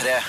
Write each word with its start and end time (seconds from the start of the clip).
P3. 0.00 0.22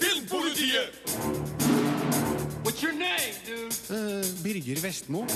Filmpolitiet! 0.00 0.90
What's 2.64 2.82
your 2.82 2.92
name, 2.92 3.34
dude? 3.46 3.72
Birger 4.42 4.80
Vestmo. 4.80 5.24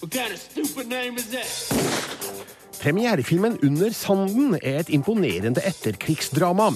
What 0.00 0.12
kind 0.12 0.32
of 0.32 0.38
stupid 0.38 0.88
name 0.88 1.16
is 1.16 1.26
that? 1.30 1.68
Premierefilmen 2.78 3.58
Under 3.62 3.92
sanden 3.92 4.54
er 4.54 4.78
et 4.78 4.88
imponerende 4.88 5.60
etterkrigsdrama. 5.60 6.72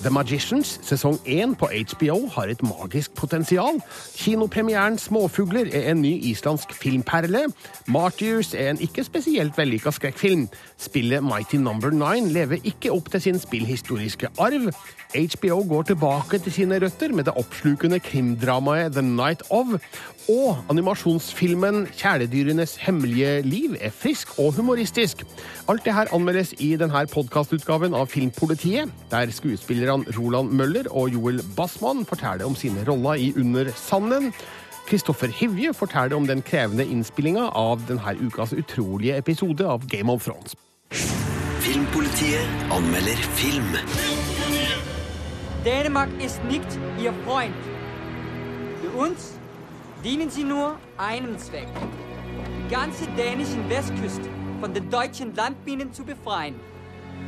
The 0.00 0.08
Magicians 0.10 0.78
sesong 0.80 1.18
1 1.28 1.58
på 1.60 1.68
HBO 1.68 2.14
har 2.32 2.48
et 2.48 2.62
magisk 2.64 3.12
potensial. 3.14 3.82
Kinopremieren 4.16 4.96
Småfugler 4.98 5.68
er 5.76 5.90
en 5.90 6.00
ny 6.00 6.14
islandsk 6.30 6.72
filmperle. 6.72 7.42
Martyrs 7.84 8.54
er 8.54 8.70
en 8.70 8.80
ikke 8.80 9.04
spesielt 9.04 9.58
vellykka 9.60 9.92
skrekkfilm. 9.92 10.46
Spillet 10.80 11.20
Mighty 11.20 11.60
Number 11.60 11.92
Nine 11.92 12.32
lever 12.32 12.64
ikke 12.64 12.94
opp 12.94 13.10
til 13.12 13.20
sin 13.26 13.40
spillhistoriske 13.42 14.32
arv. 14.40 14.70
HBO 15.12 15.58
går 15.68 15.90
tilbake 15.90 16.38
til 16.38 16.52
sine 16.54 16.80
røtter 16.80 17.12
med 17.12 17.28
det 17.28 17.36
oppslukende 17.36 18.00
krimdramaet 18.00 18.96
The 18.96 19.04
Night 19.04 19.42
of. 19.50 19.76
Og 20.30 20.64
animasjonsfilmen 20.70 21.86
Kjæledyrenes 21.92 22.76
hemmelige 22.86 23.42
liv 23.42 23.76
er 23.80 23.90
frisk 23.90 24.38
og 24.38 24.52
humoristisk. 24.56 25.26
Alt 25.68 25.84
det 25.84 25.94
her 25.94 26.14
anmeldes 26.14 26.54
i 26.58 26.72
denne 26.80 27.04
podkastutgaven 27.10 27.94
av 27.94 28.06
Filmpolitiet, 28.12 28.88
der 29.10 29.34
skuespillerne 29.90 30.18
Roland 30.18 30.50
Møller 30.50 30.84
og 30.90 31.08
Joel 31.08 31.42
Bassmann 31.56 32.06
forteller 32.06 32.46
om 32.46 32.54
sine 32.54 32.84
roller 32.88 33.14
i 33.14 33.32
Under 33.36 33.72
sanden. 33.74 34.32
Kristoffer 34.86 35.26
Hivje 35.26 35.74
forteller 35.74 36.16
om 36.16 36.26
den 36.26 36.42
krevende 36.42 36.84
innspillinga 36.84 37.50
av 37.54 37.80
denne 37.88 38.16
ukas 38.26 38.52
utrolige 38.52 39.16
episode 39.16 39.66
av 39.66 39.86
Game 39.88 40.12
of 40.12 40.24
Thrones. 40.24 40.54
Filmpolitiet 41.60 42.46
anmelder 42.70 43.16
film. 43.34 43.76
Dänemark 45.64 46.08
ist 46.20 46.40
nicht 46.44 46.78
Ihr 47.02 47.12
Freund. 47.24 47.54
Für 48.82 48.90
uns 48.90 49.38
dienen 50.04 50.30
Sie 50.30 50.44
nur 50.44 50.78
einem 50.98 51.38
Zweck. 51.38 51.68
Die 52.46 52.74
ganze 52.74 53.06
dänischen 53.16 53.68
Westküste 53.68 54.28
von 54.60 54.72
den 54.72 54.88
deutschen 54.90 55.34
Landminen 55.34 55.92
zu 55.92 56.04
befreien, 56.04 56.54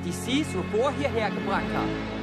die 0.04 0.12
Sie 0.12 0.44
zuvor 0.44 0.92
hierher 0.98 1.30
gebracht 1.30 1.72
haben. 1.74 2.22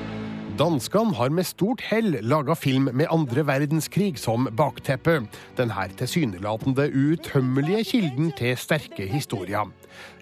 Danskene 0.60 1.16
har 1.16 1.30
med 1.32 1.48
stort 1.48 1.80
hell 1.88 2.18
laga 2.28 2.52
film 2.52 2.90
med 2.92 3.08
andre 3.08 3.46
verdenskrig 3.48 4.18
som 4.20 4.50
bakteppe. 4.60 5.22
Denne 5.56 5.86
tilsynelatende 6.02 6.90
utømmelige 6.92 7.86
kilden 7.94 8.34
til 8.36 8.60
sterke 8.60 9.08
historier. 9.08 9.72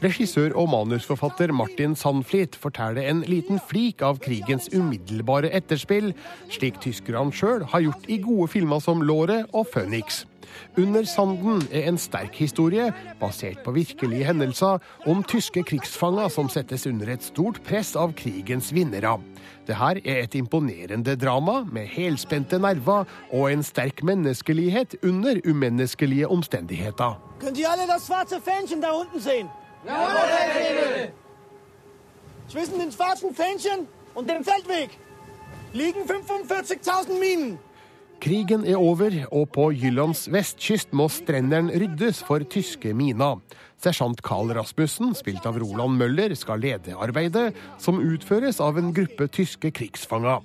Regissør 0.06 0.54
og 0.54 0.70
manusforfatter 0.76 1.50
Martin 1.50 1.98
Sandflit 1.98 2.54
forteller 2.54 3.10
en 3.10 3.26
liten 3.26 3.58
flik 3.58 4.06
av 4.06 4.22
krigens 4.22 4.70
umiddelbare 4.78 5.50
etterspill, 5.58 6.14
slik 6.54 6.78
tyskerne 6.86 7.34
sjøl 7.34 7.66
har 7.74 7.88
gjort 7.88 8.06
i 8.06 8.22
gode 8.22 8.52
filmer 8.54 8.84
som 8.84 9.02
Låret 9.02 9.50
og 9.58 9.66
Phoenix. 9.74 10.28
Under 10.78 11.06
sanden 11.10 11.64
er 11.72 11.88
en 11.90 11.98
sterk 11.98 12.36
historie, 12.38 12.92
basert 13.20 13.64
på 13.66 13.74
virkelige 13.76 14.28
hendelser, 14.28 14.82
om 15.08 15.24
tyske 15.24 15.64
krigsfanger 15.64 16.30
som 16.34 16.50
settes 16.50 16.88
under 16.88 17.14
et 17.14 17.24
stort 17.24 17.62
press 17.68 17.96
av 17.96 18.14
krigens 18.18 18.74
vinnere. 18.76 19.18
Det 19.68 19.76
her 19.76 20.00
er 20.06 20.24
et 20.24 20.36
imponerende 20.36 21.16
drama 21.20 21.64
med 21.66 21.90
helspente 21.92 22.60
nerver 22.60 23.08
og 23.32 23.52
en 23.52 23.64
sterk 23.64 24.04
menneskelighet 24.04 24.96
under 25.04 25.42
umenneskelige 25.46 26.28
omstendigheter. 26.28 27.18
Kan 27.42 27.56
de 27.56 27.66
alle 27.68 27.88
det 27.90 28.02
svarte 28.02 28.42
Fähnchen 28.42 28.82
der 28.82 28.94
unten 28.94 29.22
sehen? 29.22 29.50
Zwischen 32.50 32.80
dem 32.80 32.92
schwarzen 32.92 33.36
Fähnchen 33.36 33.88
und 34.16 34.30
dem 34.30 34.44
Feldweg 34.44 34.90
liegen 35.74 36.04
45.000 36.04 37.20
Minen. 37.20 37.60
Krigen 38.18 38.64
er 38.66 38.80
over, 38.82 39.14
og 39.30 39.52
på 39.54 39.68
Jyllands 39.78 40.24
vestkyst 40.34 40.94
må 40.98 41.06
strendene 41.14 41.76
ryddes 41.78 42.24
for 42.26 42.42
tyske 42.50 42.90
miner. 42.98 43.38
Sersjant 43.78 44.24
Carl 44.26 44.50
Rasmussen, 44.58 45.12
spilt 45.14 45.46
av 45.46 45.60
Roland 45.62 46.00
Møller, 46.00 46.34
skal 46.34 46.64
lede 46.64 46.96
arbeidet, 46.98 47.52
som 47.78 48.02
utføres 48.02 48.58
av 48.64 48.80
en 48.82 48.90
gruppe 48.96 49.28
tyske 49.30 49.70
krigsfanger. 49.70 50.42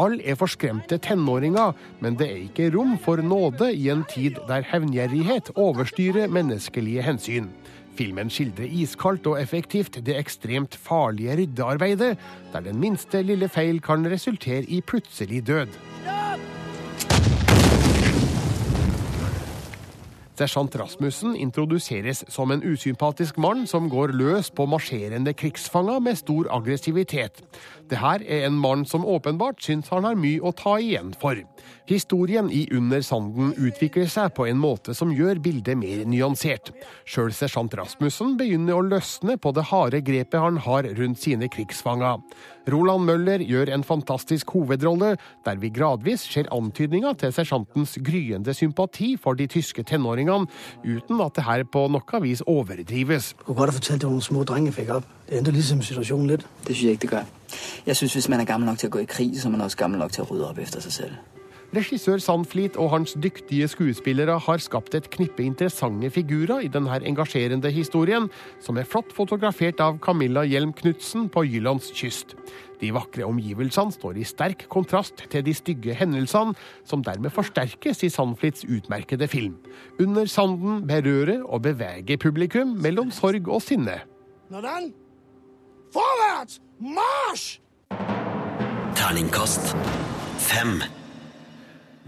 Alle 0.00 0.24
er 0.24 0.38
forskremte 0.40 0.96
tenåringer, 1.04 1.76
men 2.00 2.16
det 2.16 2.30
er 2.30 2.40
ikke 2.46 2.70
rom 2.72 2.96
for 3.04 3.20
nåde 3.20 3.68
i 3.76 3.90
en 3.92 4.06
tid 4.08 4.40
der 4.48 4.64
hevngjerrighet 4.70 5.52
overstyrer 5.60 6.32
menneskelige 6.32 7.04
hensyn. 7.04 7.52
Filmen 8.00 8.32
skildrer 8.32 8.70
iskaldt 8.80 9.28
og 9.28 9.36
effektivt 9.42 9.98
det 10.06 10.16
ekstremt 10.16 10.78
farlige 10.78 11.36
ryddearbeidet, 11.42 12.14
der 12.54 12.64
den 12.64 12.80
minste 12.80 13.20
lille 13.20 13.50
feil 13.52 13.82
kan 13.84 14.08
resultere 14.08 14.64
i 14.64 14.80
plutselig 14.80 15.44
død. 15.50 15.76
Sersjant 20.40 20.72
Rasmussen 20.80 21.34
introduseres 21.36 22.22
som 22.32 22.50
en 22.50 22.62
usympatisk 22.64 23.36
mann 23.36 23.66
som 23.68 23.90
går 23.92 24.14
løs 24.16 24.48
på 24.56 24.64
marsjerende 24.72 25.34
krigsfanger 25.36 26.00
med 26.00 26.16
stor 26.16 26.48
aggressivitet. 26.56 27.42
Det 27.90 27.98
her 28.00 28.24
er 28.24 28.46
en 28.46 28.56
mann 28.56 28.86
som 28.88 29.04
åpenbart 29.04 29.60
syns 29.60 29.90
han 29.92 30.06
har 30.08 30.16
mye 30.16 30.40
å 30.40 30.54
ta 30.56 30.78
igjen 30.80 31.12
for. 31.20 31.36
Historien 31.90 32.48
i 32.48 32.62
Under 32.72 33.04
sanden 33.04 33.52
utvikler 33.58 34.08
seg 34.08 34.32
på 34.32 34.46
en 34.48 34.60
måte 34.62 34.94
som 34.96 35.12
gjør 35.12 35.42
bildet 35.44 35.76
mer 35.76 36.06
nyansert. 36.08 36.72
Sjøl 37.04 37.34
sersjant 37.36 37.76
Rasmussen 37.76 38.38
begynner 38.40 38.78
å 38.78 38.86
løsne 38.86 39.36
på 39.36 39.52
det 39.52 39.66
harde 39.68 40.00
grepet 40.06 40.40
han 40.40 40.62
har 40.64 40.88
rundt 40.96 41.20
sine 41.20 41.52
krigsfanger. 41.52 42.22
Roland 42.68 43.06
Møller 43.08 43.40
gjør 43.46 43.72
en 43.74 43.84
fantastisk 43.86 44.50
hovedrolle, 44.52 45.14
der 45.46 45.56
vi 45.62 45.70
gradvis 45.72 46.26
ser 46.28 46.50
antydninger 46.52 47.16
til 47.20 47.32
sersjantens 47.32 47.96
gryende 48.04 48.54
sympati 48.54 49.16
for 49.16 49.38
de 49.38 49.46
tyske 49.46 49.82
tenåringene, 49.82 50.46
uten 50.84 51.24
at 51.24 51.36
det 51.36 51.46
her 51.46 51.64
på 51.64 51.86
noe 51.88 52.22
vis 52.22 52.44
overdrives. 52.46 53.34
Hvor 53.46 53.54
godt 53.54 53.70
have 53.70 53.80
fortalt, 53.80 54.02
det 54.02 54.10
noen 54.10 54.24
små 54.24 54.44
drenge, 54.44 54.72
fikk 54.76 54.94
opp. 55.00 55.08
Det 55.28 55.40
ændrer 55.40 55.56
liksom 55.56 55.82
situasjonen 55.82 56.34
litt. 56.34 56.46
Det 56.66 56.74
synes 56.76 56.84
jeg 56.84 56.98
ikke, 56.98 57.06
det 57.06 57.10
gør. 57.10 57.24
Jeg 57.86 57.96
synes, 57.96 58.12
hvis 58.12 58.28
man 58.28 58.40
er 58.40 58.44
gammel 58.44 58.68
nok 58.68 58.78
til 58.78 58.90
å 58.90 58.96
gå 58.98 59.04
i 59.04 59.10
krig, 59.10 59.36
så 59.40 59.48
er 59.48 59.56
man 59.56 59.66
også 59.66 59.80
gammel 59.80 60.02
nok 60.02 60.12
til 60.12 60.24
å 60.24 60.30
rydde 60.30 60.50
opp 60.50 60.58
efter 60.58 60.84
seg 60.84 60.92
selv. 60.92 61.39
Regissør 61.70 62.18
Sandflit 62.18 62.74
og 62.80 62.90
hans 62.90 63.12
dyktige 63.14 63.68
skuespillere 63.70 64.40
har 64.42 64.62
skapt 64.62 64.96
et 64.98 65.06
knippe 65.12 65.44
interessante 65.46 66.10
figurer 66.10 66.64
i 66.66 66.70
denne 66.72 66.96
engasjerende 67.06 67.70
historien, 67.70 68.26
som 68.58 68.78
er 68.80 68.88
flott 68.88 69.12
fotografert 69.14 69.78
av 69.80 70.00
Camilla 70.02 70.42
Hjelm 70.42 70.72
Knutsen 70.74 71.28
på 71.30 71.44
Jyllands 71.46 71.92
kyst. 71.94 72.34
De 72.80 72.90
vakre 72.96 73.26
omgivelsene 73.28 73.94
står 73.94 74.18
i 74.18 74.26
sterk 74.26 74.64
kontrast 74.72 75.22
til 75.30 75.44
de 75.46 75.54
stygge 75.54 75.94
hendelsene, 75.94 76.56
som 76.82 77.04
dermed 77.06 77.30
forsterkes 77.30 78.02
i 78.02 78.10
Sandflits 78.10 78.66
utmerkede 78.66 79.28
film. 79.30 79.60
Under 80.00 80.26
sanden 80.26 80.82
berører 80.88 81.44
og 81.44 81.62
beveger 81.68 82.18
publikum 82.18 82.74
mellom 82.82 83.14
sorg 83.14 83.46
og 83.46 83.62
sinne. 83.62 84.00
Nå 84.50 84.64
den! 84.64 84.90
vorwärts, 85.92 86.60
marsch! 86.78 87.60
Terningkast 88.94 89.76
fem. 90.38 90.82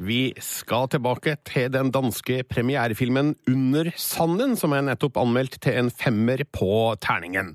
Vi 0.03 0.33
skal 0.43 0.89
tilbake 0.91 1.37
til 1.47 1.69
den 1.71 1.93
danske 1.95 2.41
premierefilmen 2.51 3.37
Under 3.47 3.91
sanden, 3.97 4.57
som 4.59 4.73
er 4.75 4.83
nettopp 4.83 5.21
anmeldt 5.21 5.61
til 5.63 5.77
en 5.79 5.91
femmer 5.95 6.43
på 6.51 6.97
terningen. 6.99 7.53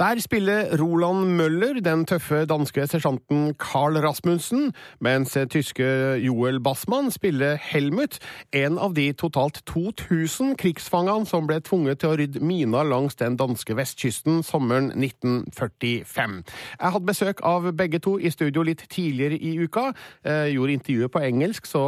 Der 0.00 0.20
spiller 0.24 0.72
Roland 0.80 1.34
Møller 1.36 1.80
den 1.84 2.06
tøffe 2.08 2.46
danske 2.48 2.86
sersjanten 2.88 3.52
Carl 3.60 3.98
Rasmussen, 4.00 4.72
mens 5.04 5.36
tyske 5.52 5.84
Joel 6.24 6.60
Bassmann 6.64 7.10
spiller 7.12 7.58
Helmut, 7.60 8.16
en 8.52 8.78
av 8.78 8.94
de 8.96 9.10
totalt 9.12 9.60
2000 9.68 10.56
krigsfangene 10.56 11.28
som 11.28 11.44
ble 11.50 11.60
tvunget 11.60 12.00
til 12.00 12.14
å 12.14 12.16
rydde 12.22 12.40
mina 12.40 12.86
langs 12.88 13.20
den 13.20 13.36
danske 13.36 13.76
vestkysten 13.76 14.40
sommeren 14.46 14.94
1945. 14.96 16.40
Jeg 16.80 16.96
hadde 16.96 17.12
besøk 17.12 17.44
av 17.44 17.68
begge 17.76 18.00
to 18.00 18.16
i 18.16 18.32
studio 18.32 18.64
litt 18.64 18.86
tidligere 18.88 19.36
i 19.36 19.58
uka. 19.60 19.90
Jeg 20.24 20.56
gjorde 20.56 20.78
intervjuet 20.80 21.12
på 21.12 21.26
engelsk, 21.28 21.68
så 21.68 21.81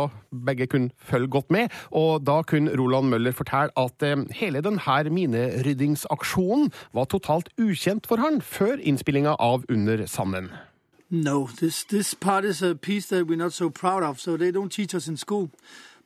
begge 0.46 0.66
kunne 0.66 0.90
følge 0.98 1.28
godt 1.28 1.50
med. 1.50 1.68
Og 1.90 2.26
da 2.26 2.42
kunne 2.42 2.74
Roland 2.78 3.08
Møller 3.12 3.32
fortelle 3.32 3.72
at 3.78 4.02
eh, 4.02 4.26
hele 4.40 4.62
denne 4.64 5.10
mineryddingsaksjonen 5.10 6.72
var 6.94 7.10
totalt 7.10 7.50
ukjent 7.58 8.06
for 8.06 8.22
han 8.22 8.40
før 8.42 8.76
innspillinga 8.80 9.36
av 9.38 9.64
Under 9.70 10.06
sanden. 10.06 10.50
No, 11.10 11.48
this 11.60 11.84
this 11.84 12.14
part 12.14 12.44
is 12.44 12.62
a 12.62 12.74
piece 12.74 13.06
that 13.08 13.26
we're 13.26 13.36
not 13.36 13.52
so 13.52 13.68
proud 13.68 14.02
of, 14.02 14.18
so 14.20 14.36
they 14.36 14.50
don't 14.50 14.72
teach 14.72 14.94
us 14.94 15.08
in 15.08 15.16
school. 15.16 15.50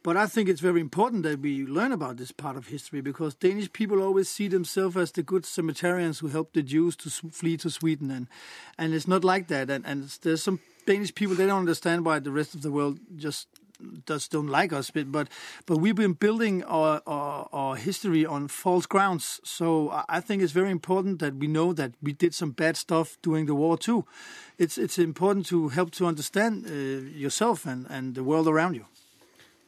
But 0.02 0.16
I 0.16 0.26
think 0.26 0.48
it's 0.48 0.60
very 0.60 0.80
important 0.80 1.22
that 1.24 1.40
we 1.40 1.66
learn 1.66 1.92
about 1.92 2.16
this 2.16 2.32
part 2.32 2.56
of 2.56 2.68
history 2.68 3.00
because 3.00 3.34
Danish 3.34 3.72
people 3.72 4.00
always 4.00 4.28
see 4.28 4.48
themselves 4.48 4.96
as 4.96 5.12
the 5.12 5.22
good 5.22 5.42
cemeterians 5.42 6.20
who 6.20 6.28
helped 6.28 6.54
the 6.54 6.62
Jews 6.62 6.96
to 6.96 7.10
flee 7.10 7.56
to 7.58 7.70
Sweden, 7.70 8.10
and 8.10 8.26
and 8.78 8.94
it's 8.94 9.08
not 9.08 9.24
like 9.24 9.48
that. 9.48 9.70
And 9.70 9.84
and 9.86 10.04
there's 10.22 10.42
some 10.42 10.60
Danish 10.86 11.14
people 11.14 11.36
they 11.36 11.46
don't 11.46 11.58
understand 11.58 12.04
why 12.04 12.18
the 12.20 12.30
rest 12.30 12.54
of 12.54 12.62
the 12.62 12.70
world 12.70 12.98
just 13.16 13.48
just 14.06 14.32
don't 14.32 14.48
like 14.48 14.72
us. 14.72 14.90
But 14.90 15.12
but, 15.12 15.28
but 15.66 15.78
we've 15.78 15.94
been 15.94 16.14
building 16.14 16.64
our, 16.64 17.00
our 17.06 17.48
our 17.52 17.76
history 17.76 18.26
on 18.26 18.48
false 18.48 18.86
grounds. 18.86 19.40
So 19.44 19.90
I 20.08 20.20
think 20.20 20.42
it's 20.42 20.52
very 20.52 20.70
important 20.70 21.18
that 21.18 21.34
we 21.34 21.46
know 21.46 21.72
that 21.74 21.92
we 22.02 22.12
did 22.12 22.34
some 22.34 22.52
bad 22.52 22.76
stuff 22.76 23.18
during 23.22 23.46
the 23.46 23.54
war 23.54 23.78
too. 23.78 24.04
It's 24.58 24.78
it's 24.78 24.98
important 24.98 25.46
to 25.46 25.68
help 25.68 25.90
to 25.92 26.06
understand 26.06 26.66
uh, 26.66 26.72
yourself 27.18 27.66
and 27.66 27.86
and 27.90 28.14
the 28.14 28.22
world 28.22 28.48
around 28.48 28.74
you. 28.74 28.84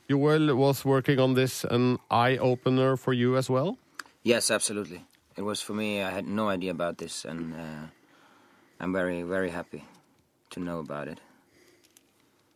Joel 0.08 0.56
was 0.56 0.84
working 0.84 1.20
on 1.20 1.34
this 1.34 1.64
an 1.64 1.98
eye 2.10 2.36
opener 2.38 2.96
for 2.96 3.12
you 3.12 3.36
as 3.36 3.48
well. 3.48 3.78
Yes, 4.24 4.50
absolutely. 4.50 5.04
It 5.36 5.42
was 5.42 5.62
for 5.62 5.72
me. 5.72 6.02
I 6.02 6.10
had 6.10 6.26
no 6.26 6.48
idea 6.48 6.72
about 6.72 6.98
this, 6.98 7.24
and 7.24 7.54
uh, 7.54 7.86
I'm 8.80 8.92
very, 8.92 9.22
very 9.22 9.50
happy 9.50 9.84
to 10.50 10.60
know 10.60 10.80
about 10.80 11.08
it. 11.08 11.20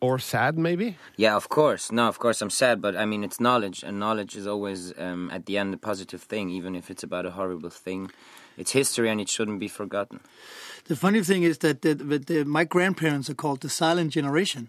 Or 0.05 0.19
sad, 0.19 0.59
maybe? 0.59 0.99
Yeah, 1.17 1.35
of 1.35 1.49
course. 1.49 1.91
No, 1.91 2.09
of 2.09 2.19
course 2.19 2.43
I'm 2.43 2.51
sad, 2.51 2.83
but 2.83 2.95
I 2.95 3.07
mean 3.07 3.25
it's 3.25 3.41
knowledge, 3.41 3.83
and 3.83 3.99
knowledge 3.99 4.37
is 4.37 4.47
always 4.47 4.93
um, 4.99 5.31
at 5.31 5.47
the 5.47 5.57
end 5.57 5.73
a 5.73 5.79
positive 5.79 6.23
thing, 6.23 6.51
even 6.51 6.77
if 6.77 6.91
it's 6.91 7.03
about 7.03 7.25
a 7.25 7.31
horrible 7.31 7.71
thing. 7.71 8.11
It's 8.59 8.73
history, 8.73 9.09
and 9.09 9.19
it 9.19 9.31
shouldn't 9.31 9.61
be 9.61 9.69
forgotten. 9.81 10.21
The 10.91 10.95
funny 10.95 11.23
thing 11.23 11.43
is 11.43 11.57
that, 11.59 11.81
that, 11.81 12.07
that 12.11 12.27
the, 12.27 12.45
my 12.45 12.65
grandparents 12.65 13.31
are 13.31 13.35
called 13.35 13.63
the 13.63 13.71
silent 13.71 14.11
generation, 14.13 14.69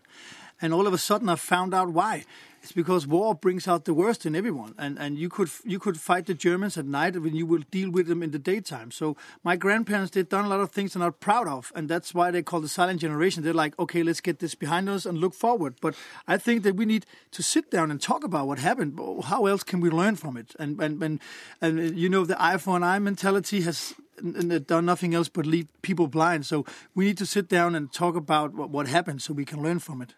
and 0.61 0.73
all 0.73 0.87
of 0.87 0.93
a 0.93 0.97
sudden 0.97 1.27
I 1.27 1.35
found 1.35 1.73
out 1.73 1.89
why. 1.89 2.23
It's 2.65 2.71
because 2.71 3.05
war 3.05 3.35
brings 3.35 3.67
out 3.67 3.85
the 3.85 3.93
worst 3.93 4.25
in 4.25 4.35
everyone, 4.35 4.73
and, 4.79 4.97
and 4.97 5.19
you 5.19 5.29
could 5.29 5.51
you 5.63 5.77
could 5.77 5.99
fight 5.99 6.25
the 6.25 6.33
Germans 6.33 6.79
at 6.79 6.87
night 6.87 7.15
when 7.15 7.35
you 7.35 7.45
will 7.45 7.61
deal 7.69 7.91
with 7.91 8.07
them 8.07 8.23
in 8.23 8.31
the 8.31 8.39
daytime. 8.39 8.89
So 8.89 9.15
my 9.43 9.55
grandparents 9.55 10.09
they've 10.09 10.27
done 10.27 10.45
a 10.45 10.49
lot 10.49 10.61
of 10.61 10.71
things 10.71 10.93
they're 10.93 11.03
not 11.03 11.19
proud 11.19 11.47
of, 11.47 11.71
and 11.75 11.87
that's 11.87 12.15
why 12.15 12.31
they 12.31 12.41
call 12.41 12.61
the 12.61 12.67
silent 12.67 13.01
generation. 13.01 13.43
They're 13.43 13.53
like, 13.53 13.77
okay, 13.77 14.01
let's 14.01 14.19
get 14.19 14.39
this 14.39 14.55
behind 14.55 14.89
us 14.89 15.05
and 15.05 15.19
look 15.19 15.35
forward. 15.35 15.75
But 15.79 15.93
I 16.27 16.37
think 16.37 16.63
that 16.63 16.75
we 16.75 16.85
need 16.85 17.05
to 17.33 17.43
sit 17.43 17.69
down 17.69 17.91
and 17.91 18.01
talk 18.01 18.23
about 18.23 18.47
what 18.47 18.57
happened. 18.57 18.99
How 19.25 19.45
else 19.45 19.61
can 19.61 19.79
we 19.79 19.91
learn 19.91 20.15
from 20.15 20.35
it? 20.35 20.55
And 20.57 20.81
and 20.81 21.03
and, 21.03 21.19
and 21.61 21.79
uh, 21.79 21.83
you 21.83 22.09
know 22.09 22.25
the 22.25 22.43
eye 22.43 22.57
for 22.57 22.75
an 22.75 22.83
eye 22.83 22.97
mentality 22.97 23.61
has 23.61 23.93
done 24.65 24.85
nothing 24.85 25.13
else 25.13 25.29
but 25.29 25.45
leave 25.45 25.67
people 25.83 26.07
blind. 26.07 26.47
So 26.47 26.65
we 26.95 27.05
need 27.05 27.19
to 27.19 27.27
sit 27.27 27.47
down 27.47 27.75
and 27.75 27.93
talk 27.93 28.15
about 28.15 28.55
what 28.55 28.87
happened 28.87 29.21
so 29.21 29.35
we 29.35 29.45
can 29.45 29.61
learn 29.61 29.77
from 29.77 30.01
it. 30.01 30.15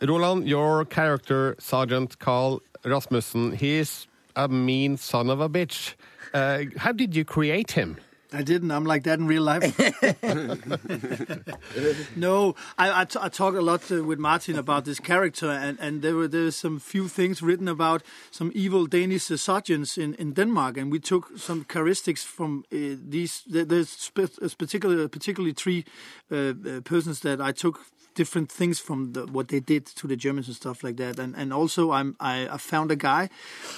Roland, 0.00 0.48
your 0.48 0.84
character, 0.84 1.56
Sergeant 1.58 2.18
Carl 2.18 2.62
Rasmussen, 2.84 3.52
he 3.52 3.78
is 3.78 4.06
a 4.36 4.48
mean 4.48 4.96
son 4.96 5.30
of 5.30 5.40
a 5.40 5.48
bitch. 5.48 5.94
Uh, 6.32 6.64
how 6.76 6.92
did 6.92 7.14
you 7.14 7.24
create 7.24 7.72
him? 7.72 7.96
I 8.34 8.42
didn't. 8.42 8.72
I'm 8.72 8.84
like 8.84 9.04
that 9.04 9.20
in 9.20 9.28
real 9.28 9.42
life. 9.42 9.78
no, 12.16 12.56
I, 12.76 13.02
I, 13.02 13.04
talk 13.04 13.54
a 13.54 13.60
lot 13.60 13.92
uh, 13.92 14.02
with 14.02 14.18
Martin 14.18 14.58
about 14.58 14.84
this 14.84 14.98
character, 14.98 15.50
and, 15.50 15.78
and 15.80 16.02
there 16.02 16.16
were 16.16 16.26
there's 16.26 16.56
some 16.56 16.80
few 16.80 17.06
things 17.06 17.42
written 17.42 17.68
about 17.68 18.02
some 18.32 18.50
evil 18.54 18.86
Danish 18.86 19.30
uh, 19.30 19.36
sergeants 19.36 19.96
in, 19.96 20.14
in 20.14 20.32
Denmark, 20.32 20.76
and 20.76 20.90
we 20.90 20.98
took 20.98 21.38
some 21.38 21.62
characteristics 21.64 22.24
from 22.24 22.64
uh, 22.72 22.96
these. 23.08 23.44
There's 23.46 24.10
particular, 24.58 25.06
particularly 25.06 25.54
three 25.54 25.84
uh, 26.32 26.36
uh, 26.36 26.80
persons 26.80 27.20
that 27.20 27.40
I 27.40 27.52
took 27.52 27.82
different 28.14 28.52
things 28.52 28.78
from 28.78 29.12
the, 29.12 29.26
what 29.26 29.48
they 29.48 29.60
did 29.60 29.86
to 29.86 30.06
the 30.06 30.16
Germans 30.16 30.46
and 30.48 30.56
stuff 30.56 30.82
like 30.82 30.96
that. 30.96 31.18
And 31.18 31.34
and 31.36 31.52
also 31.52 31.90
I'm 31.90 32.16
I, 32.20 32.48
I 32.54 32.58
found 32.58 32.90
a 32.90 32.96
guy 32.96 33.28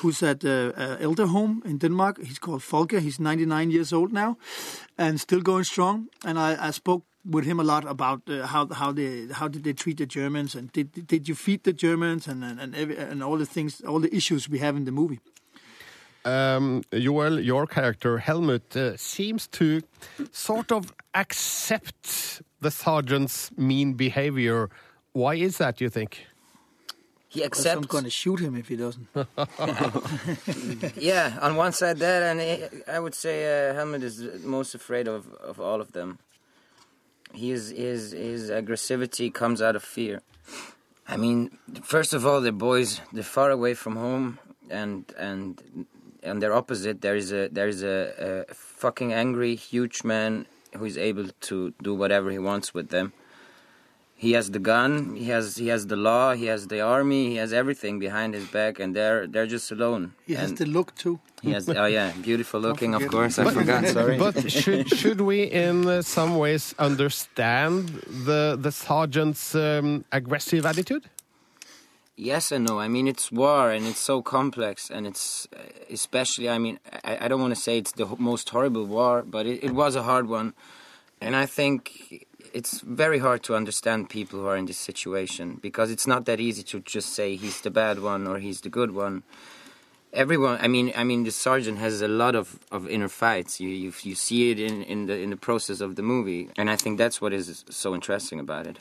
who's 0.00 0.22
at 0.22 0.44
uh, 0.44 0.72
elder 1.00 1.26
home 1.26 1.62
in 1.64 1.78
Denmark. 1.78 2.18
He's 2.24 2.38
called 2.38 2.62
Folker. 2.62 3.00
He's 3.00 3.18
99 3.18 3.70
years 3.70 3.92
old 3.92 4.12
now, 4.12 4.36
and 4.98 5.20
still 5.20 5.40
going 5.40 5.64
strong. 5.64 6.08
And 6.24 6.38
I, 6.38 6.68
I 6.68 6.72
spoke 6.72 7.04
with 7.28 7.44
him 7.44 7.60
a 7.60 7.64
lot 7.64 7.84
about 7.84 8.22
uh, 8.28 8.46
how 8.46 8.68
how 8.72 8.92
they 8.92 9.26
how 9.32 9.48
did 9.48 9.64
they 9.64 9.72
treat 9.72 9.96
the 9.96 10.06
Germans 10.06 10.54
and 10.54 10.72
did 10.72 11.06
did 11.06 11.28
you 11.28 11.34
feed 11.34 11.62
the 11.62 11.72
Germans 11.72 12.28
and 12.28 12.44
and 12.44 12.60
and, 12.60 12.74
every, 12.74 12.96
and 12.96 13.22
all 13.22 13.38
the 13.38 13.46
things 13.46 13.80
all 13.80 14.00
the 14.00 14.14
issues 14.14 14.48
we 14.48 14.58
have 14.58 14.76
in 14.76 14.84
the 14.84 14.92
movie. 14.92 15.20
Um, 16.24 16.82
Joel, 16.92 17.38
your 17.38 17.68
character 17.68 18.18
Helmut 18.18 18.76
uh, 18.76 18.96
seems 18.96 19.46
to 19.48 19.82
sort 20.32 20.72
of 20.72 20.92
accept 21.14 22.42
the 22.66 22.70
sergeant's 22.72 23.36
mean 23.56 23.88
behavior. 24.06 24.68
Why 25.12 25.34
is 25.36 25.54
that, 25.58 25.80
you 25.80 25.88
think? 25.98 26.26
He 27.28 27.44
accepts. 27.44 27.76
I'm 27.76 27.82
going 27.96 28.08
to 28.10 28.16
shoot 28.22 28.40
him 28.40 28.54
if 28.62 28.66
he 28.72 28.76
doesn't. 28.84 29.06
yeah, 31.10 31.38
on 31.46 31.54
one 31.64 31.72
side 31.80 31.98
that, 31.98 32.20
and 32.30 32.38
I 32.96 32.98
would 32.98 33.14
say 33.14 33.36
uh, 33.44 33.74
Helmut 33.76 34.02
is 34.02 34.16
most 34.42 34.74
afraid 34.74 35.06
of, 35.06 35.32
of 35.50 35.60
all 35.60 35.80
of 35.80 35.92
them. 35.92 36.18
His, 37.32 37.70
his, 37.70 38.00
his 38.10 38.50
aggressivity 38.50 39.32
comes 39.32 39.62
out 39.66 39.76
of 39.76 39.84
fear. 39.84 40.22
I 41.06 41.16
mean, 41.16 41.38
first 41.94 42.12
of 42.14 42.26
all, 42.26 42.40
they're 42.40 42.62
boys. 42.70 43.00
They're 43.12 43.32
far 43.38 43.50
away 43.58 43.74
from 43.74 43.94
home, 43.94 44.40
and 44.70 45.04
and 45.16 45.86
on 46.30 46.40
their 46.40 46.52
opposite, 46.60 47.00
there 47.00 47.16
is 47.22 47.28
a 47.32 47.48
there 47.48 47.68
is 47.68 47.84
a, 47.84 48.44
a 48.50 48.54
fucking 48.54 49.12
angry, 49.12 49.54
huge 49.54 50.02
man 50.02 50.46
who 50.76 50.84
is 50.84 50.96
able 50.96 51.28
to 51.48 51.72
do 51.82 51.94
whatever 51.94 52.30
he 52.30 52.38
wants 52.38 52.74
with 52.74 52.88
them. 52.88 53.12
He 54.18 54.32
has 54.32 54.50
the 54.50 54.58
gun, 54.58 55.14
he 55.14 55.26
has 55.26 55.56
he 55.56 55.68
has 55.68 55.88
the 55.88 55.96
law, 55.96 56.32
he 56.32 56.46
has 56.46 56.68
the 56.68 56.80
army, 56.80 57.28
he 57.28 57.36
has 57.36 57.52
everything 57.52 57.98
behind 57.98 58.32
his 58.32 58.46
back, 58.48 58.80
and 58.80 58.96
they're 58.96 59.26
they're 59.26 59.46
just 59.46 59.70
alone. 59.70 60.14
He 60.26 60.32
and 60.32 60.40
has 60.40 60.54
the 60.54 60.64
look 60.64 60.94
too. 60.94 61.20
He 61.42 61.50
has 61.52 61.68
oh 61.68 61.84
yeah, 61.84 62.12
beautiful 62.22 62.58
looking, 62.58 62.94
of 62.94 63.06
course. 63.08 63.38
I 63.38 63.44
but, 63.44 63.52
forgot. 63.52 63.86
Sorry. 63.88 64.16
But 64.16 64.50
should 64.50 64.88
should 65.00 65.20
we 65.20 65.42
in 65.42 65.86
uh, 65.86 66.00
some 66.00 66.38
ways 66.38 66.74
understand 66.78 67.88
the 68.24 68.56
the 68.58 68.72
sergeant's 68.72 69.54
um, 69.54 70.06
aggressive 70.10 70.64
attitude? 70.64 71.04
Yes 72.16 72.50
and 72.50 72.66
no. 72.66 72.80
I 72.80 72.88
mean, 72.88 73.06
it's 73.06 73.30
war 73.30 73.70
and 73.70 73.86
it's 73.86 74.00
so 74.00 74.22
complex, 74.22 74.90
and 74.90 75.06
it's 75.06 75.46
especially. 75.90 76.48
I 76.48 76.56
mean, 76.56 76.78
I, 77.04 77.26
I 77.26 77.28
don't 77.28 77.40
want 77.42 77.54
to 77.54 77.60
say 77.60 77.76
it's 77.76 77.92
the 77.92 78.06
most 78.18 78.48
horrible 78.48 78.86
war, 78.86 79.22
but 79.22 79.46
it, 79.46 79.62
it 79.62 79.72
was 79.72 79.96
a 79.96 80.02
hard 80.02 80.26
one, 80.26 80.54
and 81.20 81.36
I 81.36 81.44
think 81.44 82.26
it's 82.54 82.80
very 82.80 83.18
hard 83.18 83.42
to 83.42 83.54
understand 83.54 84.08
people 84.08 84.40
who 84.40 84.46
are 84.46 84.56
in 84.56 84.64
this 84.64 84.78
situation 84.78 85.58
because 85.60 85.90
it's 85.90 86.06
not 86.06 86.24
that 86.24 86.40
easy 86.40 86.62
to 86.62 86.80
just 86.80 87.12
say 87.12 87.36
he's 87.36 87.60
the 87.60 87.70
bad 87.70 88.00
one 88.00 88.26
or 88.26 88.38
he's 88.38 88.62
the 88.62 88.70
good 88.70 88.92
one. 88.92 89.22
Everyone, 90.14 90.58
I 90.62 90.68
mean, 90.68 90.92
I 90.96 91.04
mean, 91.04 91.24
the 91.24 91.30
sergeant 91.30 91.76
has 91.78 92.00
a 92.00 92.08
lot 92.08 92.34
of, 92.34 92.58
of 92.72 92.88
inner 92.88 93.08
fights. 93.08 93.60
You, 93.60 93.68
you 93.68 93.92
you 94.02 94.14
see 94.14 94.50
it 94.50 94.58
in, 94.58 94.82
in 94.84 95.04
the 95.04 95.18
in 95.18 95.28
the 95.28 95.36
process 95.36 95.82
of 95.82 95.96
the 95.96 96.02
movie, 96.02 96.48
and 96.56 96.70
I 96.70 96.76
think 96.76 96.96
that's 96.96 97.20
what 97.20 97.34
is 97.34 97.62
so 97.68 97.94
interesting 97.94 98.40
about 98.40 98.66
it. 98.66 98.78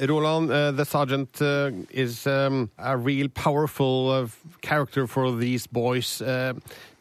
Roland, 0.00 0.50
uh, 0.50 0.72
the 0.72 0.84
sergeant 0.84 1.40
uh, 1.40 1.70
is 1.90 2.26
um, 2.26 2.70
a 2.78 2.96
real 2.96 3.28
powerful 3.28 4.10
uh, 4.10 4.28
character 4.60 5.06
for 5.06 5.32
these 5.32 5.66
boys. 5.66 6.22
Uh, 6.22 6.54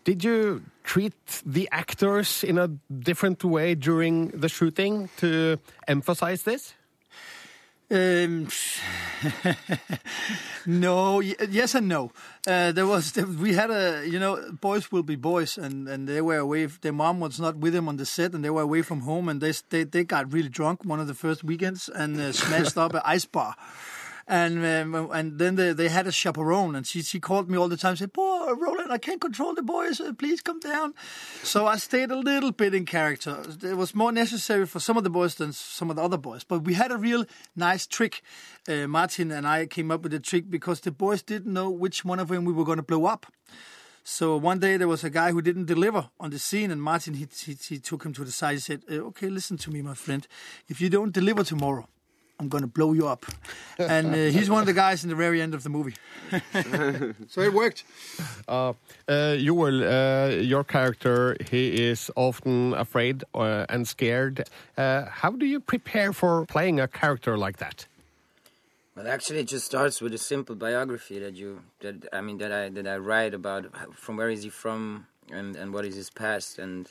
did 0.04 0.24
you 0.24 0.62
treat 0.84 1.42
the 1.46 1.70
actors 1.72 2.44
in 2.44 2.58
a 2.58 2.68
different 3.00 3.44
way 3.44 3.76
during 3.76 4.30
the 4.30 4.50
shooting 4.50 5.10
to 5.18 5.58
emphasize 5.88 6.44
this? 6.44 6.74
Um, 7.92 8.48
no, 10.66 11.20
yes 11.20 11.76
and 11.76 11.90
no. 11.90 12.12
Uh, 12.48 12.72
there 12.72 12.88
was 12.88 13.14
we 13.16 13.54
had 13.54 13.70
a 13.70 14.08
you 14.08 14.18
know 14.18 14.40
boys 14.62 14.92
will 14.94 15.04
be 15.04 15.18
boys 15.18 15.58
and, 15.58 15.90
and 15.90 16.08
they 16.08 16.22
were 16.22 16.38
away. 16.38 16.68
Their 16.68 16.94
mom 16.94 17.20
was 17.20 17.38
not 17.38 17.58
with 17.58 17.74
them 17.74 17.90
on 17.90 17.98
the 17.98 18.06
set 18.06 18.34
and 18.34 18.46
they 18.46 18.50
were 18.50 18.62
away 18.62 18.82
from 18.82 19.02
home 19.02 19.28
and 19.28 19.42
they 19.42 19.52
they, 19.70 19.84
they 19.84 20.06
got 20.06 20.32
really 20.32 20.48
drunk 20.48 20.86
one 20.86 21.02
of 21.02 21.08
the 21.08 21.14
first 21.14 21.44
weekends 21.44 21.90
and 21.90 22.18
uh, 22.18 22.32
smashed 22.32 22.78
up 22.78 22.94
an 22.94 23.02
ice 23.04 23.26
bar 23.26 23.56
and 24.28 24.66
um, 24.66 25.10
and 25.12 25.40
then 25.40 25.56
they, 25.56 25.74
they 25.74 25.90
had 25.90 26.08
a 26.08 26.12
chaperone, 26.12 26.76
and 26.76 26.86
she 26.86 27.02
she 27.02 27.20
called 27.20 27.50
me 27.50 27.58
all 27.58 27.68
the 27.68 27.78
time, 27.78 27.96
said, 27.96 28.14
"Boy, 28.14 28.54
Roland, 28.54 28.92
I 28.92 28.98
can't 28.98 29.22
control 29.22 29.54
the 29.54 29.62
boys. 29.62 30.00
Uh, 30.00 30.14
please 30.14 30.42
come 30.42 30.60
down." 30.60 30.94
So 31.44 31.68
I 31.68 31.78
stayed 31.78 32.12
a 32.12 32.16
little 32.16 32.52
bit 32.52 32.74
in 32.74 32.86
character. 32.86 33.44
It 33.64 33.78
was 33.78 33.96
more 33.96 34.12
necessary 34.12 34.66
for 34.66 34.80
some 34.80 34.98
of 34.98 35.04
the 35.04 35.10
boys 35.10 35.36
than 35.36 35.54
some 35.54 35.90
of 35.90 35.96
the 35.96 36.04
other 36.04 36.18
boys, 36.18 36.44
but 36.44 36.64
we 36.64 36.74
had 36.74 36.92
a 36.92 36.98
real 36.98 37.26
nice 37.56 37.88
trick. 37.88 38.22
Uh, 38.68 38.88
Martin 38.88 39.32
and 39.32 39.48
I 39.48 39.66
came 39.66 39.92
up 39.92 40.04
with 40.04 40.14
a 40.14 40.20
trick 40.20 40.50
because 40.50 40.82
the 40.82 40.92
boys 40.92 41.22
didn't 41.22 41.52
know 41.52 41.70
which 41.70 42.06
one 42.06 42.20
of 42.20 42.28
them 42.28 42.46
we 42.46 42.54
were 42.54 42.66
going 42.66 42.78
to 42.78 42.84
blow 42.84 43.06
up. 43.06 43.26
So 44.04 44.36
one 44.36 44.60
day 44.60 44.78
there 44.78 44.88
was 44.88 45.04
a 45.04 45.10
guy 45.10 45.32
who 45.32 45.42
didn't 45.42 45.66
deliver 45.66 46.10
on 46.20 46.32
the 46.32 46.40
scene, 46.40 46.72
and 46.72 46.82
Martin 46.82 47.14
he, 47.14 47.28
he, 47.46 47.54
he 47.54 47.80
took 47.80 48.04
him 48.04 48.14
to 48.14 48.24
the 48.24 48.32
side. 48.32 48.54
He 48.54 48.60
said, 48.60 48.84
uh, 48.90 48.96
"Okay, 49.10 49.30
listen 49.30 49.58
to 49.58 49.70
me, 49.72 49.82
my 49.82 49.94
friend. 49.94 50.28
If 50.68 50.82
you 50.82 50.90
don't 50.90 51.14
deliver 51.14 51.44
tomorrow, 51.44 51.88
I'm 52.42 52.50
going 52.50 52.64
to 52.64 52.68
blow 52.68 52.94
you 52.94 53.08
up. 53.08 53.24
and 53.78 54.08
uh, 54.08 54.18
he's 54.36 54.50
one 54.50 54.62
of 54.62 54.66
the 54.66 54.74
guys 54.74 55.04
in 55.04 55.10
the 55.12 55.16
very 55.16 55.40
end 55.42 55.54
of 55.54 55.62
the 55.62 55.70
movie. 55.70 55.94
so 57.30 57.42
it 57.42 57.54
worked. 57.54 57.84
Uh, 58.48 58.74
uh, 59.08 59.38
Joel, 59.38 59.84
uh, 59.84 60.30
your 60.30 60.64
character, 60.64 61.38
he 61.52 61.84
is 61.90 62.10
often 62.16 62.74
afraid 62.74 63.24
uh, 63.36 63.68
and 63.70 63.88
scared. 63.88 64.50
Uh, 64.76 65.06
how 65.06 65.30
do 65.30 65.46
you 65.46 65.60
prepare 65.60 66.14
for 66.14 66.48
playing 66.48 66.80
a 66.80 66.88
character 66.88 67.38
like 67.38 67.58
that? 67.58 67.86
Well, 68.96 69.08
actually, 69.08 69.42
it 69.42 69.48
just 69.48 69.68
starts 69.68 70.02
with 70.02 70.14
a 70.16 70.18
simple 70.18 70.56
biography 70.56 71.20
that 71.20 71.36
you 71.36 71.62
that 71.80 72.08
I 72.12 72.22
mean 72.22 72.40
that 72.40 72.52
I 72.52 72.70
that 72.70 72.88
I 72.88 72.98
write 72.98 73.34
about 73.34 73.64
from 73.96 74.18
where 74.18 74.30
is 74.30 74.44
he 74.44 74.50
from 74.50 75.06
and 75.32 75.56
and 75.56 75.74
what 75.74 75.86
is 75.86 75.96
his 75.96 76.10
past 76.10 76.60
and 76.60 76.90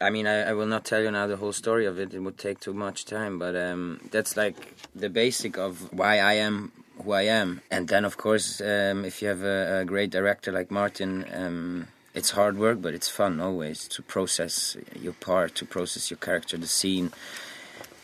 I 0.00 0.10
mean, 0.10 0.26
I, 0.26 0.50
I 0.50 0.52
will 0.52 0.66
not 0.66 0.84
tell 0.84 1.02
you 1.02 1.10
now 1.10 1.26
the 1.26 1.36
whole 1.36 1.52
story 1.52 1.86
of 1.86 1.98
it. 1.98 2.12
It 2.12 2.20
would 2.20 2.38
take 2.38 2.60
too 2.60 2.74
much 2.74 3.04
time. 3.06 3.38
But 3.38 3.56
um, 3.56 4.00
that's 4.10 4.36
like 4.36 4.56
the 4.94 5.08
basic 5.08 5.56
of 5.56 5.92
why 5.92 6.18
I 6.18 6.34
am 6.34 6.72
who 7.02 7.12
I 7.12 7.22
am. 7.22 7.62
And 7.70 7.88
then, 7.88 8.04
of 8.04 8.16
course, 8.16 8.60
um, 8.60 9.04
if 9.04 9.22
you 9.22 9.28
have 9.28 9.42
a, 9.42 9.80
a 9.80 9.84
great 9.84 10.10
director 10.10 10.52
like 10.52 10.70
Martin, 10.70 11.24
um, 11.32 11.88
it's 12.14 12.30
hard 12.30 12.58
work, 12.58 12.82
but 12.82 12.94
it's 12.94 13.08
fun 13.08 13.40
always 13.40 13.88
to 13.88 14.02
process 14.02 14.76
your 15.00 15.12
part, 15.14 15.54
to 15.56 15.64
process 15.64 16.10
your 16.10 16.18
character, 16.18 16.56
the 16.58 16.66
scene. 16.66 17.12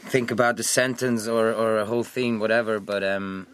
Think 0.05 0.31
about 0.31 0.57
the 0.57 0.65
sentence 0.65 1.27
or, 1.29 1.53
or 1.53 1.79
a 1.79 1.85
whole 1.85 2.05
thing, 2.05 2.39
whatever. 2.39 2.81
But 2.81 3.05
um, 3.05 3.47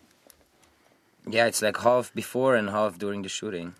yeah, 1.26 1.46
it's 1.46 1.62
like 1.62 1.78
half 1.78 2.14
before 2.14 2.54
and 2.54 2.70
half 2.70 2.98
during 2.98 3.22
the 3.22 3.28
shooting 3.28 3.74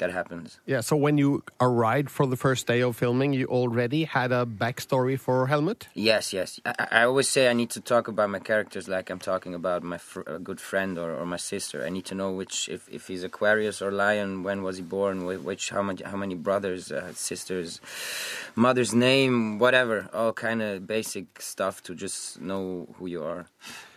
that 0.00 0.10
happens. 0.10 0.58
Yeah, 0.66 0.80
so 0.80 0.96
when 0.96 1.16
you 1.16 1.42
arrived 1.60 2.10
for 2.10 2.26
the 2.26 2.36
first 2.36 2.66
day 2.66 2.80
of 2.80 2.96
filming, 2.96 3.32
you 3.32 3.46
already 3.46 4.04
had 4.04 4.32
a 4.32 4.44
backstory 4.44 5.18
for 5.18 5.46
Helmut? 5.46 5.86
Yes, 5.94 6.32
yes. 6.32 6.60
I, 6.64 6.88
I 6.90 7.02
always 7.04 7.28
say 7.28 7.48
I 7.48 7.52
need 7.52 7.70
to 7.70 7.80
talk 7.80 8.08
about 8.08 8.28
my 8.28 8.40
characters 8.40 8.88
like 8.88 9.08
I'm 9.10 9.18
talking 9.18 9.54
about 9.54 9.82
my 9.82 9.98
fr- 9.98 10.26
a 10.26 10.38
good 10.38 10.60
friend 10.60 10.98
or, 10.98 11.14
or 11.14 11.24
my 11.24 11.36
sister. 11.36 11.84
I 11.84 11.90
need 11.90 12.06
to 12.06 12.14
know 12.14 12.32
which, 12.32 12.68
if, 12.68 12.88
if 12.88 13.06
he's 13.06 13.22
Aquarius 13.22 13.80
or 13.80 13.90
Lion, 13.92 14.42
when 14.42 14.62
was 14.62 14.76
he 14.78 14.82
born, 14.82 15.26
which, 15.44 15.70
how 15.70 15.82
much, 15.82 16.02
how 16.02 16.16
many 16.16 16.34
brothers, 16.34 16.90
uh, 16.90 17.12
sisters, 17.14 17.80
mother's 18.56 18.94
name, 18.94 19.58
whatever, 19.58 20.08
all 20.12 20.32
kind 20.32 20.60
of 20.62 20.86
basic 20.86 21.40
stuff 21.40 21.82
to 21.84 21.94
just 21.94 22.40
know 22.40 22.88
who 22.98 23.06
you 23.06 23.22
are. 23.22 23.46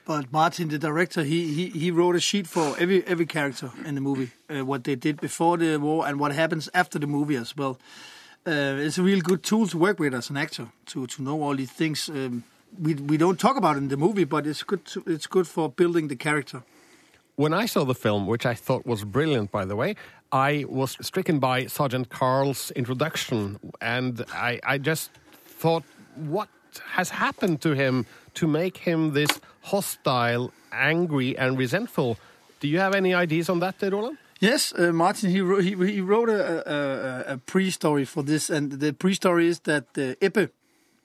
But 0.05 0.31
Martin, 0.33 0.67
the 0.67 0.77
director, 0.77 1.23
he, 1.23 1.53
he, 1.53 1.69
he 1.69 1.91
wrote 1.91 2.15
a 2.15 2.19
sheet 2.19 2.45
for 2.45 2.75
every 2.77 3.05
every 3.07 3.25
character 3.25 3.71
in 3.85 3.95
the 3.95 4.01
movie, 4.01 4.31
uh, 4.49 4.65
what 4.65 4.83
they 4.83 4.95
did 4.95 5.21
before 5.21 5.57
the 5.57 5.77
war 5.77 6.05
and 6.05 6.19
what 6.19 6.33
happens 6.33 6.69
after 6.73 6.99
the 6.99 7.07
movie 7.07 7.37
as 7.37 7.55
well. 7.55 7.77
Uh, 8.45 8.75
it's 8.85 8.97
a 8.97 9.03
real 9.03 9.21
good 9.21 9.43
tool 9.43 9.67
to 9.67 9.77
work 9.77 9.99
with 9.99 10.13
as 10.13 10.29
an 10.29 10.35
actor 10.37 10.67
to 10.87 11.07
to 11.07 11.21
know 11.21 11.41
all 11.41 11.55
these 11.55 11.71
things. 11.71 12.09
Um, 12.09 12.43
we 12.81 12.95
we 12.95 13.17
don't 13.17 13.39
talk 13.39 13.55
about 13.55 13.77
in 13.77 13.87
the 13.87 13.95
movie, 13.97 14.25
but 14.25 14.45
it's 14.45 14.63
good 14.63 14.83
to, 14.85 15.03
it's 15.07 15.27
good 15.27 15.47
for 15.47 15.69
building 15.69 16.09
the 16.09 16.17
character. 16.17 16.63
When 17.35 17.53
I 17.53 17.65
saw 17.65 17.85
the 17.85 17.95
film, 17.95 18.27
which 18.27 18.45
I 18.45 18.53
thought 18.53 18.85
was 18.85 19.05
brilliant, 19.05 19.51
by 19.51 19.65
the 19.65 19.75
way, 19.75 19.95
I 20.31 20.65
was 20.67 20.97
stricken 21.01 21.39
by 21.39 21.67
Sergeant 21.67 22.09
Carl's 22.09 22.71
introduction, 22.71 23.59
and 23.81 24.23
I, 24.33 24.59
I 24.63 24.77
just 24.77 25.09
thought, 25.45 25.83
what 26.15 26.49
has 26.91 27.09
happened 27.09 27.61
to 27.61 27.73
him 27.73 28.05
to 28.35 28.47
make 28.47 28.77
him 28.77 29.13
this 29.13 29.39
hostile, 29.61 30.51
angry, 30.71 31.37
and 31.37 31.57
resentful? 31.57 32.17
Do 32.59 32.67
you 32.67 32.79
have 32.79 32.95
any 32.95 33.13
ideas 33.13 33.49
on 33.49 33.59
that, 33.59 33.75
Roland? 33.81 34.17
Yes, 34.39 34.73
uh, 34.73 34.91
Martin. 34.91 35.29
He 35.29 35.41
wrote, 35.41 35.63
he, 35.63 35.75
he 35.75 36.01
wrote 36.01 36.29
a, 36.29 36.69
a, 37.29 37.33
a 37.33 37.37
pre-story 37.37 38.05
for 38.05 38.23
this, 38.23 38.49
and 38.49 38.71
the 38.71 38.91
pre-story 38.93 39.47
is 39.47 39.59
that 39.59 39.85
uh, 39.97 40.15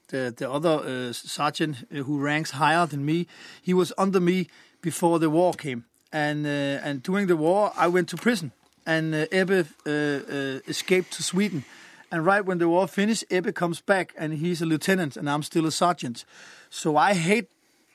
the 0.08 0.34
the 0.36 0.50
other 0.50 0.80
uh, 0.80 1.12
sergeant 1.12 1.76
uh, 1.92 2.02
who 2.02 2.18
ranks 2.18 2.52
higher 2.52 2.86
than 2.86 3.04
me, 3.04 3.26
he 3.62 3.74
was 3.74 3.92
under 3.96 4.20
me 4.20 4.48
before 4.80 5.18
the 5.18 5.30
war 5.30 5.52
came, 5.54 5.84
and 6.12 6.46
uh, 6.46 6.88
and 6.88 7.02
during 7.02 7.28
the 7.28 7.36
war 7.36 7.72
I 7.76 7.88
went 7.88 8.08
to 8.08 8.16
prison, 8.16 8.52
and 8.86 9.14
uh, 9.14 9.26
Ebbe 9.30 9.66
uh, 9.86 9.90
uh, 9.90 10.60
escaped 10.66 11.12
to 11.12 11.22
Sweden, 11.22 11.64
and 12.10 12.24
right 12.24 12.44
when 12.44 12.58
the 12.58 12.68
war 12.68 12.88
finished, 12.88 13.24
Ebbe 13.30 13.52
comes 13.52 13.80
back, 13.80 14.14
and 14.16 14.32
he's 14.34 14.62
a 14.62 14.66
lieutenant, 14.66 15.16
and 15.16 15.28
I'm 15.28 15.42
still 15.42 15.66
a 15.66 15.70
sergeant, 15.70 16.24
so 16.70 16.96
I 16.96 17.14
hate 17.14 17.48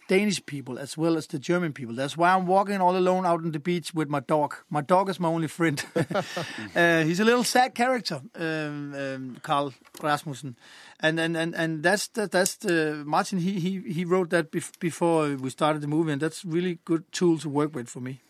Danish 0.07 0.45
people 0.45 0.77
as 0.77 0.97
well 0.97 1.17
as 1.17 1.27
the 1.27 1.39
German 1.39 1.73
people. 1.73 1.95
That's 1.95 2.17
why 2.17 2.33
I'm 2.33 2.45
walking 2.45 2.81
all 2.81 2.95
alone 2.95 3.25
out 3.25 3.43
on 3.43 3.51
the 3.51 3.59
beach 3.59 3.93
with 3.93 4.09
my 4.09 4.19
dog. 4.19 4.55
My 4.69 4.81
dog 4.81 5.09
is 5.09 5.19
my 5.19 5.29
only 5.29 5.47
friend. 5.47 5.83
uh, 6.75 7.03
he's 7.03 7.19
a 7.19 7.25
little 7.25 7.43
sad 7.43 7.73
character, 7.73 8.21
um, 8.35 8.93
um, 8.93 9.37
Carl 9.41 9.73
Rasmussen, 10.01 10.55
and 10.99 11.19
and 11.19 11.37
and, 11.37 11.55
and 11.55 11.83
that's 11.83 12.07
the, 12.09 12.27
that's 12.27 12.55
the 12.57 13.03
Martin. 13.05 13.39
He 13.39 13.59
he 13.59 13.81
he 13.91 14.05
wrote 14.05 14.29
that 14.31 14.51
bef 14.51 14.77
before 14.79 15.35
we 15.35 15.49
started 15.49 15.81
the 15.81 15.87
movie, 15.87 16.11
and 16.11 16.21
that's 16.21 16.43
really 16.43 16.79
good 16.85 17.03
tool 17.11 17.37
to 17.39 17.49
work 17.49 17.73
with 17.75 17.89
for 17.89 18.01
me. 18.01 18.21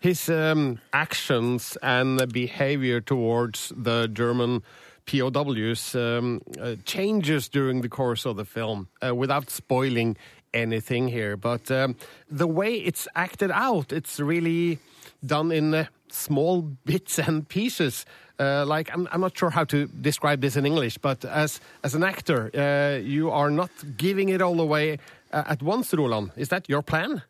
His 0.00 0.28
um, 0.28 0.78
actions 0.92 1.76
and 1.82 2.32
behavior 2.32 3.00
towards 3.00 3.72
the 3.76 4.06
German 4.06 4.62
POWs 5.08 5.94
um, 5.94 6.40
uh, 6.60 6.76
changes 6.84 7.48
during 7.48 7.80
the 7.80 7.88
course 7.88 8.26
of 8.26 8.36
the 8.36 8.44
film, 8.44 8.88
uh, 9.00 9.14
without 9.14 9.50
spoiling 9.50 10.16
anything 10.52 11.08
here. 11.08 11.36
But 11.36 11.70
um, 11.70 11.96
the 12.30 12.46
way 12.46 12.74
it's 12.74 13.08
acted 13.14 13.50
out, 13.50 13.92
it's 13.92 14.20
really 14.20 14.78
done 15.24 15.50
in 15.52 15.74
uh, 15.74 15.84
small 16.10 16.62
bits 16.84 17.18
and 17.18 17.48
pieces. 17.48 18.04
Uh, 18.38 18.64
like 18.66 18.90
I'm, 18.92 19.08
I'm 19.10 19.20
not 19.20 19.36
sure 19.36 19.50
how 19.50 19.64
to 19.64 19.86
describe 19.86 20.40
this 20.40 20.56
in 20.56 20.64
English, 20.64 20.98
but 20.98 21.24
as 21.24 21.60
as 21.82 21.94
an 21.94 22.04
actor, 22.04 22.50
uh, 22.54 23.00
you 23.02 23.30
are 23.30 23.50
not 23.50 23.70
giving 23.96 24.28
it 24.28 24.40
all 24.40 24.60
away 24.60 24.98
uh, 25.32 25.42
at 25.46 25.62
once, 25.62 25.92
Roland. 25.92 26.30
Is 26.36 26.48
that 26.48 26.68
your 26.68 26.82
plan? 26.82 27.22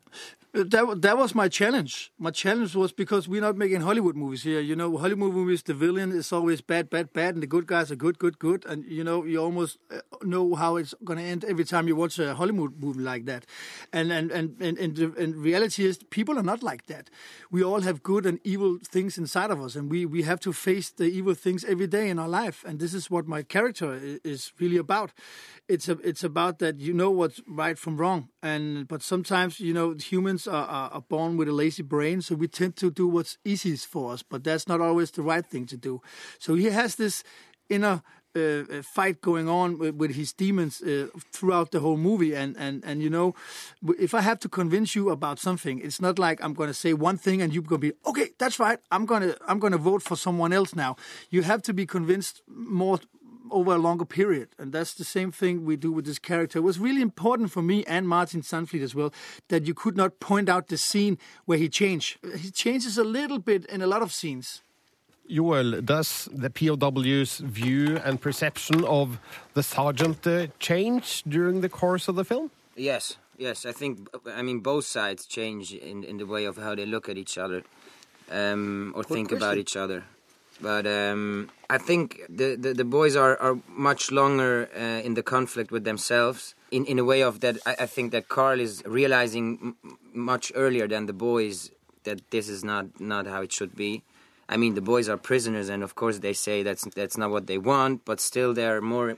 That 0.51 1.03
that 1.03 1.15
was 1.15 1.35
my 1.35 1.47
challenge. 1.47 2.11
My 2.17 2.31
challenge 2.31 2.75
was 2.75 2.91
because 2.91 3.27
we're 3.27 3.39
not 3.41 3.55
making 3.55 3.81
Hollywood 3.81 4.15
movies 4.15 4.41
here. 4.41 4.59
You 4.59 4.75
know, 4.75 4.97
Hollywood 4.97 5.31
movies, 5.31 5.61
the 5.61 5.75
villain 5.75 6.11
is 6.11 6.33
always 6.33 6.59
bad, 6.59 6.89
bad, 6.89 7.13
bad, 7.13 7.35
and 7.35 7.43
the 7.43 7.47
good 7.47 7.67
guys 7.67 7.91
are 7.91 7.95
good, 7.95 8.17
good, 8.17 8.39
good. 8.39 8.65
And 8.65 8.83
you 8.85 9.03
know, 9.03 9.23
you 9.25 9.37
almost 9.37 9.77
uh, 9.91 9.99
know 10.23 10.55
how 10.55 10.77
it's 10.77 10.95
going 11.03 11.19
to 11.19 11.23
end 11.23 11.45
every 11.45 11.65
time 11.65 11.87
you 11.87 11.95
watch 11.95 12.17
a 12.17 12.33
Hollywood 12.33 12.81
movie 12.81 12.99
like 13.01 13.25
that. 13.25 13.45
And 13.93 14.11
and 14.11 14.31
and 14.31 14.59
and, 14.59 14.79
and 14.79 14.95
the 14.95 15.13
and 15.19 15.35
reality 15.35 15.85
is, 15.85 15.99
people 16.09 16.39
are 16.39 16.43
not 16.51 16.63
like 16.63 16.87
that. 16.87 17.11
We 17.51 17.63
all 17.63 17.81
have 17.81 18.01
good 18.01 18.25
and 18.25 18.39
evil 18.43 18.79
things 18.83 19.19
inside 19.19 19.51
of 19.51 19.61
us, 19.61 19.75
and 19.75 19.87
we 19.91 20.07
we 20.07 20.23
have 20.23 20.39
to 20.39 20.51
face 20.51 20.89
the 20.89 21.05
evil 21.05 21.35
things 21.35 21.63
every 21.63 21.87
day 21.87 22.09
in 22.09 22.17
our 22.17 22.29
life. 22.29 22.65
And 22.65 22.79
this 22.79 22.95
is 22.95 23.11
what 23.11 23.27
my 23.27 23.43
character 23.43 23.99
is 24.23 24.51
really 24.59 24.77
about. 24.77 25.11
It's 25.67 25.87
a, 25.87 25.99
it's 26.03 26.23
about 26.23 26.57
that 26.57 26.79
you 26.79 26.93
know 26.93 27.11
what's 27.11 27.39
right 27.47 27.77
from 27.77 27.97
wrong, 27.97 28.29
and 28.41 28.87
but 28.87 29.01
sometimes 29.01 29.59
you 29.59 29.73
know 29.73 29.93
humans 29.93 30.47
are, 30.47 30.65
are, 30.65 30.89
are 30.91 31.01
born 31.01 31.37
with 31.37 31.47
a 31.47 31.53
lazy 31.53 31.83
brain, 31.83 32.21
so 32.21 32.35
we 32.35 32.47
tend 32.47 32.75
to 32.77 32.91
do 32.91 33.07
what's 33.07 33.37
easiest 33.43 33.87
for 33.87 34.13
us, 34.13 34.23
but 34.23 34.43
that's 34.43 34.67
not 34.67 34.81
always 34.81 35.11
the 35.11 35.21
right 35.21 35.45
thing 35.45 35.65
to 35.67 35.77
do. 35.77 36.01
So 36.39 36.55
he 36.55 36.65
has 36.65 36.95
this 36.95 37.23
inner 37.69 38.01
uh, 38.35 38.39
uh, 38.39 38.81
fight 38.83 39.21
going 39.21 39.49
on 39.49 39.79
with, 39.79 39.95
with 39.95 40.11
his 40.15 40.33
demons 40.33 40.81
uh, 40.83 41.07
throughout 41.33 41.71
the 41.71 41.79
whole 41.79 41.97
movie, 41.97 42.35
and, 42.35 42.55
and 42.57 42.83
and 42.85 43.01
you 43.01 43.09
know, 43.09 43.33
if 43.97 44.13
I 44.13 44.21
have 44.21 44.39
to 44.41 44.49
convince 44.49 44.95
you 44.95 45.09
about 45.09 45.39
something, 45.39 45.79
it's 45.79 45.99
not 45.99 46.19
like 46.19 46.39
I'm 46.43 46.53
going 46.53 46.69
to 46.69 46.73
say 46.73 46.93
one 46.93 47.17
thing 47.17 47.41
and 47.41 47.51
you're 47.51 47.63
going 47.63 47.81
to 47.81 47.91
be 47.91 47.97
okay. 48.05 48.29
That's 48.37 48.59
right. 48.59 48.77
I'm 48.91 49.07
gonna 49.07 49.35
I'm 49.47 49.57
gonna 49.59 49.79
vote 49.79 50.03
for 50.03 50.15
someone 50.15 50.53
else 50.53 50.75
now. 50.75 50.95
You 51.31 51.41
have 51.41 51.63
to 51.63 51.73
be 51.73 51.87
convinced 51.87 52.43
more 52.47 52.99
over 53.51 53.73
a 53.73 53.77
longer 53.77 54.05
period. 54.05 54.49
And 54.57 54.71
that's 54.71 54.93
the 54.93 55.03
same 55.03 55.31
thing 55.31 55.65
we 55.65 55.75
do 55.75 55.91
with 55.91 56.05
this 56.05 56.19
character. 56.19 56.59
It 56.59 56.63
was 56.63 56.79
really 56.79 57.01
important 57.01 57.51
for 57.51 57.61
me 57.61 57.83
and 57.85 58.07
Martin 58.07 58.41
Sunfleet 58.41 58.81
as 58.81 58.95
well 58.95 59.13
that 59.47 59.65
you 59.67 59.73
could 59.73 59.97
not 59.97 60.19
point 60.19 60.49
out 60.49 60.67
the 60.67 60.77
scene 60.77 61.17
where 61.45 61.57
he 61.57 61.69
changed. 61.69 62.17
He 62.37 62.51
changes 62.51 62.97
a 62.97 63.03
little 63.03 63.39
bit 63.39 63.65
in 63.65 63.81
a 63.81 63.87
lot 63.87 64.01
of 64.01 64.11
scenes. 64.11 64.61
Joel, 65.29 65.81
does 65.81 66.27
the 66.31 66.49
POW's 66.49 67.37
view 67.37 67.97
and 68.03 68.19
perception 68.19 68.83
of 68.83 69.19
the 69.53 69.61
sergeant 69.61 70.25
uh, 70.25 70.47
change 70.57 71.23
during 71.27 71.61
the 71.61 71.69
course 71.69 72.07
of 72.07 72.15
the 72.15 72.25
film? 72.25 72.49
Yes, 72.75 73.17
yes. 73.37 73.65
I 73.65 73.71
think 73.71 74.09
I 74.25 74.41
mean 74.41 74.61
both 74.61 74.85
sides 74.85 75.27
change 75.27 75.71
in 75.73 76.03
in 76.03 76.17
the 76.17 76.25
way 76.25 76.45
of 76.45 76.57
how 76.57 76.73
they 76.73 76.85
look 76.85 77.09
at 77.09 77.17
each 77.17 77.37
other, 77.37 77.63
um, 78.31 78.93
or 78.95 79.03
think 79.03 79.31
about 79.31 79.57
each 79.57 79.75
other. 79.75 80.03
But 80.61 80.85
um, 80.85 81.49
I 81.69 81.77
think 81.77 82.21
the, 82.29 82.55
the, 82.55 82.73
the 82.73 82.83
boys 82.83 83.15
are, 83.15 83.37
are 83.41 83.57
much 83.69 84.11
longer 84.11 84.69
uh, 84.75 85.05
in 85.07 85.13
the 85.13 85.23
conflict 85.23 85.71
with 85.71 85.83
themselves. 85.85 86.55
In 86.71 86.85
in 86.85 86.99
a 86.99 87.03
way 87.05 87.21
of 87.23 87.39
that, 87.39 87.57
I, 87.65 87.75
I 87.79 87.85
think 87.85 88.11
that 88.11 88.27
Carl 88.27 88.59
is 88.59 88.83
realizing 88.85 89.45
m- 89.83 89.97
much 90.13 90.51
earlier 90.55 90.87
than 90.87 91.05
the 91.07 91.13
boys 91.13 91.71
that 92.03 92.19
this 92.31 92.47
is 92.49 92.63
not 92.63 92.85
not 92.99 93.25
how 93.25 93.41
it 93.41 93.51
should 93.53 93.73
be. 93.75 94.03
I 94.49 94.57
mean, 94.57 94.73
the 94.75 94.81
boys 94.93 95.07
are 95.09 95.17
prisoners, 95.17 95.69
and 95.69 95.81
of 95.83 95.93
course 95.95 96.19
they 96.19 96.33
say 96.33 96.61
that's 96.63 96.83
that's 96.95 97.17
not 97.17 97.29
what 97.31 97.47
they 97.47 97.57
want. 97.57 98.03
But 98.05 98.19
still, 98.19 98.53
they're 98.53 98.81
more 98.81 99.17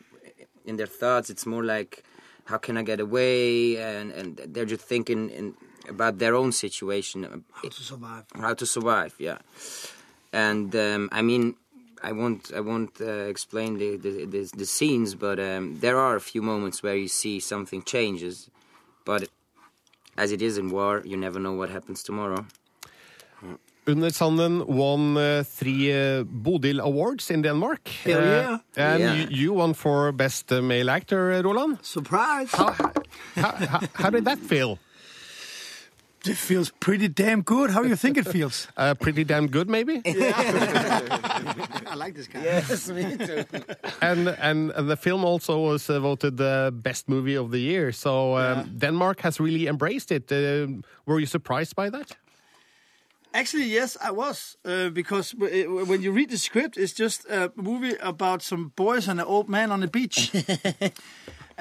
in 0.66 0.78
their 0.78 0.88
thoughts. 1.02 1.30
It's 1.30 1.46
more 1.46 1.64
like, 1.64 2.04
how 2.46 2.58
can 2.58 2.78
I 2.78 2.84
get 2.84 3.00
away? 3.00 3.78
And 3.78 4.12
and 4.12 4.38
they're 4.54 4.70
just 4.76 4.86
thinking 4.88 5.30
in, 5.30 5.56
about 5.90 6.20
their 6.20 6.36
own 6.36 6.52
situation, 6.52 7.44
How 7.52 7.70
to 7.70 7.82
survive. 7.84 8.24
how 8.46 8.54
to 8.54 8.66
survive. 8.66 9.14
Yeah, 9.20 9.40
and 10.34 10.76
um, 10.76 11.10
I 11.12 11.22
mean, 11.22 11.56
I 12.04 12.12
won't 12.12 12.52
I 12.56 12.60
won't 12.60 13.00
uh, 13.02 13.30
explain 13.30 13.78
the 13.78 13.98
the, 13.98 14.26
the 14.26 14.50
the 14.58 14.66
scenes, 14.66 15.16
but 15.16 15.40
um, 15.40 15.80
there 15.80 15.98
are 15.98 16.16
a 16.16 16.22
few 16.22 16.42
moments 16.42 16.82
where 16.84 16.96
you 16.96 17.08
see 17.08 17.40
something 17.40 17.84
changes, 17.84 18.50
but 19.06 19.28
as 20.18 20.32
it 20.32 20.42
is 20.42 20.58
in 20.58 20.70
war, 20.72 21.02
you 21.06 21.18
never 21.18 21.40
know 21.40 21.54
what 21.54 21.70
happens 21.70 22.04
tomorrow. 22.04 22.46
Under 23.88 24.12
Sanden 24.12 24.64
won 24.68 25.18
uh, 25.18 25.44
three 25.44 25.92
uh, 25.92 26.24
Bodil 26.24 26.80
Awards 26.80 27.32
in 27.32 27.42
Denmark. 27.42 27.90
Hell 28.04 28.20
Uh, 28.20 28.26
yeah. 28.26 28.58
and 28.78 29.02
Yeah. 29.02 29.16
You, 29.16 29.28
you 29.30 29.54
won 29.54 29.74
for 29.74 30.12
Best 30.12 30.52
uh, 30.52 30.62
Male 30.62 30.90
Actor, 30.92 31.32
uh, 31.34 31.42
Roland. 31.42 31.78
Surprise! 31.82 32.52
How, 32.58 32.72
how, 33.36 33.52
how, 33.68 33.80
how 33.94 34.10
did 34.12 34.26
that 34.26 34.38
feel? 34.40 34.78
It 36.26 36.38
feels 36.38 36.72
pretty 36.80 37.08
damn 37.08 37.42
good. 37.42 37.72
How 37.72 37.82
do 37.82 37.90
you 37.90 37.96
think 37.96 38.18
it 38.18 38.28
feels? 38.28 38.68
Uh, 38.78 38.94
pretty 38.96 39.24
damn 39.24 39.48
good, 39.48 39.68
maybe? 39.70 40.02
I 40.06 41.96
like 41.96 42.16
this 42.16 42.28
guy. 42.28 42.44
Yes, 42.44 42.90
me 42.90 43.18
too. 43.18 43.44
and, 44.02 44.28
and 44.42 44.72
and 44.72 44.90
the 44.90 44.96
film 44.98 45.26
also 45.26 45.60
was 45.60 45.90
uh, 45.90 46.00
voted 46.00 46.38
the 46.38 46.72
best 46.72 47.08
movie 47.10 47.38
of 47.38 47.50
the 47.52 47.60
year. 47.60 47.92
So 47.92 48.38
um, 48.38 48.70
Denmark 48.80 49.22
has 49.22 49.40
really 49.40 49.68
embraced 49.68 50.12
it. 50.12 50.32
Uh, 50.32 50.68
were 51.06 51.20
you 51.20 51.28
surprised 51.28 51.76
by 51.76 51.90
that? 51.90 52.18
Actually, 53.34 53.66
yes, 53.74 53.98
I 54.02 54.12
was 54.12 54.58
uh, 54.66 54.90
because 54.94 55.32
w- 55.40 55.80
uh, 55.82 55.86
when 55.86 56.02
you 56.02 56.12
read 56.16 56.30
the 56.30 56.38
script, 56.38 56.78
it's 56.78 56.94
just 56.94 57.26
a 57.30 57.52
movie 57.56 57.96
about 58.02 58.42
some 58.42 58.72
boys 58.76 59.08
and 59.08 59.20
an 59.20 59.26
old 59.26 59.48
man 59.50 59.72
on 59.72 59.80
the 59.80 59.88
beach. 59.88 60.32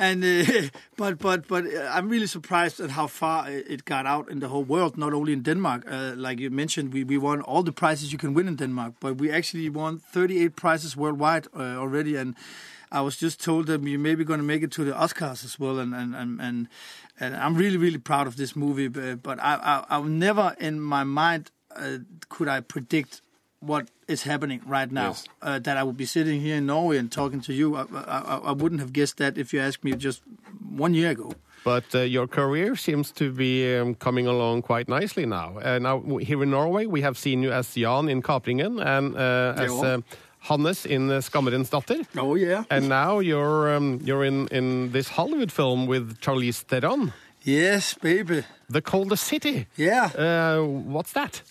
And 0.00 0.24
uh, 0.24 0.68
but 0.96 1.18
but 1.18 1.46
but 1.46 1.64
uh, 1.66 1.90
I'm 1.92 2.08
really 2.08 2.26
surprised 2.26 2.80
at 2.80 2.90
how 2.90 3.06
far 3.06 3.48
it 3.48 3.84
got 3.84 4.06
out 4.06 4.30
in 4.30 4.40
the 4.40 4.48
whole 4.48 4.64
world, 4.64 4.96
not 4.96 5.12
only 5.12 5.32
in 5.32 5.42
Denmark. 5.42 5.84
Uh, 5.86 6.14
like 6.16 6.40
you 6.40 6.50
mentioned, 6.50 6.92
we 6.92 7.04
we 7.04 7.18
won 7.18 7.42
all 7.42 7.62
the 7.62 7.72
prizes 7.72 8.10
you 8.10 8.18
can 8.18 8.34
win 8.34 8.48
in 8.48 8.56
Denmark, 8.56 8.94
but 9.00 9.18
we 9.18 9.30
actually 9.30 9.68
won 9.68 9.98
38 9.98 10.56
prizes 10.56 10.96
worldwide 10.96 11.46
uh, 11.54 11.78
already, 11.78 12.16
and. 12.16 12.34
I 12.92 13.02
was 13.02 13.16
just 13.16 13.40
told 13.40 13.66
that 13.66 13.82
we 13.82 13.96
maybe 13.96 14.24
going 14.24 14.40
to 14.40 14.46
make 14.46 14.64
it 14.64 14.72
to 14.72 14.84
the 14.84 14.90
Oscars 14.90 15.44
as 15.44 15.60
well, 15.60 15.78
and 15.78 15.94
and, 15.94 16.12
and, 16.12 16.40
and, 16.40 16.68
and 17.20 17.36
I'm 17.36 17.54
really 17.54 17.76
really 17.76 17.98
proud 17.98 18.26
of 18.26 18.34
this 18.34 18.56
movie. 18.56 18.88
But, 18.88 19.22
but 19.22 19.38
I, 19.38 19.54
I 19.62 19.96
I've 19.96 20.08
never 20.08 20.56
in 20.58 20.80
my 20.80 21.04
mind 21.04 21.52
uh, 21.76 21.98
could 22.28 22.48
I 22.48 22.60
predict 22.60 23.22
what 23.60 23.88
is 24.08 24.22
happening 24.22 24.60
right 24.66 24.90
now. 24.90 25.08
Yes. 25.08 25.24
Uh, 25.42 25.58
that 25.58 25.76
I 25.76 25.82
would 25.82 25.96
be 25.96 26.06
sitting 26.06 26.40
here 26.40 26.56
in 26.56 26.66
Norway 26.66 26.98
and 26.98 27.10
talking 27.12 27.40
to 27.42 27.52
you. 27.52 27.76
I, 27.76 27.84
I, 27.94 28.40
I 28.44 28.52
wouldn't 28.52 28.80
have 28.80 28.92
guessed 28.92 29.18
that 29.18 29.38
if 29.38 29.52
you 29.52 29.60
asked 29.60 29.84
me 29.84 29.92
just 29.92 30.22
one 30.70 30.94
year 30.94 31.10
ago. 31.10 31.32
But 31.62 31.84
uh, 31.94 32.00
your 32.00 32.26
career 32.26 32.74
seems 32.74 33.10
to 33.12 33.30
be 33.30 33.76
um, 33.76 33.94
coming 33.94 34.26
along 34.26 34.62
quite 34.62 34.88
nicely 34.88 35.26
now. 35.26 35.58
Uh, 35.58 35.78
now 35.78 36.00
here 36.16 36.42
in 36.42 36.50
Norway, 36.50 36.86
we 36.86 37.02
have 37.02 37.18
seen 37.18 37.42
you 37.42 37.52
as 37.52 37.74
Jan 37.74 38.08
in 38.08 38.22
Kapringen 38.22 38.80
and 38.84 39.14
uh, 39.14 39.62
as 39.62 39.70
uh, 39.70 40.00
Hannes 40.38 40.86
in 40.86 41.10
uh, 41.10 41.18
Skammerens 41.20 41.68
datter. 41.68 42.06
Oh 42.16 42.34
yeah. 42.34 42.64
And 42.70 42.88
now 42.88 43.18
you're 43.18 43.76
um, 43.76 44.00
you're 44.02 44.24
in 44.24 44.48
in 44.48 44.92
this 44.92 45.08
Hollywood 45.08 45.52
film 45.52 45.86
with 45.86 46.18
Charlize 46.20 46.62
Theron, 46.62 47.12
Yes, 47.42 47.94
baby. 47.94 48.44
The 48.68 48.82
Colder 48.82 49.16
City. 49.16 49.66
Yeah. 49.76 50.10
Uh, 50.14 50.62
what's 50.64 51.12
that? 51.12 51.42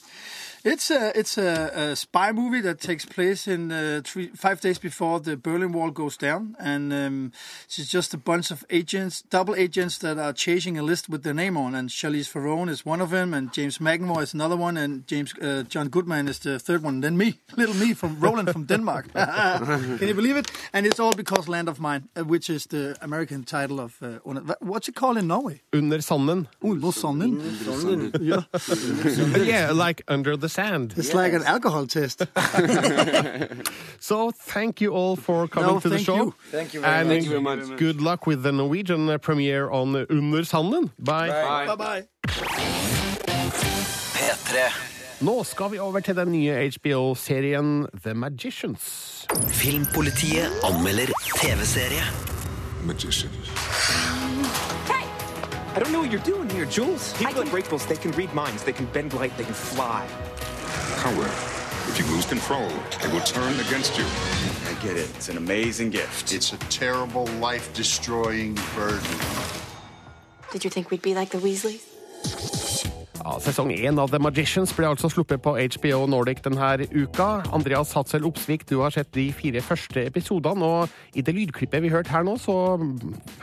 It's 0.66 0.92
a 0.92 1.12
it's 1.18 1.38
a, 1.38 1.72
a 1.92 1.96
spy 1.96 2.32
movie 2.34 2.62
that 2.62 2.80
takes 2.82 3.06
place 3.06 3.48
in 3.48 3.72
uh, 3.72 4.02
three 4.04 4.28
five 4.36 4.60
days 4.62 4.78
before 4.80 5.20
the 5.22 5.38
Berlin 5.38 5.72
Wall 5.72 5.90
goes 5.92 6.18
down, 6.18 6.56
and 6.60 6.92
um, 6.94 7.32
it's 7.66 7.92
just 7.94 8.14
a 8.14 8.18
bunch 8.18 8.52
of 8.52 8.66
agents, 8.70 9.22
double 9.30 9.56
agents 9.56 9.98
that 10.00 10.18
are 10.18 10.34
chasing 10.34 10.78
a 10.78 10.84
list 10.84 11.08
with 11.10 11.24
their 11.24 11.34
name 11.34 11.56
on. 11.58 11.76
And 11.76 11.90
Charlize 11.90 12.28
Theron 12.30 12.68
is 12.70 12.86
one 12.86 13.00
of 13.04 13.10
them, 13.10 13.34
and 13.34 13.54
James 13.54 13.78
McAvoy 13.80 14.22
is 14.24 14.34
another 14.34 14.58
one, 14.58 14.76
and 14.78 15.08
James 15.08 15.34
uh, 15.42 15.64
John 15.70 15.88
Goodman 15.90 16.28
is 16.28 16.40
the 16.40 16.60
third 16.60 16.84
one. 16.84 16.96
And 16.96 17.04
then 17.04 17.18
me, 17.18 17.40
little 17.58 17.76
me 17.76 17.94
from 17.94 18.20
Roland 18.20 18.50
from 18.52 18.66
Denmark. 18.66 19.14
Can 19.14 20.08
you 20.08 20.14
believe 20.14 20.36
it? 20.36 20.52
And 20.74 20.86
it's 20.86 21.00
all 21.00 21.14
because 21.14 21.48
Land 21.48 21.70
of 21.70 21.80
Mine, 21.80 22.10
uh, 22.18 22.24
which 22.26 22.50
is 22.50 22.66
the 22.68 22.98
American 23.02 23.44
title 23.44 23.80
of 23.80 23.96
uh, 24.02 24.20
Under- 24.26 24.56
what's 24.60 24.90
it 24.90 24.96
called 24.96 25.18
in 25.18 25.28
Norway? 25.28 25.62
Under 25.74 26.02
sanden. 26.02 26.48
Under 26.62 26.92
Sonnen. 26.92 28.18
Yeah, 28.22 28.44
Uh, 28.54 29.44
yeah, 29.44 29.72
like 29.72 30.02
under 30.08 30.36
the 30.38 30.49
sand. 30.50 30.94
it's 30.98 31.14
like 31.14 31.34
an 31.34 31.44
alcohol 31.44 31.86
test. 31.88 32.22
So 34.02 34.32
thank 34.32 34.80
you 34.82 34.94
all 34.94 35.16
for 35.18 35.48
coming 35.48 35.74
No, 35.74 35.80
to 35.80 35.90
the 35.90 35.98
show. 36.00 36.16
you. 36.16 36.34
Thank 36.52 36.74
you 36.74 36.82
very 36.82 36.94
and 36.94 37.08
much. 37.08 37.16
Thank 37.16 37.24
you 37.26 37.30
very 37.42 37.42
much. 37.70 37.78
good 37.80 38.02
luck 38.02 38.28
with 38.28 38.44
the 38.44 38.52
Norwegian 38.52 39.20
premiere 39.20 39.70
on 39.70 39.96
Under 40.10 40.44
sanden. 40.46 40.90
Bye. 40.98 41.66
bye 41.68 41.76
bye. 41.76 42.04
P3. 44.14 44.58
Nå 45.22 45.44
skal 45.44 45.72
vi 45.72 45.78
over 45.80 46.00
til 46.00 46.16
den 46.16 46.32
nye 46.32 46.70
HBO-serien 46.72 47.88
The 48.04 48.14
Magicians. 48.14 49.26
Filmpolitiet 49.48 50.48
anmelder 50.64 51.12
TV-serie. 51.36 52.04
Magician. 52.86 53.30
I 55.76 55.80
don't 55.80 55.92
know 55.92 56.02
what 56.02 56.12
you're 56.12 56.26
doing 56.36 56.50
here, 56.50 56.66
Jules. 56.66 57.14
People 57.14 57.42
at 57.42 57.48
Breakables, 57.48 57.86
they 57.88 57.96
can 57.98 58.12
read 58.12 58.34
minds, 58.34 58.64
they 58.64 58.74
can 58.74 58.88
bend 58.94 59.14
light, 59.14 59.34
they 59.38 59.46
can 59.46 59.54
fly. 59.54 60.04
However, 61.04 61.30
if 61.90 62.00
you 62.00 62.06
lose 62.14 62.26
control, 62.26 62.70
it 63.04 63.12
will 63.12 63.26
turn 63.26 63.54
against 63.68 63.98
you. 63.98 64.06
I 64.70 64.74
get 64.84 64.98
it. 64.98 65.10
It's 65.16 65.30
an 65.30 65.38
amazing 65.38 65.90
gift. 65.92 66.34
It's 66.34 66.54
a 66.54 66.58
terrible, 66.70 67.26
life 67.42 67.74
destroying 67.74 68.58
burden. 68.76 69.18
Did 70.52 70.64
you 70.64 70.70
think 70.70 70.92
we'd 70.92 71.02
be 71.02 71.14
like 71.14 71.32
the 71.32 71.40
Weasleys? 71.40 71.86
Ja, 73.20 73.36
sesong 73.44 73.70
én 73.76 74.00
av 74.00 74.10
The 74.10 74.20
Magicians 74.22 74.72
ble 74.74 74.88
altså 74.88 75.10
sluppet 75.12 75.42
på 75.44 75.52
HBO 75.54 76.06
Nordic 76.10 76.40
denne 76.46 76.88
uka. 76.90 77.44
Andreas 77.54 77.92
Hatzel 77.94 78.26
Opsvik, 78.26 78.64
du 78.70 78.80
har 78.80 78.96
sett 78.96 79.12
de 79.14 79.28
fire 79.36 79.62
første 79.62 80.06
episodene, 80.08 80.66
og 80.66 80.90
i 81.14 81.22
det 81.22 81.36
lydklippet 81.36 81.84
vi 81.84 81.92
hørte 81.92 82.14
her 82.16 82.24
nå, 82.26 82.38
så 82.40 82.80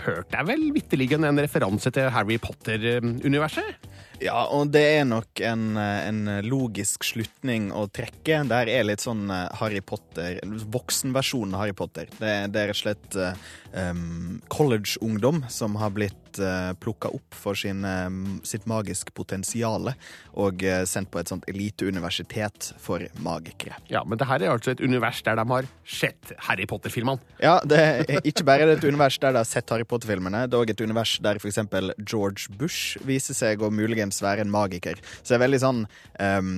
hørte 0.03 0.33
jeg 0.33 0.49
vel 0.49 0.65
vitterlig 0.75 1.13
en 1.19 1.39
referanse 1.39 1.93
til 1.93 2.09
Harry 2.11 2.41
Potter-universet? 2.41 3.87
Ja, 4.23 4.47
og 4.49 4.71
det 4.73 4.83
er 4.99 5.05
nok 5.09 5.41
en, 5.45 5.77
en 5.77 6.21
logisk 6.47 7.05
slutning 7.05 7.69
å 7.77 7.85
trekke. 7.93 8.41
Der 8.49 8.71
er 8.73 8.87
litt 8.89 9.05
sånn 9.05 9.29
eh, 9.33 9.49
Harry 9.61 9.83
Potter 9.85 10.41
Voksenversjonen 10.73 11.57
av 11.57 11.65
Harry 11.65 11.77
Potter. 11.77 12.09
Det, 12.17 12.33
det 12.55 12.63
er 12.63 12.71
rett 12.71 12.79
og 12.79 12.81
slett 12.81 13.19
eh, 13.21 13.43
um, 13.91 14.39
college-ungdom 14.53 15.45
som 15.53 15.77
har 15.83 15.93
blitt 15.97 16.26
uh, 16.43 16.73
plukka 16.81 17.11
opp 17.15 17.35
for 17.37 17.59
sin, 17.59 17.85
um, 17.85 18.41
sitt 18.47 18.67
magisk 18.69 19.13
potensiale 19.17 19.95
og 20.37 20.61
eh, 20.67 20.83
sendt 20.85 21.09
på 21.13 21.21
et 21.21 21.31
sånt 21.31 21.47
eliteuniversitet 21.49 22.73
for 22.83 23.01
magikere. 23.25 23.79
Ja, 23.89 24.03
men 24.05 24.19
det 24.21 24.27
her 24.29 24.43
er 24.45 24.53
altså 24.53 24.75
et 24.75 24.83
univers 24.85 25.23
der 25.25 25.39
de 25.39 25.45
har 25.49 25.69
sett 25.89 26.33
Harry 26.49 26.67
Potter-filmene. 26.69 27.23
Ja, 27.41 27.55
det 27.65 27.79
er 27.81 28.21
ikke 28.27 28.45
bare 28.45 28.67
et 28.75 28.85
univers 28.85 29.17
der 29.23 29.33
de 29.33 29.41
har 29.41 29.49
sett 29.49 29.71
Harry 29.73 29.87
Potter-filmene, 29.89 30.45
det 30.51 30.59
er 30.59 30.65
òg 30.67 30.75
et 30.75 30.83
univers 30.85 31.15
der 31.25 31.41
f.eks. 31.41 31.63
George 32.05 32.53
Bush 32.59 32.99
viser 33.09 33.37
seg 33.39 33.63
å 33.65 33.71
muligens 33.73 34.21
være 34.25 34.45
en 34.45 34.53
magiker. 34.53 35.01
Så 35.23 35.33
det 35.33 35.39
er 35.39 35.45
veldig 35.47 35.63
sånn 35.63 35.83
um, 35.87 36.53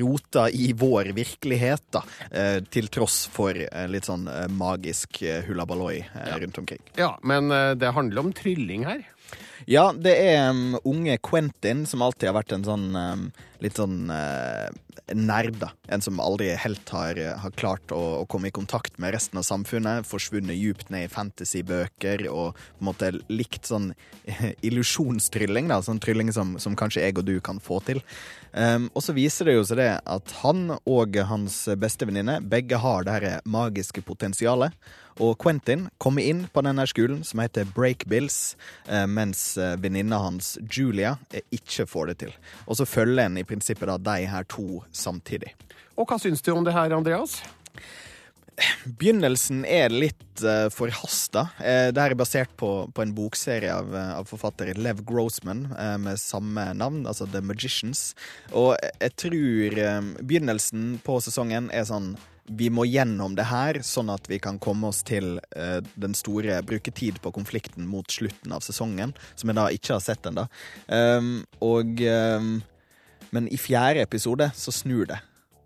rota 0.00 0.46
i 0.54 0.72
vår 0.78 1.12
virkelighet, 1.16 1.84
da. 1.94 2.02
eh, 2.30 2.58
til 2.72 2.88
tross 2.92 3.26
for 3.32 3.56
eh, 3.58 3.86
litt 3.90 4.08
sånn 4.08 4.24
eh, 4.30 4.46
magisk 4.52 5.20
hullabaloi 5.48 5.98
eh, 6.00 6.34
rundt 6.42 6.58
omkring. 6.64 6.82
Ja, 6.98 7.12
men 7.22 7.52
eh, 7.54 7.74
det 7.78 7.92
handler 7.96 8.24
om 8.24 8.32
trylling 8.36 8.86
her. 8.88 9.04
Ja, 9.66 9.90
det 9.92 10.14
er 10.22 10.50
um, 10.52 10.78
unge 10.86 11.18
Quentin, 11.18 11.86
som 11.86 12.04
alltid 12.04 12.30
har 12.30 12.38
vært 12.38 12.54
en 12.54 12.66
sånn 12.66 12.90
um, 12.94 13.24
litt 13.62 13.78
sånn 13.78 14.06
uh, 14.12 14.68
nerd, 15.14 15.56
da. 15.58 15.70
En 15.90 16.02
som 16.04 16.20
aldri 16.22 16.50
helt 16.60 16.90
har, 16.94 17.18
har 17.42 17.54
klart 17.58 17.92
å, 17.94 18.00
å 18.20 18.26
komme 18.30 18.50
i 18.50 18.54
kontakt 18.54 18.98
med 19.02 19.14
resten 19.16 19.40
av 19.40 19.46
samfunnet. 19.48 20.06
Forsvunnet 20.06 20.58
djupt 20.58 20.92
ned 20.94 21.06
i 21.06 21.12
fantasybøker 21.12 22.26
og 22.30 22.58
på 22.58 22.82
en 22.82 22.88
måte 22.90 23.10
likt 23.32 23.68
sånn 23.68 23.90
illusjonstrylling, 24.68 25.72
da. 25.72 25.80
Sånn 25.84 26.02
trylling 26.02 26.30
som, 26.34 26.56
som 26.62 26.76
kanskje 26.78 27.06
jeg 27.06 27.18
og 27.18 27.26
du 27.28 27.38
kan 27.44 27.58
få 27.62 27.80
til. 27.88 28.02
Um, 28.52 28.88
og 28.94 29.04
så 29.04 29.16
viser 29.16 29.48
det 29.48 29.58
jo 29.58 29.66
seg 29.66 29.82
det 29.82 29.90
at 29.98 30.38
han 30.42 30.78
og 30.78 31.18
hans 31.28 31.64
beste 31.80 32.08
venninne 32.08 32.38
begge 32.44 32.78
har 32.80 33.06
det 33.06 33.18
her 33.18 33.28
magiske 33.48 34.04
potensialet. 34.06 34.76
Og 35.18 35.34
Quentin 35.42 35.88
kommer 35.98 36.22
inn 36.22 36.44
på 36.52 36.62
denne 36.62 36.86
skolen 36.90 37.24
som 37.26 37.42
heter 37.42 37.66
Breakbills, 37.74 38.56
Bills, 38.86 39.06
mens 39.10 39.58
eh, 39.58 39.76
venninna 39.76 40.18
hans 40.22 40.56
Julia 40.70 41.16
eh, 41.30 41.44
ikke 41.50 41.86
får 41.86 42.12
det 42.12 42.18
til. 42.24 42.34
Og 42.66 42.78
så 42.78 42.86
følger 42.86 43.26
en 43.26 43.38
i 43.40 43.46
prinsippet 43.46 43.88
da 43.90 43.98
de 43.98 44.26
her 44.30 44.46
to 44.48 44.82
samtidig. 44.92 45.54
Og 45.98 46.06
hva 46.08 46.18
syns 46.22 46.44
du 46.44 46.52
om 46.54 46.66
det 46.66 46.76
her, 46.76 46.94
Andreas? 46.94 47.40
Begynnelsen 48.98 49.60
er 49.70 49.92
litt 49.92 50.42
uh, 50.42 50.66
forhasta. 50.74 51.44
Uh, 51.60 51.90
det 51.94 52.02
her 52.02 52.14
er 52.14 52.18
basert 52.18 52.54
på, 52.58 52.70
på 52.90 53.04
en 53.04 53.12
bokserie 53.14 53.70
av, 53.70 53.92
av 53.94 54.26
forfatter 54.26 54.72
Lev 54.78 55.04
Grossman 55.06 55.68
uh, 55.76 55.94
med 56.02 56.18
samme 56.18 56.64
navn, 56.74 57.04
altså 57.06 57.28
The 57.30 57.42
Magicians. 57.44 58.16
Og 58.50 58.74
jeg 58.98 59.14
tror 59.22 59.78
uh, 59.78 60.10
begynnelsen 60.18 60.96
på 61.06 61.20
sesongen 61.22 61.70
er 61.70 61.86
sånn 61.86 62.16
vi 62.48 62.70
må 62.72 62.86
gjennom 62.88 63.36
det 63.38 63.48
her, 63.50 63.80
sånn 63.86 64.10
at 64.12 64.28
vi 64.30 64.40
kan 64.42 64.58
komme 64.62 64.90
oss 64.90 65.02
til 65.06 65.36
uh, 65.56 65.78
den 66.00 66.16
store 66.18 66.60
bruke 66.66 66.92
tid 66.94 67.20
på 67.24 67.32
konflikten 67.34 67.88
mot 67.88 68.08
slutten 68.10 68.54
av 68.54 68.64
sesongen, 68.66 69.14
som 69.36 69.52
jeg 69.52 69.58
da 69.58 69.68
ikke 69.74 69.96
har 69.96 70.04
sett 70.04 70.28
ennå. 70.28 70.48
Um, 70.88 71.32
og 71.64 72.00
um, 72.02 72.58
Men 73.30 73.48
i 73.52 73.58
fjerde 73.60 74.00
episode 74.00 74.46
så 74.56 74.72
snur 74.72 75.04
det. 75.10 75.18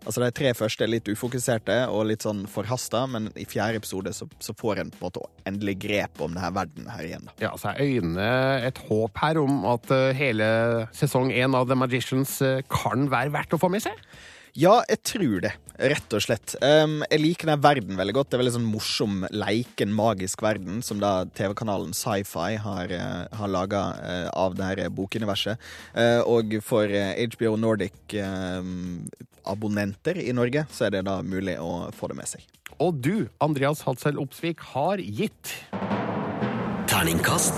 Altså 0.03 0.19
De 0.19 0.29
tre 0.35 0.51
første 0.57 0.83
er 0.83 0.91
litt 0.91 1.07
ufokuserte 1.07 1.77
og 1.91 2.09
litt 2.09 2.25
sånn 2.25 2.43
forhasta, 2.51 3.05
men 3.07 3.29
i 3.39 3.45
fjerde 3.47 3.79
episode 3.79 4.11
så, 4.15 4.27
så 4.43 4.55
får 4.59 4.81
en 4.81 4.91
på 4.91 4.99
en 4.99 5.05
måte 5.07 5.23
endelig 5.47 5.77
grep 5.85 6.19
om 6.23 6.35
denne 6.35 6.51
verden 6.55 6.89
her 6.91 7.07
igjen. 7.07 7.31
Ja, 7.39 7.53
så 7.59 7.71
jeg 7.77 8.01
øyner 8.01 8.67
et 8.67 8.81
håp 8.89 9.23
her 9.23 9.39
om 9.39 9.63
at 9.71 9.87
eh, 9.95 10.11
hele 10.17 10.49
sesong 10.95 11.31
én 11.31 11.55
av 11.55 11.69
The 11.69 11.79
Magicians 11.79 12.35
eh, 12.43 12.59
kan 12.67 13.07
være 13.13 13.31
verdt 13.37 13.55
å 13.55 13.61
få 13.61 13.71
med 13.71 13.85
seg. 13.85 13.95
Ja, 14.53 14.83
jeg 14.85 15.01
tror 15.01 15.41
det. 15.41 15.49
rett 15.73 16.13
og 16.13 16.21
slett. 16.21 16.53
Um, 16.61 17.01
jeg 17.09 17.17
liker 17.23 17.49
den 17.49 17.57
verden 17.63 17.97
veldig 17.97 18.13
godt. 18.13 18.29
Det 18.29 18.35
er 18.37 18.43
veldig 18.43 18.53
sånn 18.59 18.67
morsom, 18.69 19.25
leiken, 19.33 19.89
magisk 19.97 20.45
verden 20.45 20.85
som 20.85 21.01
da 21.01 21.25
TV-kanalen 21.33 21.89
Sci-Fi 21.97 22.61
har, 22.61 22.93
uh, 22.93 23.25
har 23.33 23.49
laga 23.49 23.97
uh, 23.97 24.29
av 24.37 24.53
det 24.59 24.67
her 24.67 24.85
bokuniverset. 24.93 25.57
Uh, 25.97 26.21
og 26.29 26.61
for 26.61 26.85
HBO 26.85 27.57
Nordic-abonnenter 27.65 30.21
i 30.21 30.29
Norge 30.37 30.69
så 30.69 30.85
er 30.85 30.93
det 30.99 31.09
da 31.09 31.25
mulig 31.25 31.57
å 31.57 31.89
få 31.97 32.13
det 32.13 32.21
med 32.21 32.29
seg. 32.35 32.45
Og 32.77 32.93
du, 33.01 33.33
Andreas 33.41 33.81
Hadsel 33.87 34.21
Opsvik, 34.21 34.61
har 34.77 35.01
gitt 35.01 35.65
Terningkast 36.93 37.57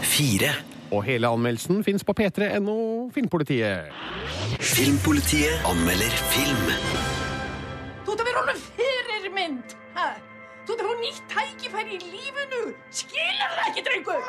fire. 0.00 0.71
Og 0.92 1.02
hele 1.06 1.26
anmeldelsen 1.26 1.84
fins 1.84 2.04
på 2.04 2.12
p3.no 2.20 3.10
Filmpolitiet. 3.14 3.88
Filmpolitiet 4.60 5.64
anmelder 5.64 6.12
film. 6.34 6.68
Så 10.66 10.76
det 10.78 10.84
var 10.86 10.96
nýtt 11.02 11.24
tækifæri 11.32 11.96
í 11.96 12.04
lífinu 12.12 12.60
Skilur 12.94 13.50
það 13.56 13.64
ekki, 13.68 13.82
drengur? 13.88 14.20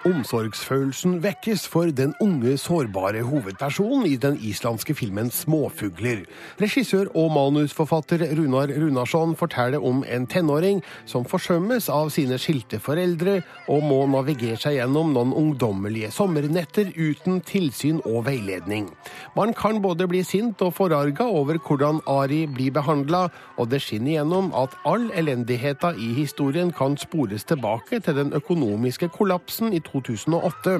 Omsorgsfølelsen 0.00 1.18
vekkes 1.20 1.66
for 1.68 1.90
den 1.92 2.14
unge, 2.24 2.54
sårbare 2.56 3.20
hovedpersonen 3.20 4.06
i 4.08 4.14
den 4.16 4.38
islandske 4.40 4.94
filmen 4.96 5.28
Småfugler. 5.30 6.22
Regissør 6.60 7.10
og 7.12 7.34
manusforfatter 7.34 8.24
Runar 8.38 8.72
Runarsson 8.72 9.34
forteller 9.36 9.84
om 9.84 10.00
en 10.08 10.24
tenåring 10.26 10.80
som 11.04 11.26
forsømmes 11.28 11.90
av 11.92 12.08
sine 12.14 12.38
skilte 12.40 12.80
foreldre, 12.80 13.42
og 13.68 13.84
må 13.84 13.98
navigere 14.08 14.56
seg 14.62 14.78
gjennom 14.78 15.12
noen 15.12 15.34
ungdommelige 15.36 16.08
sommernetter 16.16 16.94
uten 16.96 17.42
tilsyn 17.44 18.00
og 18.08 18.24
veiledning. 18.30 18.88
Man 19.36 19.52
kan 19.52 19.82
både 19.84 20.08
bli 20.08 20.24
sint 20.24 20.64
og 20.64 20.78
forarga 20.78 21.28
over 21.28 21.60
hvordan 21.60 22.00
Ari 22.08 22.46
blir 22.48 22.72
behandla, 22.72 23.26
og 23.60 23.68
det 23.68 23.82
skinner 23.84 24.16
gjennom 24.16 24.48
at 24.56 24.72
all 24.88 25.10
elendigheta 25.12 25.92
i 25.92 26.14
historien 26.16 26.72
kan 26.72 26.96
spores 26.96 27.44
tilbake 27.44 28.00
til 28.00 28.16
den 28.16 28.32
økonomiske 28.32 29.12
kollapsen 29.12 29.74
i 29.76 29.84
2008. 29.92 30.78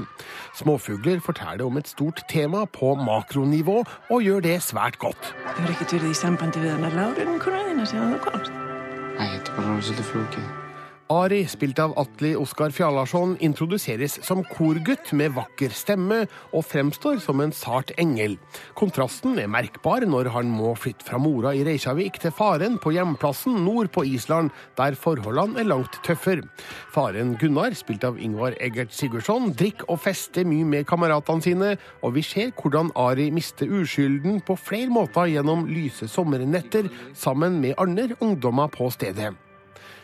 Småfugler 0.58 1.20
forteller 1.24 1.66
om 1.66 1.76
et 1.80 1.90
stort 1.90 2.24
tema 2.30 2.64
på 2.64 2.94
makronivå, 2.94 3.82
og 4.10 4.24
gjør 4.24 4.40
det 4.46 4.56
svært 4.64 4.98
godt. 5.02 5.34
Þú 5.56 5.66
er 5.66 5.76
ekkert 5.76 5.98
verið 5.98 6.10
í 6.14 6.18
sambandi 6.22 6.64
við 6.64 6.74
hana 6.78 6.94
Lárin, 6.96 7.38
konar 7.42 7.68
þína, 7.68 7.86
er 7.90 8.16
þú 8.16 8.24
komst. 8.30 8.58
Nei, 9.20 9.30
þetta 9.36 9.70
er 9.98 10.10
flókið. 10.14 10.69
Ari, 11.10 11.40
spilt 11.50 11.80
av 11.82 11.96
Atli 11.98 12.36
Oskar 12.38 12.70
Fjallarsson, 12.70 13.32
introduseres 13.42 14.12
som 14.22 14.44
korgutt 14.46 15.08
med 15.18 15.32
vakker 15.34 15.72
stemme 15.74 16.20
og 16.54 16.62
fremstår 16.62 17.18
som 17.24 17.42
en 17.42 17.50
sart 17.50 17.90
engel. 17.98 18.36
Kontrasten 18.78 19.34
er 19.42 19.50
merkbar 19.50 20.06
når 20.06 20.30
han 20.36 20.52
må 20.54 20.70
flytte 20.78 21.08
fra 21.08 21.18
mora 21.18 21.50
i 21.58 21.64
Reykjavik 21.66 22.20
til 22.22 22.30
faren 22.36 22.78
på 22.78 22.94
hjemplassen 22.94 23.58
nord 23.66 23.90
på 23.90 24.06
Island, 24.06 24.54
der 24.78 24.94
forholdene 24.94 25.64
er 25.64 25.70
langt 25.72 25.98
tøffere. 26.06 26.46
Faren 26.94 27.34
Gunnar, 27.42 27.74
spilt 27.74 28.06
av 28.06 28.22
Ingvar 28.22 28.54
Eggert 28.62 28.94
Sigurdsson, 28.94 29.50
drikker 29.58 29.90
og 29.90 30.04
fester 30.06 30.46
mye 30.46 30.70
med 30.76 30.86
kameratene 30.86 31.42
sine, 31.42 31.74
og 32.06 32.14
vi 32.20 32.22
ser 32.22 32.54
hvordan 32.54 32.94
Ari 32.94 33.32
mister 33.34 33.66
uskylden 33.66 34.44
på 34.46 34.54
flere 34.54 34.94
måter 34.94 35.26
gjennom 35.34 35.66
lyse 35.74 36.06
sommernetter 36.06 36.86
sammen 37.18 37.58
med 37.58 37.78
andre 37.82 38.14
ungdommer 38.22 38.70
på 38.70 38.94
stedet. 38.94 39.34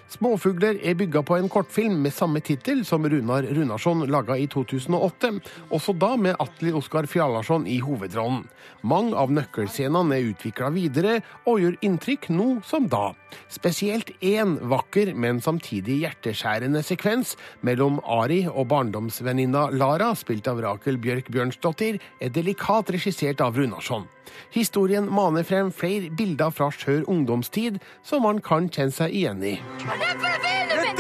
Småfugler 0.06 0.78
er 0.86 0.94
bygga 0.94 1.20
på 1.26 1.34
en 1.34 1.48
kortfilm 1.50 1.96
med 2.04 2.14
samme 2.14 2.38
tittel 2.44 2.84
som 2.86 3.02
Runar 3.10 3.42
Runarsson 3.42 4.04
laga 4.06 4.36
i 4.38 4.46
2008, 4.46 5.32
også 5.74 5.94
da 5.98 6.12
med 6.20 6.38
Atli 6.42 6.70
Oskar 6.70 7.08
Fjallarsson 7.10 7.66
i 7.66 7.80
hovedrollen. 7.82 8.44
Mange 8.86 9.18
av 9.18 9.34
nøkkelscenene 9.34 10.14
er 10.14 10.30
utvikla 10.30 10.70
videre 10.74 11.18
og 11.44 11.58
gjør 11.64 11.78
inntrykk 11.88 12.30
nå 12.38 12.48
som 12.66 12.86
da. 12.92 13.10
Spesielt 13.50 14.14
én 14.22 14.56
vakker, 14.70 15.10
men 15.18 15.42
samtidig 15.42 15.98
hjerteskjærende 16.04 16.84
sekvens 16.86 17.34
mellom 17.66 17.98
Ari 18.06 18.44
og 18.46 18.68
barndomsvenninna 18.70 19.72
Lara, 19.74 20.14
spilt 20.14 20.46
av 20.46 20.62
Rakel 20.62 21.02
Bjørk 21.02 21.32
Bjørnsdottir, 21.34 21.98
er 22.22 22.30
delikat 22.30 22.94
regissert 22.94 23.42
av 23.42 23.58
Runarsson. 23.58 24.06
Historien 24.54 25.08
maner 25.12 25.46
frem 25.46 25.72
flere 25.72 26.10
bilder 26.10 26.50
fra 26.54 26.70
skjør 26.74 27.06
ungdomstid 27.10 27.78
som 28.06 28.22
man 28.26 28.42
kan 28.44 28.70
kjenne 28.72 28.94
seg 28.94 29.14
igjen 29.14 29.42
i. 29.44 29.56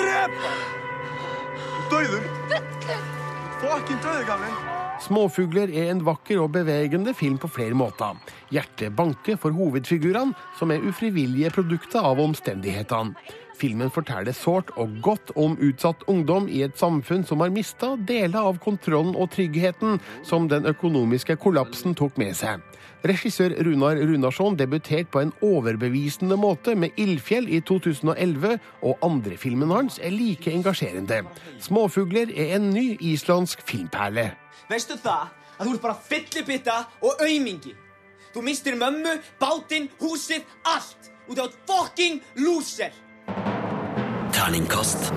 Er. 0.06 0.30
Småfugler 5.06 5.70
er 5.70 5.90
en 5.92 6.02
vakker 6.04 6.40
og 6.42 6.52
bevegende 6.56 7.14
film 7.14 7.36
på 7.40 7.48
flere 7.52 7.76
måter. 7.78 8.16
Hjertet 8.52 8.94
banker 8.96 9.38
for 9.40 9.54
hovedfigurene, 9.54 10.34
som 10.58 10.72
er 10.72 10.84
ufrivillige 10.84 11.52
produkter 11.54 12.04
av 12.04 12.20
omstendighetene. 12.22 13.14
Filmen 13.56 13.88
forteller 13.88 14.36
sårt 14.36 14.72
og 14.76 14.98
godt 15.04 15.30
om 15.40 15.54
utsatt 15.64 16.02
ungdom 16.12 16.48
i 16.52 16.60
et 16.66 16.76
samfunn 16.76 17.24
som 17.24 17.40
har 17.40 17.54
mista 17.54 17.94
deler 18.08 18.50
av 18.50 18.58
kontrollen 18.60 19.14
og 19.16 19.30
tryggheten 19.32 20.00
som 20.26 20.50
den 20.52 20.68
økonomiske 20.68 21.38
kollapsen 21.40 21.96
tok 21.96 22.18
med 22.20 22.36
seg. 22.36 22.60
Regissør 23.06 23.52
Runar 23.62 24.00
Runarsson 24.02 24.56
debuterte 24.58 25.10
på 25.12 25.20
en 25.20 25.32
overbevisende 25.42 26.36
måte 26.36 26.74
med 26.74 26.90
'Ildfjell' 26.98 27.48
i 27.48 27.60
2011, 27.60 28.58
og 28.82 28.98
andrefilmen 29.02 29.70
hans 29.70 30.00
er 30.02 30.10
like 30.10 30.50
engasjerende. 30.50 31.22
'Småfugler' 31.60 32.32
er 32.36 32.56
en 32.56 32.70
ny 32.70 32.96
islandsk 33.00 33.62
filmperle. 33.68 34.30
Veistu 34.70 34.94
það 34.94 35.28
að 35.58 35.66
þú 35.66 35.74
ert 35.74 35.82
bara 35.82 35.98
fyllibitta 36.08 36.78
og 37.02 37.12
aumingi? 37.20 37.74
Þú 38.34 38.42
mistir 38.42 38.74
mömmu, 38.74 39.12
bátinn, 39.40 39.88
Og 41.28 41.36
du 41.36 41.40
er 41.40 41.44
et 41.44 41.58
fucking 41.66 42.22
loser! 42.36 42.90
Terningkast 44.32 45.12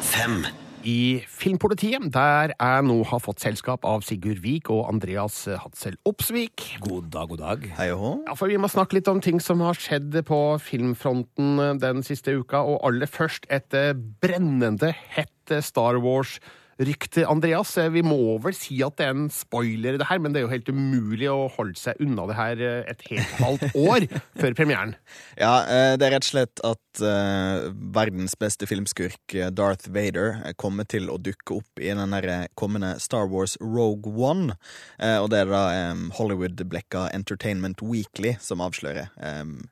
fem. 0.00 0.61
I 0.82 1.22
Filmpolitiet, 1.30 2.02
der 2.14 2.52
jeg 2.56 2.84
nå 2.88 2.96
har 3.06 3.20
fått 3.22 3.42
selskap 3.44 3.84
av 3.86 4.02
Sigurd 4.06 4.40
Vik 4.42 4.70
og 4.72 4.88
Andreas 4.90 5.44
Hadsel 5.46 5.94
Opsvik. 6.08 6.64
God 6.82 7.10
dag, 7.14 7.30
god 7.30 7.42
dag. 7.42 7.66
Hei 7.78 7.88
og 7.94 8.00
hå. 8.02 8.12
Ja, 8.26 8.34
for 8.38 8.50
Vi 8.50 8.58
må 8.58 8.70
snakke 8.70 8.98
litt 8.98 9.10
om 9.10 9.22
ting 9.22 9.38
som 9.42 9.62
har 9.62 9.78
skjedd 9.78 10.16
på 10.26 10.40
filmfronten 10.62 11.78
den 11.82 12.02
siste 12.06 12.34
uka. 12.34 12.64
Og 12.66 12.82
aller 12.88 13.10
først 13.10 13.46
et 13.54 13.78
eh, 13.78 13.94
brennende 13.94 14.90
hett 15.14 15.54
Star 15.62 16.00
Wars-rykte. 16.78 17.26
Andreas, 17.26 17.76
eh, 17.78 17.90
vi 17.90 18.02
må 18.02 18.38
vel 18.42 18.54
si 18.54 18.82
at 18.82 18.96
det 18.96 19.06
er 19.06 19.14
en 19.14 19.30
spoiler, 19.30 19.98
det 19.98 20.08
her, 20.08 20.18
men 20.18 20.32
det 20.32 20.40
er 20.40 20.46
jo 20.46 20.52
helt 20.52 20.68
umulig 20.68 21.28
å 21.30 21.48
holde 21.56 21.78
seg 21.78 21.96
unna 22.00 22.26
det 22.26 22.36
her 22.36 22.60
eh, 22.60 22.90
et 22.90 23.02
helt 23.10 23.34
halvt 23.40 23.76
år 23.88 24.06
før 24.40 24.54
premieren. 24.54 24.94
Ja, 25.36 25.64
eh, 25.66 25.96
det 25.96 26.06
er 26.06 26.16
rett 26.16 26.26
og 26.26 26.32
slett 26.32 26.64
at 26.64 26.78
verdens 26.92 28.34
beste 28.36 28.66
filmskurk, 28.68 29.32
Darth 29.56 29.88
Vader, 29.88 30.42
kommer 30.60 30.84
til 30.84 31.08
å 31.08 31.16
dukke 31.16 31.62
opp 31.62 31.80
i 31.80 31.88
den 31.88 32.12
kommende 32.54 32.98
Star 33.00 33.30
Wars 33.32 33.56
Rogue 33.62 34.12
One. 34.12 34.58
Og 35.00 35.30
det 35.32 35.40
er 35.40 35.48
da 35.48 35.62
Hollywood-blekka 36.18 37.06
Entertainment 37.16 37.80
Weekly 37.80 38.34
som 38.44 38.60
avslører, 38.60 39.08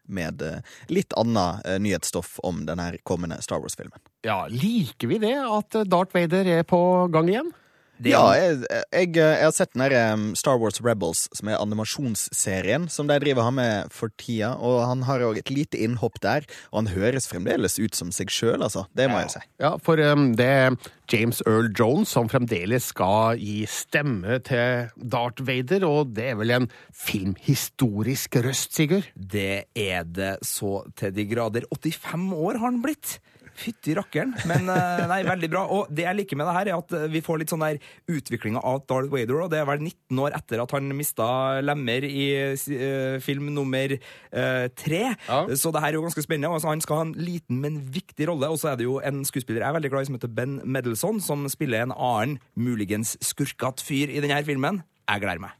med 0.08 0.40
litt 0.88 1.12
annet 1.20 1.68
nyhetsstoff 1.84 2.38
om 2.40 2.64
den 2.64 2.80
kommende 3.04 3.42
Star 3.44 3.60
Wars-filmen. 3.60 4.00
Ja, 4.26 4.44
Liker 4.52 5.08
vi 5.08 5.16
det, 5.22 5.36
at 5.40 5.80
Darth 5.88 6.12
Vader 6.12 6.48
er 6.58 6.66
på 6.68 6.80
gang 7.12 7.30
igjen? 7.32 7.52
Ja, 8.00 8.22
jeg, 8.32 8.62
jeg, 8.64 9.08
jeg 9.18 9.44
har 9.44 9.52
sett 9.52 9.74
den 9.74 9.82
der 9.84 10.14
um, 10.14 10.22
Star 10.38 10.56
Wars 10.60 10.80
Rebels, 10.80 11.26
som 11.36 11.50
er 11.52 11.60
animasjonsserien 11.60 12.86
som 12.88 13.10
de 13.10 13.18
driver 13.20 13.44
har 13.44 13.52
med 13.52 13.92
for 13.92 14.12
tida. 14.20 14.54
Og 14.56 14.78
han 14.88 15.04
har 15.04 15.24
òg 15.26 15.40
et 15.42 15.52
lite 15.52 15.76
innhopp 15.80 16.16
der, 16.24 16.46
og 16.72 16.82
han 16.82 16.92
høres 16.94 17.28
fremdeles 17.28 17.76
ut 17.80 17.96
som 17.96 18.12
seg 18.14 18.32
sjøl, 18.32 18.64
altså. 18.64 18.86
Det 18.96 19.08
må 19.12 19.20
jeg 19.20 19.34
si. 19.34 19.42
Ja, 19.60 19.74
for 19.84 20.00
um, 20.00 20.30
det 20.36 20.48
er 20.48 20.78
James 21.12 21.42
Earl 21.44 21.68
Jones 21.76 22.12
som 22.16 22.30
fremdeles 22.32 22.88
skal 22.94 23.40
gi 23.40 23.66
stemme 23.68 24.40
til 24.48 24.88
Darth 24.96 25.44
Vader, 25.44 25.84
og 25.88 26.14
det 26.16 26.30
er 26.32 26.40
vel 26.40 26.56
en 26.56 26.70
filmhistorisk 26.96 28.40
røst, 28.46 28.72
Sigurd? 28.76 29.12
Det 29.16 29.66
er 29.76 30.08
det 30.08 30.38
så 30.46 30.86
til 30.96 31.12
de 31.16 31.28
grader. 31.28 31.68
85 31.68 32.32
år 32.32 32.62
har 32.62 32.70
han 32.70 32.80
blitt. 32.84 33.18
Fytti 33.60 33.94
rakkeren. 33.98 34.32
Men 34.48 34.68
eh, 34.72 35.02
nei, 35.10 35.20
veldig 35.26 35.50
bra. 35.52 35.64
Og 35.74 35.90
det 35.92 36.06
jeg 36.06 36.18
liker 36.22 36.40
med 36.40 36.48
det 36.48 36.56
her, 36.56 36.70
er 36.70 36.78
at 36.78 36.94
eh, 36.96 37.06
vi 37.12 37.22
får 37.24 37.42
litt 37.42 37.52
sånn 37.52 37.64
der 37.64 37.80
utviklinga 38.10 38.62
av 38.66 38.82
Darth 38.88 39.10
Vader. 39.12 39.42
Og 39.44 39.52
det 39.52 39.60
er 39.60 39.68
vel 39.68 39.84
19 39.84 40.22
år 40.24 40.36
etter 40.38 40.64
at 40.64 40.74
han 40.76 40.90
mista 40.96 41.28
lemmer 41.64 42.06
i 42.08 42.26
eh, 42.38 43.20
film 43.24 43.52
nummer 43.56 43.96
eh, 43.96 44.88
Ja. 44.90 45.44
Så 45.54 45.72
det 45.74 45.84
her 45.84 45.92
er 45.92 46.00
jo 46.00 46.06
ganske 46.06 46.24
spennende. 46.24 46.52
Altså, 46.56 46.72
han 46.72 46.84
skal 46.84 47.02
ha 47.02 47.08
en 47.08 47.16
liten, 47.18 47.60
men 47.62 47.80
viktig 47.92 48.30
rolle. 48.30 48.50
Og 48.50 48.60
så 48.62 48.72
er 48.72 48.80
det 48.80 48.88
jo 48.88 48.98
en 49.04 49.24
skuespiller 49.28 49.60
jeg 49.60 49.68
er 49.68 49.78
veldig 49.78 49.92
glad 49.92 50.06
i 50.06 50.10
som 50.10 50.18
heter 50.18 50.34
Ben 50.40 50.60
Medelson, 50.64 51.20
som 51.24 51.46
spiller 51.52 51.84
en 51.84 51.96
annen, 51.96 52.38
muligens 52.56 53.16
skurkete 53.24 53.84
fyr 53.84 54.12
i 54.12 54.22
denne 54.24 54.42
filmen. 54.46 54.84
Jeg 55.10 55.26
gleder 55.26 55.48
meg. 55.48 55.56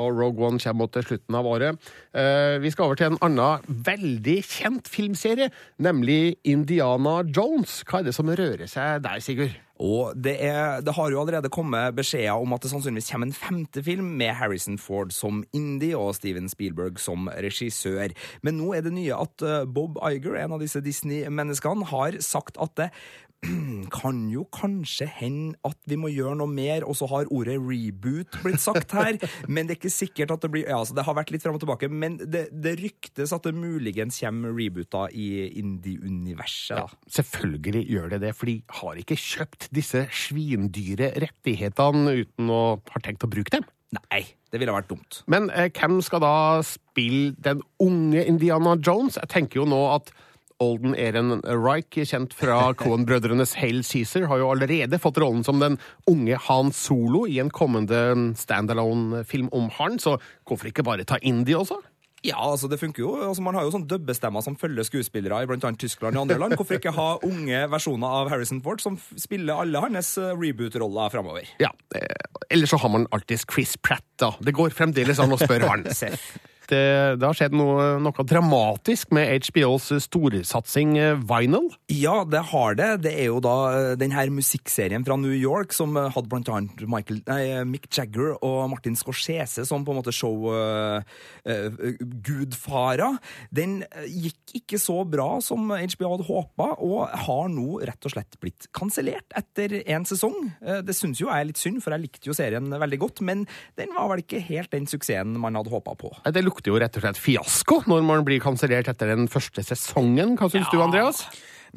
Og 0.00 0.18
Rogue 0.18 0.48
One 0.48 0.60
kommer 0.62 0.90
til 0.90 1.06
slutten 1.06 1.38
av 1.38 1.48
året. 1.48 1.90
Eh, 2.16 2.58
vi 2.62 2.72
skal 2.72 2.88
over 2.88 3.00
til 3.00 3.12
en 3.12 3.22
annen 3.26 3.80
veldig 3.90 4.38
kjent 4.46 4.90
filmserie, 4.90 5.50
nemlig 5.78 6.38
Indiana 6.48 7.20
Jones. 7.28 7.82
Hva 7.86 8.00
er 8.00 8.10
det 8.10 8.16
som 8.16 8.30
rører 8.32 8.70
seg 8.70 9.04
der, 9.04 9.20
Sigurd? 9.24 9.58
Og 9.80 10.12
det, 10.12 10.34
er, 10.44 10.82
det 10.84 10.92
har 10.92 11.08
jo 11.08 11.22
allerede 11.22 11.48
kommet 11.52 11.96
beskjeder 11.96 12.36
om 12.36 12.52
at 12.52 12.60
det 12.60 12.70
sannsynligvis 12.72 13.08
kommer 13.14 13.30
en 13.30 13.36
femte 13.36 13.82
film 13.84 14.10
med 14.20 14.34
Harrison 14.36 14.76
Ford 14.78 15.14
som 15.16 15.40
Indie 15.56 15.96
og 15.96 16.12
Steven 16.18 16.50
Spielberg 16.52 17.00
som 17.00 17.30
regissør. 17.32 18.12
Men 18.44 18.58
nå 18.60 18.74
er 18.76 18.84
det 18.84 18.92
nye 18.92 19.16
at 19.16 19.46
eh, 19.46 19.64
Bob 19.64 19.96
Iger, 20.04 20.36
en 20.42 20.58
av 20.58 20.60
disse 20.60 20.84
Disney-menneskene, 20.84 21.88
har 21.94 22.20
sagt 22.24 22.60
at 22.60 22.76
det 22.76 22.90
kan 23.94 24.20
jo 24.32 24.44
kanskje 24.52 25.06
hende 25.08 25.56
at 25.66 25.78
vi 25.88 25.96
må 26.00 26.10
gjøre 26.12 26.36
noe 26.40 26.50
mer, 26.50 26.84
og 26.84 26.98
så 26.98 27.08
har 27.10 27.30
ordet 27.32 27.56
reboot 27.60 28.40
blitt 28.44 28.62
sagt 28.62 28.92
her. 28.96 29.16
Men 29.52 29.66
det 29.68 29.76
er 29.76 29.80
ikke 29.80 29.92
sikkert 29.94 30.34
at 30.34 30.44
det 30.44 30.52
blir 30.52 30.68
Ja, 30.68 30.78
altså, 30.80 30.96
det 30.98 31.06
har 31.06 31.16
vært 31.16 31.32
litt 31.32 31.44
fram 31.44 31.56
og 31.56 31.62
tilbake, 31.62 31.88
men 31.90 32.18
det, 32.20 32.42
det 32.52 32.76
ryktes 32.78 33.32
at 33.34 33.46
det 33.46 33.54
muligens 33.56 34.20
kommer 34.20 34.52
rebooter 34.54 35.10
i 35.16 35.48
indie-universet. 35.58 36.76
Ja, 36.76 36.86
Selvfølgelig 37.10 37.82
gjør 37.88 38.12
det 38.14 38.20
det, 38.26 38.34
for 38.36 38.50
de 38.50 38.58
har 38.80 39.00
ikke 39.00 39.18
kjøpt 39.18 39.70
disse 39.74 40.04
svindyre 40.14 41.10
rettighetene 41.24 42.20
uten 42.22 42.52
å 42.52 42.62
ha 42.92 43.02
tenkt 43.02 43.26
å 43.26 43.30
bruke 43.32 43.56
dem. 43.56 43.66
Nei, 43.96 44.22
det 44.52 44.60
ville 44.62 44.74
vært 44.74 44.90
dumt. 44.92 45.22
Men 45.30 45.48
eh, 45.50 45.70
hvem 45.74 45.98
skal 46.04 46.22
da 46.22 46.34
spille 46.66 47.34
den 47.42 47.64
unge 47.82 48.22
Indiana 48.22 48.76
Jones? 48.78 49.18
Jeg 49.18 49.32
tenker 49.32 49.62
jo 49.62 49.70
nå 49.70 49.80
at 49.96 50.12
Olden 50.60 50.94
Eren 50.94 51.40
Reich, 51.42 51.96
kjent 52.04 52.34
fra 52.36 52.58
Cohen-brødrenes 52.80 53.56
Hail 53.60 53.82
Cæsar, 53.86 54.28
har 54.30 54.42
jo 54.42 54.50
allerede 54.52 55.00
fått 55.00 55.20
rollen 55.22 55.44
som 55.46 55.62
den 55.62 55.78
unge 56.10 56.36
Han 56.48 56.72
Solo 56.76 57.26
i 57.26 57.38
en 57.40 57.52
kommende 57.52 58.34
standalone-film 58.36 59.48
om 59.56 59.70
han, 59.78 59.98
så 60.02 60.18
hvorfor 60.48 60.70
ikke 60.70 60.86
bare 60.86 61.08
ta 61.08 61.18
inn 61.24 61.44
de 61.48 61.56
også? 61.56 61.80
Ja, 62.20 62.36
altså 62.36 62.68
det 62.68 62.76
funker 62.76 63.00
jo. 63.00 63.14
Altså, 63.24 63.40
man 63.40 63.56
har 63.56 63.64
jo 63.64 63.72
sånn 63.72 63.86
dubbestemmer 63.88 64.44
som 64.44 64.56
følger 64.60 64.84
skuespillere 64.84 65.38
i 65.40 65.48
bl.a. 65.48 65.70
Tyskland 65.80 66.18
og 66.18 66.26
andre 66.26 66.36
land. 66.42 66.56
Hvorfor 66.60 66.76
ikke 66.76 66.92
ha 66.92 67.14
unge 67.24 67.62
versjoner 67.72 68.16
av 68.20 68.28
Harrison 68.32 68.60
Ford 68.64 68.82
som 68.84 68.98
spiller 69.16 69.62
alle 69.62 69.80
hans 69.80 70.12
eh, 70.20 70.34
reboot-roller 70.36 71.14
framover? 71.14 71.48
Ja, 71.62 71.72
eh, 71.96 72.28
eller 72.52 72.68
så 72.68 72.76
har 72.82 72.92
man 72.92 73.08
alltids 73.16 73.46
Chris 73.48 73.78
Pratt, 73.80 74.04
da. 74.20 74.34
Det 74.44 74.52
går 74.56 74.76
fremdeles 74.76 75.22
an 75.22 75.32
å 75.32 75.40
spørre 75.40 75.72
han. 75.72 75.88
Det, 76.70 76.84
det 77.18 77.26
har 77.26 77.38
skjedd 77.38 77.56
noe, 77.56 77.96
noe 78.04 78.28
dramatisk 78.28 79.14
med 79.16 79.48
HBOs 79.48 79.90
storsatsing 80.06 80.94
eh, 81.00 81.18
Vinyl. 81.18 81.70
Ja, 81.90 82.20
det 82.28 82.44
har 82.52 82.78
det. 82.78 82.92
Det 83.08 83.16
er 83.16 83.30
jo 83.32 83.40
da 83.44 83.56
denne 83.98 84.10
den 84.10 84.18
her 84.18 84.26
musikkserien 84.34 85.04
fra 85.06 85.14
New 85.20 85.34
York 85.34 85.74
som 85.74 85.96
eh, 85.96 86.10
hadde 86.14 86.28
blant 86.30 86.48
annet 86.50 86.70
Michael, 86.90 87.22
nei, 87.28 87.64
Mick 87.68 87.86
Jagger 87.94 88.36
og 88.42 88.70
Martin 88.72 88.96
Scorsese 88.98 89.64
som 89.68 89.84
på 89.86 89.92
en 89.94 89.98
måte 90.00 90.12
show-gudfara. 90.14 93.10
den 93.54 93.82
eh, 93.86 94.06
gikk 94.10 94.40
ikke 94.60 94.78
så 94.82 95.04
bra 95.06 95.40
som 95.44 95.70
HBO 95.70 96.10
hadde 96.16 96.26
håpa, 96.26 96.66
og 96.82 97.08
har 97.26 97.48
nå 97.52 97.80
rett 97.86 98.06
og 98.06 98.10
slett 98.14 98.40
blitt 98.42 98.62
kansellert 98.76 99.28
etter 99.38 99.68
én 99.84 100.04
sesong. 100.08 100.38
Eh, 100.64 100.80
det 100.82 100.94
syns 100.98 101.20
jo 101.22 101.28
jeg 101.30 101.38
er 101.38 101.48
litt 101.52 101.60
synd, 101.60 101.78
for 101.84 101.90
jeg 101.94 102.04
likte 102.08 102.28
jo 102.30 102.34
serien 102.36 102.66
veldig 102.70 102.98
godt, 103.04 103.18
men 103.26 103.38
den 103.78 103.90
var 103.94 104.06
vel 104.10 104.22
ikke 104.24 104.48
helt 104.50 104.72
den 104.74 104.86
suksessen 104.90 105.40
man 105.40 105.56
hadde 105.58 105.72
håpa 105.72 105.92
på. 106.00 106.08
Det 106.26 106.42
lukter 106.44 106.59
jo 106.68 106.76
rett 106.80 106.98
og 106.98 107.06
slett 107.06 107.20
fiasko 107.20 107.82
når 107.90 108.04
man 108.04 108.26
blir 108.26 108.42
kansellert 108.42 108.90
etter 108.92 109.14
den 109.14 109.30
første 109.30 109.64
sesongen. 109.64 110.36
Hva 110.36 110.50
syns 110.52 110.68
du, 110.72 110.80
Andreas? 110.84 111.24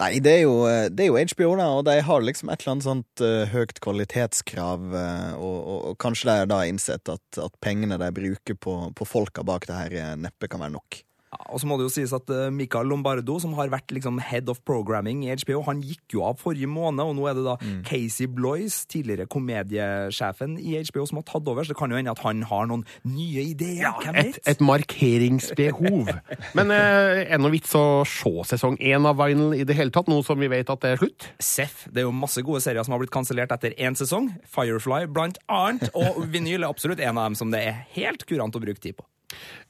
Nei, 0.01 0.17
det 0.25 0.31
er, 0.39 0.43
jo, 0.47 0.65
det 0.89 1.05
er 1.05 1.11
jo 1.11 1.19
HBO, 1.35 1.51
da, 1.59 1.67
og 1.77 1.83
de 1.85 1.99
har 2.01 2.23
liksom 2.25 2.49
et 2.49 2.63
eller 2.63 2.73
annet 2.73 2.85
sånt 2.87 3.21
uh, 3.21 3.43
høyt 3.51 3.77
kvalitetskrav. 3.83 4.87
Uh, 4.89 5.33
og, 5.37 5.57
og, 5.59 5.79
og 5.91 5.97
kanskje 6.01 6.31
de 6.31 6.37
har 6.41 6.49
da 6.49 6.63
innsett 6.65 7.11
at, 7.13 7.25
at 7.37 7.57
pengene 7.61 7.99
de 8.01 8.09
bruker 8.15 8.57
på, 8.57 8.77
på 8.97 9.05
folka 9.05 9.45
bak 9.45 9.69
det 9.69 9.77
her, 9.77 9.97
eh, 10.01 10.15
neppe 10.17 10.49
kan 10.49 10.65
være 10.65 10.73
nok. 10.79 11.03
Ja, 11.33 11.39
og 11.49 11.61
så 11.61 11.69
må 11.69 11.79
det 11.79 11.87
jo 11.87 11.93
sies 11.93 12.13
at 12.13 12.29
Michael 12.53 12.83
Mikael 12.83 12.89
Lombardo, 12.89 13.39
som 13.39 13.53
har 13.57 13.69
vært 13.71 13.91
liksom 13.95 14.19
head 14.19 14.49
of 14.51 14.59
programming 14.67 15.23
i 15.25 15.33
HBO, 15.37 15.61
han 15.67 15.81
gikk 15.83 16.15
jo 16.17 16.23
av 16.27 16.39
forrige 16.41 16.67
måned, 16.69 17.03
og 17.05 17.15
nå 17.17 17.27
er 17.29 17.37
det 17.37 17.45
da 17.45 17.55
Casey 17.87 18.27
Bloys, 18.27 18.83
tidligere 18.89 19.27
komediesjefen 19.31 20.57
i 20.59 20.75
HBO, 20.89 21.05
som 21.07 21.19
har 21.21 21.27
tatt 21.29 21.47
over. 21.47 21.63
Så 21.63 21.73
det 21.73 21.79
kan 21.79 21.91
jo 21.91 21.99
hende 21.99 22.11
at 22.11 22.23
han 22.25 22.43
har 22.49 22.67
noen 22.69 22.83
nye 23.07 23.45
ideer. 23.53 23.85
Ja, 23.85 23.93
Et, 24.23 24.39
et 24.47 24.63
markeringsbehov. 24.63 26.11
Men 26.57 26.73
eh, 26.75 27.35
noe 27.39 27.53
vits 27.53 27.73
å 27.77 28.03
se 28.07 28.33
sesong 28.53 28.77
én 28.81 29.07
av 29.07 29.19
Vinyl 29.21 29.55
i 29.57 29.67
det 29.67 29.77
hele 29.77 29.93
tatt, 29.93 30.11
nå 30.11 30.19
som 30.25 30.39
vi 30.41 30.51
vet 30.51 30.69
at 30.73 30.83
det 30.83 30.95
er 30.95 31.01
slutt? 31.03 31.29
Seff. 31.43 31.85
Det 31.89 32.03
er 32.03 32.09
jo 32.09 32.15
masse 32.15 32.43
gode 32.45 32.63
serier 32.65 32.83
som 32.85 32.95
har 32.95 33.03
blitt 33.03 33.13
kansellert 33.13 33.53
etter 33.55 33.77
én 33.77 33.97
sesong. 33.99 34.31
Firefly 34.49 35.05
blant 35.13 35.39
annet, 35.51 35.89
og 35.95 36.23
Vinyl 36.33 36.63
er 36.63 36.69
absolutt 36.69 37.03
en 37.03 37.17
av 37.17 37.29
dem 37.31 37.39
som 37.39 37.53
det 37.53 37.63
er 37.69 37.83
helt 37.95 38.25
kurant 38.29 38.55
å 38.57 38.63
bruke 38.63 38.81
tid 38.81 38.97
på. 38.99 39.07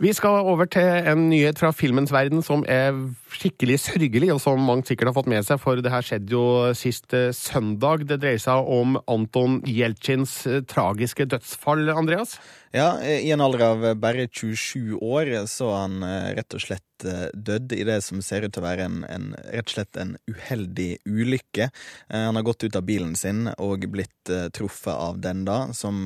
Vi 0.04 0.13
skal 0.15 0.43
over 0.49 0.67
til 0.67 1.08
en 1.10 1.28
nyhet 1.30 1.60
fra 1.62 1.71
filmens 1.76 2.12
verden 2.13 2.41
som 2.45 2.65
er 2.67 2.95
skikkelig 3.34 3.78
sørgelig, 3.84 4.32
og 4.34 4.41
som 4.43 4.62
mange 4.62 4.88
sikkert 4.88 5.12
har 5.12 5.17
fått 5.17 5.30
med 5.32 5.45
seg, 5.47 5.62
for 5.62 5.80
det 5.80 5.93
her 5.93 6.06
skjedde 6.06 6.34
jo 6.34 6.45
sist 6.78 7.13
eh, 7.15 7.32
søndag. 7.36 8.08
Det 8.10 8.19
dreier 8.21 8.41
seg 8.41 8.67
om 8.78 8.97
Anton 9.12 9.62
Jeltsins 9.69 10.36
eh, 10.49 10.62
tragiske 10.69 11.28
dødsfall, 11.32 11.86
Andreas. 11.93 12.38
Ja, 12.73 12.95
i 13.06 13.30
en 13.34 13.43
alder 13.45 13.67
av 13.67 13.86
bare 14.02 14.26
27 14.28 14.97
år 14.97 15.36
så 15.52 15.69
han 15.76 16.02
eh, 16.08 16.34
rett 16.39 16.58
og 16.58 16.63
slett 16.63 16.88
eh, 17.08 17.28
dødd 17.34 17.74
i 17.76 17.84
det 17.88 18.00
som 18.06 18.22
ser 18.24 18.46
ut 18.46 18.54
til 18.54 18.63
å 18.63 18.68
være 18.68 18.88
en, 18.88 19.04
en, 19.10 19.30
rett 19.54 19.70
og 19.70 19.76
slett 19.76 20.00
en 20.00 20.16
uheldig 20.30 20.89
ulykke. 21.08 21.70
Eh, 21.70 22.24
Han 22.28 22.39
har 22.39 22.46
gått 22.48 22.66
ut 22.66 22.78
av 22.80 22.86
bilen 22.88 23.16
sin 23.20 23.48
og 23.58 23.86
blitt 23.94 24.32
eh, 24.32 24.48
truffet 24.56 24.94
av 24.94 25.20
den 25.24 25.44
da, 25.48 25.74
som 25.76 26.06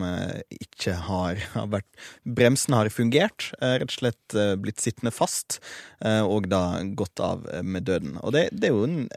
ikke 0.54 0.96
har, 1.08 1.42
har 1.56 1.70
vært 1.72 1.90
Bremsen 2.24 2.76
har 2.78 2.90
fungert, 2.94 3.50
rett 3.62 3.88
og 3.88 3.94
slett 3.94 4.36
blitt 4.62 4.82
sittende 4.82 5.12
fast, 5.14 5.58
og 6.04 6.48
da 6.52 6.80
gått 6.98 7.20
av 7.24 7.46
med 7.66 7.86
døden. 7.88 8.18
Og 8.22 8.34
det, 8.36 8.48
det 8.54 8.70
er 8.70 8.76
jo 8.76 8.86
en 8.86 9.08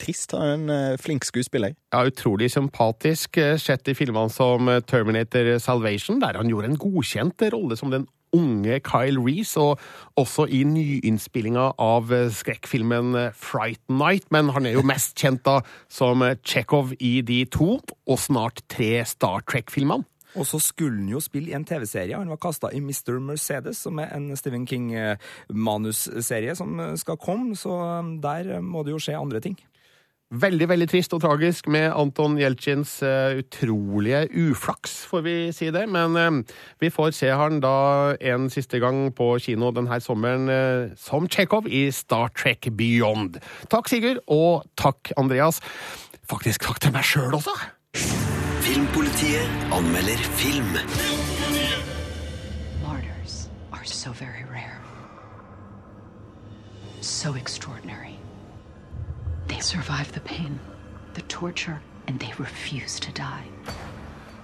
trist, 0.00 0.34
er 0.34 0.54
en 0.54 0.98
flink 1.00 1.26
skuespiller. 1.28 1.76
Ja, 1.94 2.02
utrolig 2.08 2.50
sympatisk, 2.54 3.38
sett 3.60 3.90
i 3.90 3.96
filmene 3.96 4.32
som 4.32 4.70
Terminator 4.88 5.54
Salvation, 5.62 6.20
der 6.22 6.40
han 6.40 6.50
gjorde 6.50 6.72
en 6.72 6.80
godkjent 6.80 7.46
rolle 7.54 7.78
som 7.78 7.92
den 7.94 8.08
unge 8.34 8.80
Kyle 8.84 9.22
Reese, 9.22 9.60
og 9.60 9.80
også 10.20 10.48
i 10.50 10.64
nyinnspillinga 10.68 11.70
av 11.80 12.12
eh, 12.14 12.30
skrekkfilmen 12.34 13.14
eh, 13.20 13.36
Fright 13.38 13.82
Night, 13.88 14.28
men 14.34 14.52
han 14.54 14.66
er 14.66 14.76
jo 14.78 14.86
mest 14.86 15.16
kjent 15.20 15.44
da 15.46 15.60
som 15.92 16.24
Chekhov 16.44 16.94
i 17.00 17.20
de 17.26 17.44
to, 17.46 17.78
og 17.80 18.20
snart 18.20 18.64
tre 18.72 18.98
Star 19.08 19.44
Trek-filmene. 19.48 20.06
Og 20.34 20.46
så 20.46 20.58
skulle 20.58 20.98
han 20.98 21.10
jo 21.12 21.20
spille 21.22 21.52
i 21.52 21.54
en 21.54 21.66
TV-serie. 21.66 22.18
Han 22.18 22.32
var 22.32 22.40
kasta 22.42 22.72
i 22.74 22.80
Mr. 22.82 23.20
Mercedes, 23.22 23.84
som 23.86 24.00
er 24.02 24.10
en 24.16 24.32
Stephen 24.36 24.66
King-manusserie 24.66 26.56
som 26.58 26.80
eh, 26.80 26.96
skal 27.00 27.20
komme, 27.22 27.54
så 27.56 28.02
der 28.22 28.58
må 28.60 28.82
det 28.82 28.96
jo 28.96 29.02
skje 29.02 29.18
andre 29.20 29.42
ting. 29.44 29.58
Veldig, 30.34 30.66
veldig 30.66 30.86
trist 30.90 31.12
og 31.14 31.20
tragisk 31.22 31.68
med 31.70 31.92
Anton 31.94 32.34
Jeltsins 32.40 32.96
eh, 33.06 33.36
utrolige 33.38 34.24
uflaks, 34.34 34.96
får 35.06 35.22
vi 35.22 35.34
si 35.54 35.68
det. 35.70 35.84
Men 35.94 36.16
eh, 36.18 36.56
vi 36.82 36.90
får 36.90 37.12
se 37.14 37.30
han 37.30 37.60
da 37.62 38.14
en 38.18 38.48
siste 38.50 38.80
gang 38.82 39.12
på 39.14 39.34
kino 39.44 39.70
denne 39.74 40.00
sommeren 40.02 40.50
eh, 40.50 40.96
som 40.98 41.28
Tsjekhov 41.30 41.68
i 41.70 41.86
Star 41.94 42.32
Trek 42.34 42.66
Beyond. 42.74 43.38
Takk, 43.70 43.92
Sigurd, 43.92 44.24
og 44.26 44.66
takk, 44.80 45.12
Andreas. 45.20 45.62
Faktisk 46.26 46.66
takk 46.66 46.82
til 46.82 46.96
meg 46.96 47.06
sjøl 47.06 47.38
også. 47.38 47.54
Filmpolitiet 48.64 49.70
anmelder 49.76 50.18
film. 50.40 50.74
Martyrs 52.82 53.46
are 53.70 53.86
so 53.86 54.10
very 54.10 54.42
rare. 54.50 54.82
So 57.00 57.36
extraordinary. 57.36 58.13
They 59.48 59.60
survive 59.60 60.12
the 60.12 60.20
pain, 60.20 60.58
the 61.14 61.22
torture, 61.22 61.80
and 62.08 62.18
they 62.18 62.32
refuse 62.38 62.98
to 63.00 63.12
die. 63.12 63.44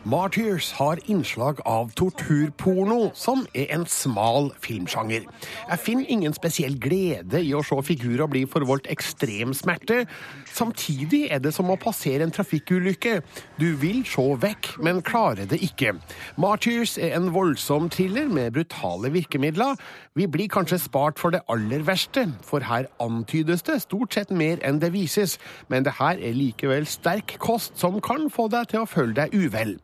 Martyrs 0.05 0.71
har 0.79 0.97
innslag 1.13 1.59
av 1.69 1.91
torturporno, 1.93 3.11
som 3.15 3.43
er 3.53 3.67
en 3.75 3.83
smal 3.85 4.49
filmsjanger. 4.65 5.27
Jeg 5.69 5.79
finner 5.85 6.09
ingen 6.09 6.33
spesiell 6.33 6.79
glede 6.81 7.43
i 7.45 7.53
å 7.53 7.61
se 7.61 7.77
figurer 7.85 8.31
bli 8.33 8.47
forvoldt 8.49 8.89
ekstrem 8.89 9.53
smerte. 9.53 10.07
Samtidig 10.53 11.29
er 11.31 11.41
det 11.43 11.53
som 11.55 11.71
å 11.71 11.79
passere 11.81 12.27
en 12.27 12.35
trafikkulykke. 12.35 13.21
Du 13.61 13.69
vil 13.81 14.03
se 14.09 14.25
vekk, 14.43 14.73
men 14.83 15.03
klarer 15.07 15.49
det 15.51 15.61
ikke. 15.65 15.95
Martyrs 16.41 16.97
er 16.99 17.15
en 17.17 17.31
voldsom 17.35 17.89
thriller 17.93 18.29
med 18.29 18.53
brutale 18.57 19.13
virkemidler. 19.15 19.79
Vi 20.19 20.27
blir 20.27 20.51
kanskje 20.51 20.81
spart 20.83 21.21
for 21.23 21.35
det 21.35 21.43
aller 21.49 21.85
verste, 21.87 22.27
for 22.43 22.67
her 22.67 22.91
antydes 23.01 23.63
det 23.69 23.81
stort 23.85 24.15
sett 24.17 24.35
mer 24.35 24.61
enn 24.67 24.81
det 24.83 24.93
vises, 24.95 25.39
men 25.69 25.87
det 25.87 25.97
her 26.01 26.19
er 26.19 26.37
likevel 26.37 26.87
sterk 26.91 27.37
kost 27.43 27.79
som 27.81 28.01
kan 28.05 28.29
få 28.33 28.49
deg 28.53 28.73
til 28.73 28.83
å 28.83 28.91
føle 28.91 29.17
deg 29.17 29.35
uvel. 29.35 29.77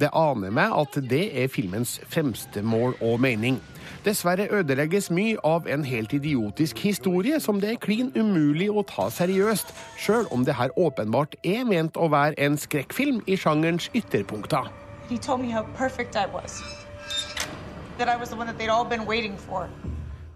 Det 0.00 0.12
aner 0.16 0.52
meg 0.54 0.76
at 0.76 1.00
det 1.10 1.26
er 1.32 1.52
filmens 1.52 1.98
fremste 2.12 2.62
mål 2.62 2.98
og 3.00 3.20
mening. 3.24 3.60
Dessverre 4.04 4.46
ødelegges 4.52 5.10
mye 5.12 5.36
av 5.44 5.66
en 5.68 5.82
helt 5.84 6.12
idiotisk 6.16 6.78
historie 6.86 7.40
som 7.40 7.58
det 7.60 7.74
er 7.74 7.80
klin 7.82 8.08
umulig 8.16 8.70
å 8.72 8.84
ta 8.88 9.10
seriøst, 9.12 9.74
sjøl 10.10 10.26
om 10.34 10.44
det 10.44 10.56
her 10.58 10.72
åpenbart 10.78 11.36
er 11.46 11.62
ment 11.68 11.94
å 11.94 12.08
være 12.10 12.34
en 12.42 12.56
skrekkfilm 12.58 13.20
i 13.30 13.36
sjangerens 13.38 13.86
ytterpunkter. 13.94 14.66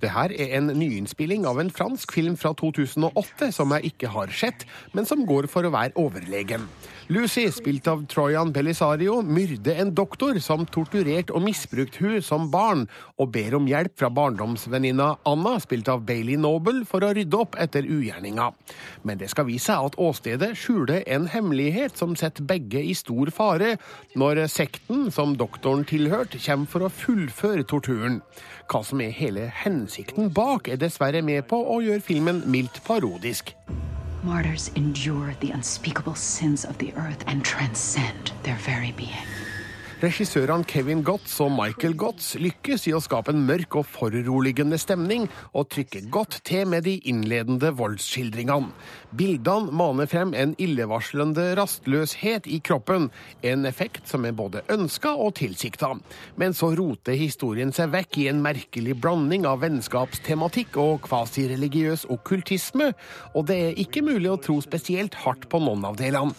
Det 0.04 0.10
her 0.12 0.34
er 0.36 0.54
en 0.58 0.70
nyinnspilling 0.78 1.46
av 1.48 1.58
en 1.62 1.72
fransk 1.74 2.14
film 2.14 2.36
fra 2.38 2.52
2008 2.60 3.50
som 3.56 3.74
jeg 3.74 3.94
ikke 3.94 4.12
har 4.14 4.30
sett, 4.30 4.66
men 4.92 5.08
som 5.08 5.26
går 5.26 5.48
for 5.50 5.66
å 5.66 5.72
være 5.74 5.96
overlegen. 5.98 6.68
Lucy, 7.08 7.50
spilt 7.52 7.86
av 7.86 8.06
Troyan 8.06 8.52
Belisario, 8.52 9.18
myrde 9.22 9.74
en 9.76 9.90
doktor 9.92 10.38
som 10.40 10.62
torturerte 10.64 11.34
og 11.36 11.42
misbrukte 11.44 12.00
hun 12.00 12.22
som 12.24 12.46
barn, 12.48 12.86
og 13.20 13.28
ber 13.34 13.58
om 13.58 13.66
hjelp 13.68 13.92
fra 14.00 14.08
barndomsvenninna 14.08 15.10
Anna, 15.28 15.52
spilt 15.60 15.90
av 15.92 16.06
Bailey 16.08 16.38
Noble, 16.40 16.86
for 16.88 17.04
å 17.04 17.12
rydde 17.12 17.36
opp 17.36 17.58
etter 17.60 17.84
ugjerninga. 17.84 18.48
Men 19.04 19.20
det 19.20 19.28
skal 19.34 19.50
vise 19.50 19.68
seg 19.68 19.90
at 19.90 19.98
åstedet 20.00 20.54
skjuler 20.56 21.04
en 21.04 21.28
hemmelighet 21.28 22.00
som 22.00 22.16
setter 22.16 22.46
begge 22.48 22.80
i 22.80 22.96
stor 22.96 23.28
fare, 23.36 23.74
når 24.16 24.46
sekten 24.48 25.10
som 25.12 25.36
doktoren 25.36 25.84
tilhørte, 25.84 26.40
kommer 26.40 26.72
for 26.72 26.86
å 26.86 26.94
fullføre 27.04 27.68
torturen. 27.68 28.22
Hva 28.72 28.80
som 28.80 29.04
er 29.04 29.12
hele 29.12 29.50
hensikten 29.60 30.32
bak, 30.32 30.72
er 30.72 30.80
dessverre 30.80 31.20
med 31.20 31.44
på 31.52 31.60
å 31.68 31.82
gjøre 31.84 32.04
filmen 32.08 32.46
mildt 32.48 32.80
parodisk. 32.88 33.52
Martyrs 34.24 34.70
endure 34.74 35.34
the 35.40 35.50
unspeakable 35.50 36.14
sins 36.14 36.64
of 36.64 36.78
the 36.78 36.94
earth 36.96 37.22
and 37.26 37.44
transcend 37.44 38.32
their 38.42 38.56
very 38.64 38.92
being. 38.96 39.28
Regissørene 40.00 40.64
Kevin 40.64 41.02
Gotts 41.04 41.36
og 41.40 41.52
Michael 41.54 41.94
Gotts 41.96 42.34
lykkes 42.40 42.88
i 42.88 42.94
å 42.96 43.00
skape 43.04 43.32
en 43.32 43.44
mørk 43.46 43.76
og 43.78 43.86
foruroligende 43.88 44.78
stemning, 44.80 45.28
og 45.52 45.68
trykker 45.72 46.08
godt 46.12 46.40
til 46.44 46.66
med 46.68 46.84
de 46.88 46.96
innledende 47.08 47.70
voldsskildringene. 47.78 48.72
Bildene 49.14 49.70
maner 49.70 50.08
frem 50.10 50.32
en 50.34 50.56
illevarslende 50.58 51.52
rastløshet 51.54 52.48
i 52.50 52.56
kroppen, 52.66 53.10
en 53.46 53.62
effekt 53.68 54.08
som 54.10 54.24
er 54.26 54.34
både 54.34 54.64
ønska 54.74 55.12
og 55.14 55.36
tilsikta. 55.38 55.92
Men 56.40 56.56
så 56.56 56.72
roter 56.74 57.14
historien 57.20 57.70
seg 57.76 57.92
vekk 57.92 58.18
i 58.18 58.26
en 58.32 58.42
merkelig 58.42 58.96
blanding 58.98 59.46
av 59.46 59.62
vennskapstematikk 59.62 60.80
og 60.82 61.04
kvasireligiøs 61.06 62.08
okkultisme, 62.10 62.90
og 63.38 63.46
det 63.52 63.60
er 63.68 63.82
ikke 63.84 64.02
mulig 64.02 64.32
å 64.32 64.40
tro 64.48 64.58
spesielt 64.64 65.14
hardt 65.22 65.46
på 65.52 65.62
noen 65.62 65.86
av 65.86 66.00
delene. 66.00 66.34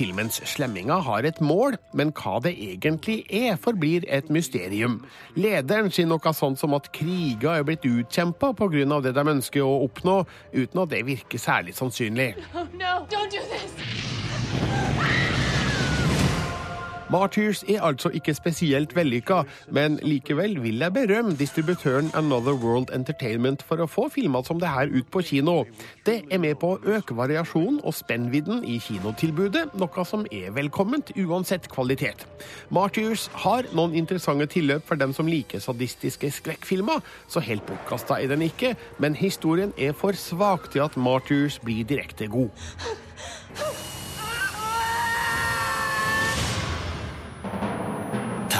Filmens 0.00 0.38
slemminger 0.48 1.02
har 1.04 1.26
et 1.28 1.40
mål, 1.44 1.74
men 1.98 2.12
hva 2.16 2.38
det 2.44 2.54
egentlig 2.54 3.24
er, 3.26 3.58
forblir 3.60 4.06
et 4.08 4.30
mysterium. 4.32 5.00
Lederen 5.36 5.90
sier 5.92 6.08
noe 6.08 6.32
sånt 6.36 6.60
som 6.60 6.76
at 6.78 6.88
kriger 6.94 7.58
er 7.58 7.66
blitt 7.66 7.84
utkjempa 7.84 8.52
pga. 8.56 9.00
det 9.02 9.12
de 9.16 9.24
ønsker 9.34 9.66
å 9.66 9.82
oppnå, 9.84 10.16
uten 10.54 10.82
at 10.84 10.92
det 10.94 11.02
virker 11.04 11.42
særlig 11.42 11.74
sannsynlig. 11.74 12.19
Oh 12.54 12.68
no, 12.74 13.06
don't 13.08 13.30
do 13.30 13.40
this! 13.40 14.09
Martyrs 17.10 17.64
er 17.68 17.82
altså 17.82 18.08
ikke 18.14 18.34
spesielt 18.34 18.92
vellykka, 18.94 19.40
men 19.74 19.98
likevel 20.02 20.62
vil 20.62 20.78
jeg 20.78 20.92
berømme 20.94 21.34
distributøren 21.36 22.10
Another 22.14 22.54
World 22.54 22.92
Entertainment 22.94 23.64
for 23.66 23.82
å 23.82 23.88
få 23.90 24.04
filmer 24.14 24.46
som 24.46 24.60
det 24.62 24.70
her 24.70 24.92
ut 24.94 25.08
på 25.10 25.24
kino. 25.26 25.64
Det 26.06 26.20
er 26.30 26.38
med 26.38 26.60
på 26.62 26.76
å 26.76 26.78
øke 26.94 27.16
variasjonen 27.18 27.80
og 27.82 27.96
spennvidden 27.98 28.62
i 28.62 28.78
kinotilbudet, 28.78 29.74
noe 29.74 30.06
som 30.06 30.22
er 30.30 30.54
velkomment 30.54 31.10
uansett 31.18 31.66
kvalitet. 31.74 32.22
Martyrs 32.70 33.26
har 33.42 33.66
noen 33.74 33.98
interessante 33.98 34.46
tilløp 34.54 34.86
for 34.86 34.94
dem 34.94 35.10
som 35.16 35.26
liker 35.26 35.58
sadistiske 35.58 36.30
skrekkfilmer, 36.38 37.02
så 37.26 37.42
helt 37.42 37.66
bortkasta 37.66 38.22
er 38.22 38.30
den 38.30 38.46
ikke, 38.46 38.76
men 39.02 39.18
historien 39.18 39.74
er 39.74 39.98
for 39.98 40.14
svak 40.14 40.70
til 40.70 40.86
at 40.86 40.94
Martyrs 40.94 41.58
blir 41.58 41.82
direkte 41.82 42.30
god. 42.30 42.54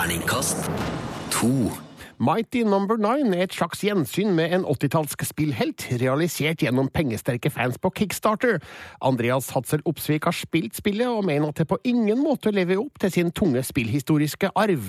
Terningkast 0.00 0.56
to. 1.30 1.70
Mighty 2.18 2.62
Number 2.62 2.96
Nine 2.96 3.36
er 3.36 3.42
et 3.42 3.52
slags 3.52 3.82
gjensyn 3.84 4.30
med 4.32 4.54
en 4.56 4.62
80-tallsk 4.64 5.26
spillhelt, 5.28 5.84
realisert 6.00 6.62
gjennom 6.64 6.88
pengesterke 6.88 7.50
fans 7.52 7.76
på 7.76 7.90
Kickstarter. 7.98 8.62
Andreas 9.04 9.50
Hatzel 9.52 9.84
Opsvik 9.84 10.24
har 10.24 10.32
spilt 10.32 10.80
spillet, 10.80 11.08
og 11.08 11.26
mener 11.28 11.52
at 11.52 11.60
det 11.60 11.68
på 11.68 11.76
ingen 11.84 12.24
måte 12.24 12.48
lever 12.48 12.80
opp 12.80 12.96
til 13.00 13.12
sin 13.12 13.28
tunge 13.30 13.60
spillhistoriske 13.60 14.48
arv. 14.56 14.88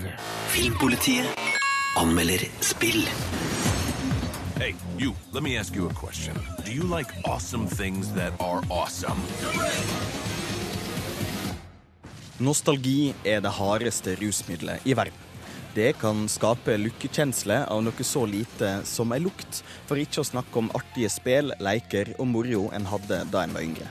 Filmpolitiet 0.55 1.27
anmelder 1.99 2.47
spill. 2.63 3.03
Hey, 4.55 4.75
you, 4.97 5.11
let 5.33 5.43
me 5.43 5.57
ask 5.57 5.75
you 5.75 5.89
a 5.89 5.93
question. 5.93 6.39
Do 6.63 6.71
you 6.71 6.87
like 6.87 7.11
awesome 7.25 7.67
things 7.67 8.13
that 8.15 8.31
are 8.39 8.63
awesome? 8.71 9.19
Nostalgi 12.41 13.11
er 13.21 13.43
det 13.45 13.51
hardeste 13.53 14.15
rusmiddelet 14.17 14.81
i 14.89 14.95
verden. 14.97 15.17
Det 15.75 15.91
kan 16.01 16.23
skape 16.25 16.73
lykkekjensle 16.79 17.59
av 17.69 17.83
noe 17.85 18.05
så 18.07 18.23
lite 18.25 18.71
som 18.89 19.13
ei 19.13 19.19
lukt, 19.21 19.59
for 19.85 20.01
ikke 20.01 20.23
å 20.23 20.25
snakke 20.25 20.57
om 20.57 20.71
artige 20.75 21.11
spill, 21.13 21.53
leker 21.61 22.15
og 22.17 22.31
moro 22.31 22.63
en 22.73 22.89
hadde 22.89 23.21
da 23.29 23.43
en 23.45 23.53
var 23.53 23.67
yngre. 23.67 23.85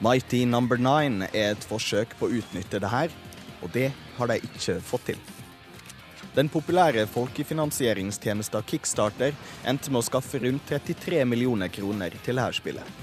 Mighty 0.00 0.46
Number 0.48 0.80
Nine 0.80 1.28
er 1.28 1.52
et 1.52 1.68
forsøk 1.68 2.16
på 2.16 2.30
å 2.30 2.40
utnytte 2.40 2.80
det 2.80 2.88
her, 2.88 3.12
og 3.60 3.68
det 3.76 3.90
har 4.16 4.32
de 4.32 4.40
ikke 4.48 4.80
fått 4.80 5.10
til. 5.12 5.20
Den 6.32 6.48
populære 6.48 7.04
folkefinansieringstjenesten 7.12 8.64
Kickstarter 8.64 9.36
endte 9.68 9.92
med 9.92 10.00
å 10.00 10.08
skaffe 10.08 10.40
rundt 10.40 10.72
33 10.72 11.26
millioner 11.28 11.68
kroner 11.68 12.16
til 12.24 12.40
dette 12.40 12.62
spillet. 12.62 13.00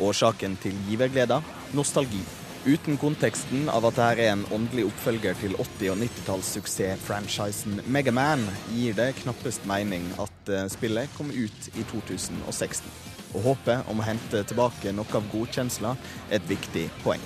Årsaken 0.00 0.56
til 0.62 0.84
givergleda 0.88 1.42
nostalgi. 1.76 2.24
Uten 2.66 2.96
konteksten 2.98 3.68
av 3.70 3.84
at 3.86 3.94
dette 3.94 4.22
er 4.24 4.32
en 4.32 4.40
åndelig 4.52 4.88
oppfølger 4.88 5.36
til 5.38 5.54
80- 5.54 5.92
og 5.92 6.00
90-tallssuksess-franchisen 6.02 7.82
Megaman, 7.86 8.42
gir 8.74 8.96
det 8.98 9.12
knappest 9.22 9.62
mening 9.70 10.08
at 10.18 10.50
eh, 10.50 10.66
spillet 10.72 11.12
kom 11.16 11.30
ut 11.30 11.68
i 11.78 11.84
2016. 11.92 12.90
Og 13.36 13.46
håpet 13.46 13.86
om 13.92 14.02
å 14.02 14.08
hente 14.08 14.42
tilbake 14.50 14.90
noe 14.96 15.06
av 15.14 15.30
godkjensla 15.30 15.94
er 16.28 16.40
et 16.40 16.50
viktig 16.50 16.88
poeng. 17.04 17.22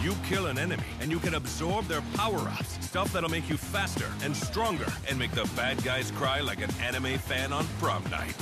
You 0.00 0.16
kill 0.24 0.46
an 0.48 0.56
enemy, 0.56 0.88
and 1.02 1.12
you 1.12 1.20
can 1.20 1.34
absorb 1.34 1.86
their 1.88 2.02
power-ups. 2.16 2.78
Stuff 2.80 3.12
that'll 3.12 3.28
make 3.28 3.50
you 3.50 3.58
faster 3.58 4.08
and 4.24 4.34
stronger 4.34 4.88
and 5.10 5.18
make 5.18 5.32
the 5.32 5.44
bad 5.54 5.84
guys 5.84 6.10
cry 6.16 6.40
like 6.40 6.64
an 6.64 6.72
anime 6.80 7.18
fan 7.18 7.52
on 7.52 7.66
prom 7.78 8.02
night. 8.04 8.34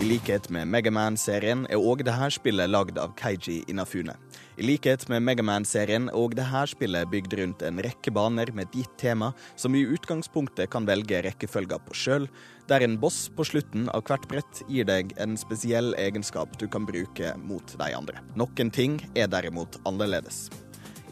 I 0.00 0.04
likhet 0.04 0.50
med 0.50 0.68
Megaman-serien 0.68 1.64
er 1.72 1.80
òg 1.80 2.04
dette 2.04 2.28
spillet 2.36 2.68
lagd 2.68 2.98
av 3.00 3.16
Keiji 3.16 3.62
Inafune. 3.72 4.12
I 4.56 4.64
likhet 4.64 5.04
med 5.12 5.20
Megaman-serien 5.20 6.08
og 6.16 6.32
det 6.38 6.46
her 6.48 6.70
spillet 6.70 7.10
bygd 7.12 7.34
rundt 7.36 7.64
en 7.66 7.80
rekke 7.84 8.12
baner 8.14 8.48
med 8.56 8.70
et 8.70 8.78
gitt 8.80 8.94
tema, 9.00 9.32
som 9.56 9.76
i 9.76 9.84
utgangspunktet 9.84 10.70
kan 10.72 10.88
velge 10.88 11.20
rekkefølga 11.26 11.78
på 11.84 11.96
sjøl, 11.96 12.28
der 12.66 12.84
en 12.84 12.96
boss 13.00 13.26
på 13.36 13.44
slutten 13.44 13.90
av 13.92 14.06
hvert 14.08 14.24
brett 14.30 14.62
gir 14.68 14.88
deg 14.88 15.12
en 15.20 15.36
spesiell 15.36 15.92
egenskap 16.00 16.56
du 16.60 16.66
kan 16.72 16.88
bruke 16.88 17.34
mot 17.44 17.76
de 17.76 17.90
andre. 17.92 18.22
Noen 18.34 18.72
ting 18.72 19.00
er 19.14 19.28
derimot 19.28 19.76
annerledes. 19.84 20.46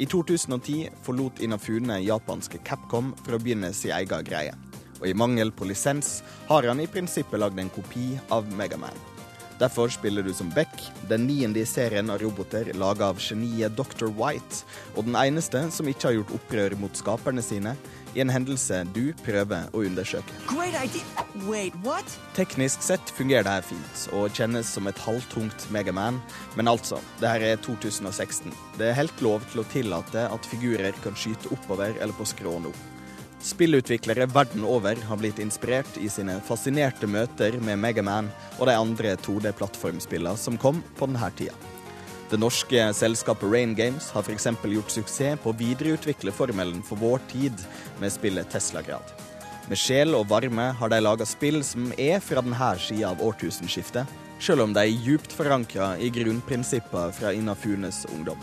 I 0.00 0.08
2010 0.10 0.88
forlot 1.04 1.44
Inafune 1.44 2.00
japanske 2.02 2.64
Capcom 2.64 3.12
for 3.22 3.36
å 3.36 3.44
begynne 3.44 3.70
sin 3.76 3.94
egen 3.94 4.24
greie 4.26 4.56
og 5.04 5.10
i 5.10 5.16
mangel 5.16 5.52
på 5.52 5.68
lisens 5.68 6.22
har 6.48 6.64
han 6.64 6.80
i 6.80 6.88
prinsippet 6.90 7.40
lagd 7.40 7.60
en 7.60 7.72
kopi 7.72 8.14
av 8.32 8.48
Megaman. 8.56 9.13
Derfor 9.58 9.88
spiller 9.88 10.22
du 10.26 10.32
som 10.34 10.50
Beck, 10.50 10.72
den 11.08 11.28
niende 11.28 11.60
i 11.62 11.66
serien 11.68 12.10
av 12.10 12.18
roboter 12.22 12.72
laga 12.74 13.06
av 13.12 13.20
geniet 13.22 13.76
Dr. 13.78 14.08
White, 14.18 14.64
og 14.96 15.06
den 15.06 15.14
eneste 15.18 15.62
som 15.70 15.86
ikke 15.90 16.08
har 16.08 16.16
gjort 16.16 16.32
opprør 16.40 16.74
mot 16.80 16.98
skaperne 16.98 17.44
sine, 17.44 17.76
i 18.14 18.22
en 18.22 18.30
hendelse 18.30 18.80
du 18.94 19.12
prøver 19.24 19.68
å 19.74 19.82
undersøke. 19.86 20.34
Wait. 21.46 22.16
Teknisk 22.34 22.82
sett 22.86 23.14
fungerer 23.14 23.46
det 23.46 23.56
her 23.56 23.68
fint, 23.70 24.06
og 24.14 24.34
kjennes 24.34 24.70
som 24.74 24.90
et 24.90 25.02
halvtungt 25.06 25.68
Megaman, 25.74 26.20
men 26.58 26.70
altså, 26.70 26.98
det 27.22 27.30
her 27.30 27.46
er 27.52 27.62
2016. 27.62 28.54
Det 28.78 28.90
er 28.90 28.98
helt 28.98 29.22
lov 29.22 29.46
til 29.52 29.62
å 29.62 29.68
tillate 29.70 30.26
at 30.30 30.50
figurer 30.50 30.94
kan 31.06 31.18
skyte 31.18 31.50
oppover 31.54 31.94
eller 31.98 32.14
på 32.18 32.26
skrå 32.30 32.58
nå. 32.66 32.74
Spillutviklere 33.44 34.24
verden 34.32 34.64
over 34.64 34.96
har 34.96 35.18
blitt 35.20 35.38
inspirert 35.38 35.98
i 36.00 36.08
sine 36.08 36.38
fascinerte 36.46 37.04
møter 37.04 37.58
med 37.60 37.76
Megaman 37.76 38.30
og 38.56 38.70
de 38.70 38.72
andre 38.72 39.10
2D-plattformspillene 39.20 40.38
som 40.40 40.56
kom 40.56 40.78
på 40.96 41.08
denne 41.10 41.28
tida. 41.36 41.52
Det 42.30 42.38
norske 42.40 42.86
selskapet 42.96 43.50
Rain 43.52 43.74
Games 43.76 44.06
har 44.14 44.24
f.eks. 44.24 44.48
gjort 44.64 44.94
suksess 44.94 45.42
på 45.42 45.52
å 45.52 45.58
videreutvikle 45.58 46.32
formelen 46.32 46.80
for 46.88 46.96
vår 46.96 47.20
tid 47.34 47.60
med 48.00 48.14
spillet 48.14 48.48
Tesla-grad. 48.48 49.12
Med 49.68 49.80
sjel 49.80 50.16
og 50.16 50.30
varme 50.32 50.70
har 50.78 50.92
de 50.92 51.00
laga 51.02 51.26
spill 51.28 51.60
som 51.68 51.92
er 52.00 52.24
fra 52.24 52.40
denne 52.40 52.70
sida 52.80 53.10
av 53.10 53.20
årtusenskiftet, 53.28 54.08
selv 54.40 54.64
om 54.64 54.72
de 54.72 54.86
er 54.86 55.04
djupt 55.04 55.36
forankra 55.36 55.98
i 56.00 56.08
grunnprinsipper 56.08 57.12
fra 57.20 57.34
Inafunes 57.36 58.06
ungdom. 58.16 58.40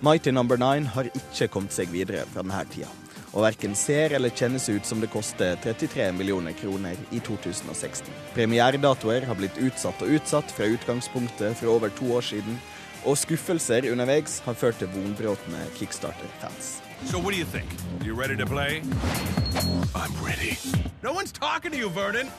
Mighty 0.00 0.32
Number 0.32 0.56
Nine 0.56 0.88
har 0.96 1.12
ikke 1.12 1.50
kommet 1.52 1.76
seg 1.76 1.92
videre 1.92 2.24
fra 2.32 2.40
denne 2.40 2.64
tida 2.72 2.88
og 3.32 3.44
verken 3.44 3.74
ser 3.76 4.14
eller 4.16 4.32
kjennes 4.32 4.68
ut 4.68 4.86
som 4.86 5.02
det 5.02 5.10
koster 5.12 5.58
33 5.64 6.10
millioner 6.16 6.56
kroner 6.56 6.96
i 7.10 7.20
2016. 7.20 8.08
Premieredatoer 8.34 9.26
har 9.28 9.38
blitt 9.38 9.58
utsatt 9.60 10.02
og 10.04 10.16
utsatt 10.18 10.52
fra 10.54 10.68
utgangspunktet 10.72 11.56
for 11.60 11.74
over 11.76 11.92
to 11.98 12.12
år 12.16 12.24
siden, 12.32 12.58
og 13.06 13.18
skuffelser 13.20 13.86
underveis 13.92 14.40
har 14.46 14.58
ført 14.58 14.80
til 14.80 14.90
vonbrotne 14.92 15.60
kickstarter-fans. 15.78 16.78
So 17.06 17.18
what 17.18 17.32
do 17.32 17.38
you 17.38 17.46
think? 17.46 17.68
You 18.04 18.14
ready 18.14 18.36
to 18.36 18.46
play? 18.46 18.82
I'm 19.94 20.12
ready. 20.24 20.58
No 21.02 21.12
one's 21.12 21.32
talking 21.32 21.70
to 21.70 21.78
you, 21.78 21.88
Vernon. 21.88 22.30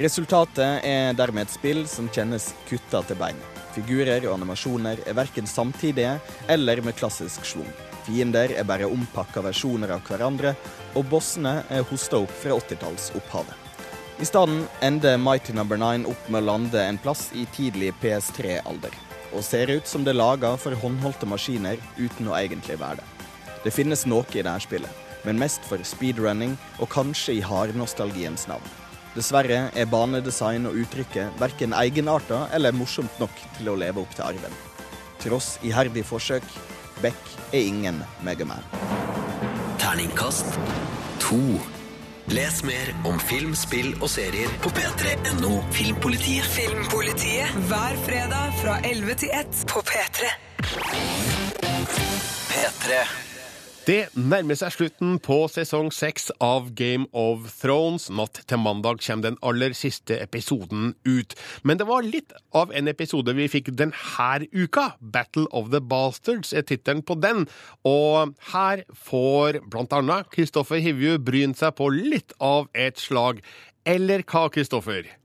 Resultatet 0.00 0.84
er 0.86 1.12
dermed 1.12 1.48
et 1.48 1.52
spill 1.52 1.82
som 1.90 2.08
kjennes 2.08 2.52
kutta 2.70 3.02
til 3.08 3.18
beinet. 3.20 3.60
Figurer 3.74 4.24
og 4.26 4.38
animasjoner 4.38 5.02
er 5.06 5.18
verken 5.18 5.46
samtidige 5.46 6.18
eller 6.48 6.82
med 6.86 6.96
klassisk 6.98 7.44
schwung. 7.46 7.89
Fiender 8.06 8.54
er 8.56 8.66
bare 8.68 8.88
ompakka 8.90 9.42
versjoner 9.44 9.94
av 9.96 10.04
hverandre, 10.08 10.54
og 10.96 11.06
bossene 11.10 11.60
er 11.70 11.86
hosta 11.90 12.20
opp 12.22 12.32
fra 12.42 12.56
80-tallsopphavet. 12.56 13.66
I 14.20 14.26
stedet 14.28 14.66
ender 14.84 15.16
Mighty 15.16 15.54
Number 15.56 15.80
9 15.80 16.04
opp 16.10 16.26
med 16.28 16.42
å 16.42 16.48
lande 16.50 16.82
en 16.84 16.98
plass 17.00 17.30
i 17.32 17.46
tidlig 17.54 17.94
PS3-alder, 18.02 18.92
og 19.32 19.44
ser 19.46 19.72
ut 19.72 19.88
som 19.88 20.04
det 20.04 20.12
er 20.12 20.20
laga 20.20 20.50
for 20.60 20.76
håndholdte 20.76 21.28
maskiner 21.30 21.80
uten 21.96 22.28
å 22.28 22.36
egentlig 22.36 22.76
være 22.82 23.00
det. 23.00 23.08
Det 23.64 23.72
finnes 23.72 24.04
noe 24.08 24.28
i 24.34 24.42
dette 24.42 24.66
spillet, 24.66 25.00
men 25.24 25.40
mest 25.40 25.64
for 25.68 25.80
speedrunning 25.84 26.56
og 26.80 26.92
kanskje 26.92 27.38
i 27.38 27.42
hardnostalgiens 27.44 28.46
navn. 28.48 28.76
Dessverre 29.14 29.64
er 29.74 29.88
banedesign 29.90 30.68
og 30.70 30.76
uttrykket 30.84 31.40
verken 31.40 31.72
egenarta 31.74 32.44
eller 32.54 32.76
morsomt 32.76 33.16
nok 33.18 33.40
til 33.56 33.72
å 33.72 33.78
leve 33.80 34.04
opp 34.04 34.12
til 34.14 34.28
arven. 34.28 34.54
Tross 35.20 35.56
iherdig 35.66 36.04
forsøk, 36.06 36.46
Beck 37.02 37.36
er 37.52 37.58
ingen 37.58 38.02
Megaman. 38.22 38.64
Terningkast 39.78 40.58
to. 41.20 41.40
Les 42.30 42.62
mer 42.62 42.92
om 43.04 43.18
film, 43.18 43.54
spill 43.58 43.94
og 43.98 44.10
serier 44.12 44.52
på 44.62 44.70
p3.no 44.76 45.54
Filmpolitiet. 45.74 46.46
Filmpolitiet 46.46 47.56
hver 47.70 47.96
fredag 48.04 48.52
fra 48.60 48.76
11 48.84 49.18
til 49.24 49.34
1 49.40 49.64
på 49.72 49.82
P3. 49.88 50.30
P3. 52.52 53.02
Det 53.90 54.12
nærmer 54.14 54.54
seg 54.54 54.70
slutten 54.70 55.16
på 55.18 55.36
sesong 55.50 55.88
seks 55.90 56.28
av 56.44 56.68
Game 56.78 57.08
of 57.16 57.48
Thrones. 57.58 58.04
Natt 58.14 58.38
til 58.46 58.60
mandag 58.62 59.00
kommer 59.02 59.24
den 59.24 59.38
aller 59.42 59.74
siste 59.74 60.14
episoden 60.22 60.92
ut. 61.08 61.34
Men 61.66 61.80
det 61.80 61.88
var 61.88 62.06
litt 62.06 62.30
av 62.54 62.70
en 62.76 62.86
episode 62.92 63.34
vi 63.34 63.48
fikk 63.50 63.72
denne 63.80 64.46
uka. 64.52 64.92
Battle 65.00 65.48
of 65.50 65.72
the 65.74 65.80
Bastards 65.82 66.54
er 66.54 66.68
tittelen 66.68 67.02
på 67.02 67.18
den. 67.18 67.48
Og 67.82 68.36
her 68.52 68.84
får 68.94 69.58
blant 69.66 69.96
annet 69.98 70.30
Kristoffer 70.30 70.78
Hivju 70.78 71.18
bryne 71.18 71.58
seg 71.58 71.74
på 71.80 71.90
litt 71.90 72.36
av 72.38 72.70
et 72.78 73.00
slag. 73.00 73.42
Eller 73.82 74.22
hva, 74.22 74.46
Kristoffer? 74.54 75.16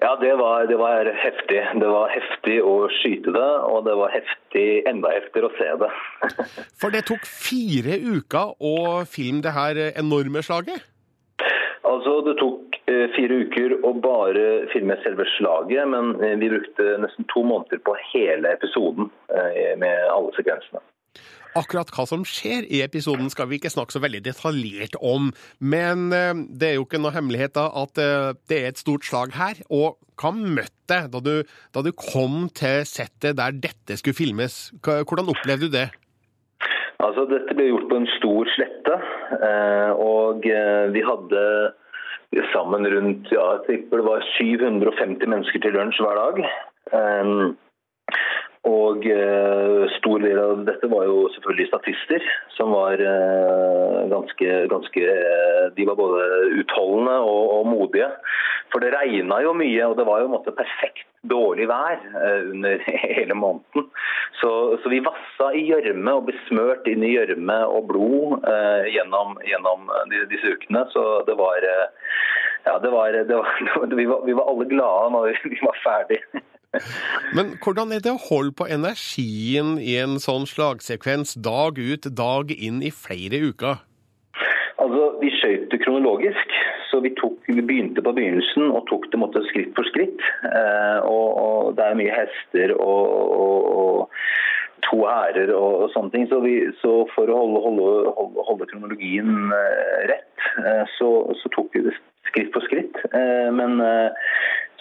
Ja, 0.00 0.12
det 0.20 0.34
var, 0.38 0.66
det 0.70 0.76
var 0.78 1.08
heftig. 1.10 1.58
Det 1.80 1.88
var 1.90 2.12
heftig 2.12 2.60
å 2.62 2.74
skyte 3.00 3.32
det, 3.34 3.48
og 3.66 3.82
det 3.88 3.96
var 3.98 4.12
heftig, 4.14 4.66
enda 4.86 5.10
heftigere 5.10 5.50
å 5.50 5.56
se 5.58 5.72
det. 5.80 5.88
For 6.80 6.94
det 6.94 7.02
tok 7.10 7.26
fire 7.26 7.98
uker 7.98 8.54
å 8.62 8.76
filme 9.10 9.42
det 9.42 9.56
her 9.56 9.80
enorme 9.88 10.44
slaget? 10.46 10.86
Altså, 11.88 12.20
Det 12.28 12.36
tok 12.38 12.78
eh, 12.90 13.08
fire 13.16 13.40
uker 13.42 13.74
å 13.86 13.94
bare 13.98 14.68
filme 14.70 14.94
selve 15.02 15.26
slaget, 15.34 15.82
men 15.90 16.14
eh, 16.22 16.36
vi 16.38 16.52
brukte 16.52 16.94
nesten 17.02 17.26
to 17.32 17.42
måneder 17.46 17.82
på 17.82 17.96
hele 18.12 18.54
episoden 18.54 19.10
eh, 19.34 19.74
med 19.82 20.06
alle 20.14 20.30
sekvensene. 20.38 20.82
Akkurat 21.56 21.90
hva 21.94 22.04
som 22.08 22.24
skjer 22.28 22.66
i 22.68 22.82
episoden 22.84 23.30
skal 23.32 23.48
vi 23.48 23.58
ikke 23.58 23.72
snakke 23.72 23.94
så 23.94 24.02
veldig 24.04 24.20
detaljert 24.26 24.98
om, 25.00 25.30
men 25.60 26.10
eh, 26.12 26.34
det 26.60 26.68
er 26.68 26.76
jo 26.76 26.84
ikke 26.84 27.00
noe 27.00 27.14
hemmelighet 27.14 27.56
da 27.56 27.68
at 27.82 28.00
eh, 28.02 28.34
det 28.50 28.58
er 28.58 28.68
et 28.72 28.82
stort 28.82 29.06
slag 29.08 29.32
her. 29.38 29.62
Og 29.72 29.96
hva 30.20 30.32
møtte 30.34 31.00
da 31.12 31.22
du, 31.22 31.34
da 31.74 31.84
du 31.84 31.92
kom 31.96 32.48
til 32.56 32.84
settet 32.88 33.38
der 33.40 33.56
dette 33.56 33.98
skulle 34.00 34.18
filmes? 34.18 34.68
Hvordan 34.84 35.32
opplevde 35.32 35.68
du 35.68 35.76
det? 35.78 35.88
Altså, 36.98 37.28
Dette 37.30 37.54
ble 37.54 37.68
gjort 37.70 37.86
på 37.90 38.00
en 38.00 38.08
stor 38.16 38.48
slette, 38.56 38.96
eh, 39.38 39.92
og 39.94 40.42
vi 40.42 41.04
hadde 41.06 41.44
sammen 42.52 42.86
rundt 42.92 43.30
ja, 43.32 43.46
det 43.68 44.04
var 44.04 44.24
750 44.36 45.30
mennesker 45.30 45.62
til 45.62 45.78
lunsj 45.78 46.02
hver 46.04 46.18
dag. 46.18 46.42
Um, 46.92 47.56
og 48.68 49.06
eh, 49.08 49.84
stor 49.96 50.22
del 50.24 50.38
av 50.42 50.64
dette 50.68 50.90
var 50.90 51.06
jo 51.08 51.28
selvfølgelig 51.34 51.68
statister, 51.70 52.24
som 52.56 52.74
var 52.76 53.00
eh, 53.00 54.00
ganske, 54.12 54.54
ganske 54.72 55.04
eh, 55.04 55.66
De 55.76 55.86
var 55.88 55.98
både 55.98 56.24
utholdende 56.60 57.18
og, 57.24 57.44
og 57.58 57.68
modige. 57.70 58.10
For 58.72 58.84
det 58.84 58.92
regna 58.92 59.40
jo 59.44 59.54
mye, 59.56 59.84
og 59.86 59.96
det 59.96 60.06
var 60.08 60.20
jo 60.20 60.28
en 60.28 60.34
måte 60.34 60.52
perfekt 60.56 61.06
dårlig 61.30 61.68
vær 61.70 61.96
eh, 61.96 62.50
under 62.52 62.84
hele 63.06 63.34
måneden. 63.34 63.88
Så, 64.40 64.50
så 64.82 64.92
vi 64.92 65.00
vassa 65.04 65.50
i 65.56 65.64
gjørme 65.70 66.18
og 66.18 66.28
ble 66.28 66.36
smørt 66.48 66.88
inn 66.90 67.04
i 67.06 67.14
gjørme 67.14 67.58
og 67.72 67.88
blod 67.90 68.44
eh, 68.48 68.90
gjennom, 68.94 69.38
gjennom 69.48 69.88
de, 70.12 70.26
disse 70.32 70.54
ukene. 70.54 70.84
Så 70.94 71.06
det 71.28 71.38
var 71.40 71.64
eh, 71.64 71.88
Ja, 72.66 72.76
det 72.82 72.90
var, 72.92 73.14
det 73.14 73.36
var, 73.36 73.48
vi, 74.00 74.06
var, 74.06 74.22
vi 74.26 74.36
var 74.36 74.52
alle 74.52 74.68
glade 74.68 75.10
når 75.14 75.42
vi, 75.48 75.60
var 75.64 75.82
ferdig. 75.86 76.22
Men 77.36 77.54
hvordan 77.64 77.92
er 77.96 78.02
det 78.04 78.12
å 78.12 78.20
holde 78.28 78.52
på 78.58 78.66
energien 78.68 79.76
i 79.80 79.96
en 80.00 80.18
sånn 80.20 80.44
slagsekvens 80.48 81.36
dag 81.44 81.78
ut, 81.80 82.08
dag 82.12 82.52
inn 82.52 82.82
i 82.84 82.92
flere 82.92 83.40
uker? 83.50 83.80
Altså, 84.78 85.04
Vi 85.22 85.30
skjøt 85.34 85.70
det 85.72 85.80
kronologisk, 85.82 86.52
så 86.90 87.00
vi, 87.02 87.10
tok, 87.18 87.40
vi 87.48 87.64
begynte 87.64 88.04
på 88.04 88.12
begynnelsen 88.14 88.68
og 88.70 88.84
tok 88.90 89.08
det 89.12 89.18
måtte, 89.20 89.42
skritt 89.48 89.72
for 89.76 89.88
skritt. 89.88 90.20
Eh, 90.44 91.00
og, 91.08 91.26
og 91.42 91.76
Det 91.78 91.86
er 91.86 91.98
mye 91.98 92.14
hester 92.14 92.76
og, 92.76 93.08
og, 93.42 93.66
og 93.80 94.84
to 94.86 95.02
ærer 95.10 95.50
og, 95.56 95.82
og 95.82 95.90
sånne 95.96 96.14
ting. 96.14 96.28
Så, 96.30 96.38
vi, 96.44 96.54
så 96.82 96.92
for 97.14 97.32
å 97.32 97.40
holde, 97.42 97.64
holde, 97.64 98.14
holde, 98.20 98.46
holde 98.50 98.70
kronologien 98.70 99.34
eh, 99.56 99.98
rett, 100.12 100.46
eh, 100.62 100.84
så, 100.98 101.10
så 101.40 101.52
tok 101.56 101.74
vi 101.74 101.88
det 101.88 101.96
skritt 102.30 102.52
for 102.54 102.64
skritt. 102.68 102.96
Eh, 103.12 103.48
men 103.54 103.80
eh, 103.84 104.10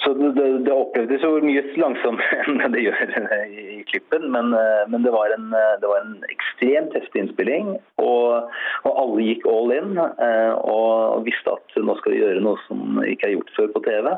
så 0.04 0.14
det, 0.14 0.44
det, 0.68 0.74
opplevdes 0.74 1.24
jo 1.26 1.40
mye 1.42 1.64
langsommere 1.82 2.44
enn 2.48 2.74
det 2.76 2.84
gjør 2.86 3.16
i, 3.50 3.64
i 3.80 3.86
klippen, 3.90 4.28
men, 4.34 4.54
eh, 4.54 4.84
men 4.92 5.04
det, 5.06 5.12
var 5.16 5.34
en, 5.34 5.50
eh, 5.58 5.74
det 5.82 5.90
var 5.90 6.04
en 6.04 6.20
ekstremt 6.30 6.94
heftig 6.96 7.24
innspilling. 7.24 7.74
Og, 8.04 8.52
og 8.86 8.92
alle 8.94 9.26
gikk 9.26 9.48
all 9.50 9.74
in 9.74 9.98
eh, 9.98 10.54
og 10.62 11.26
visste 11.26 11.56
at 11.58 11.80
nå 11.82 11.98
skal 12.00 12.14
vi 12.14 12.22
gjøre 12.22 12.46
noe 12.46 12.62
som 12.68 13.02
ikke 13.04 13.32
er 13.32 13.36
gjort 13.40 13.56
før 13.58 13.74
på 13.74 13.84
TV. 13.90 14.12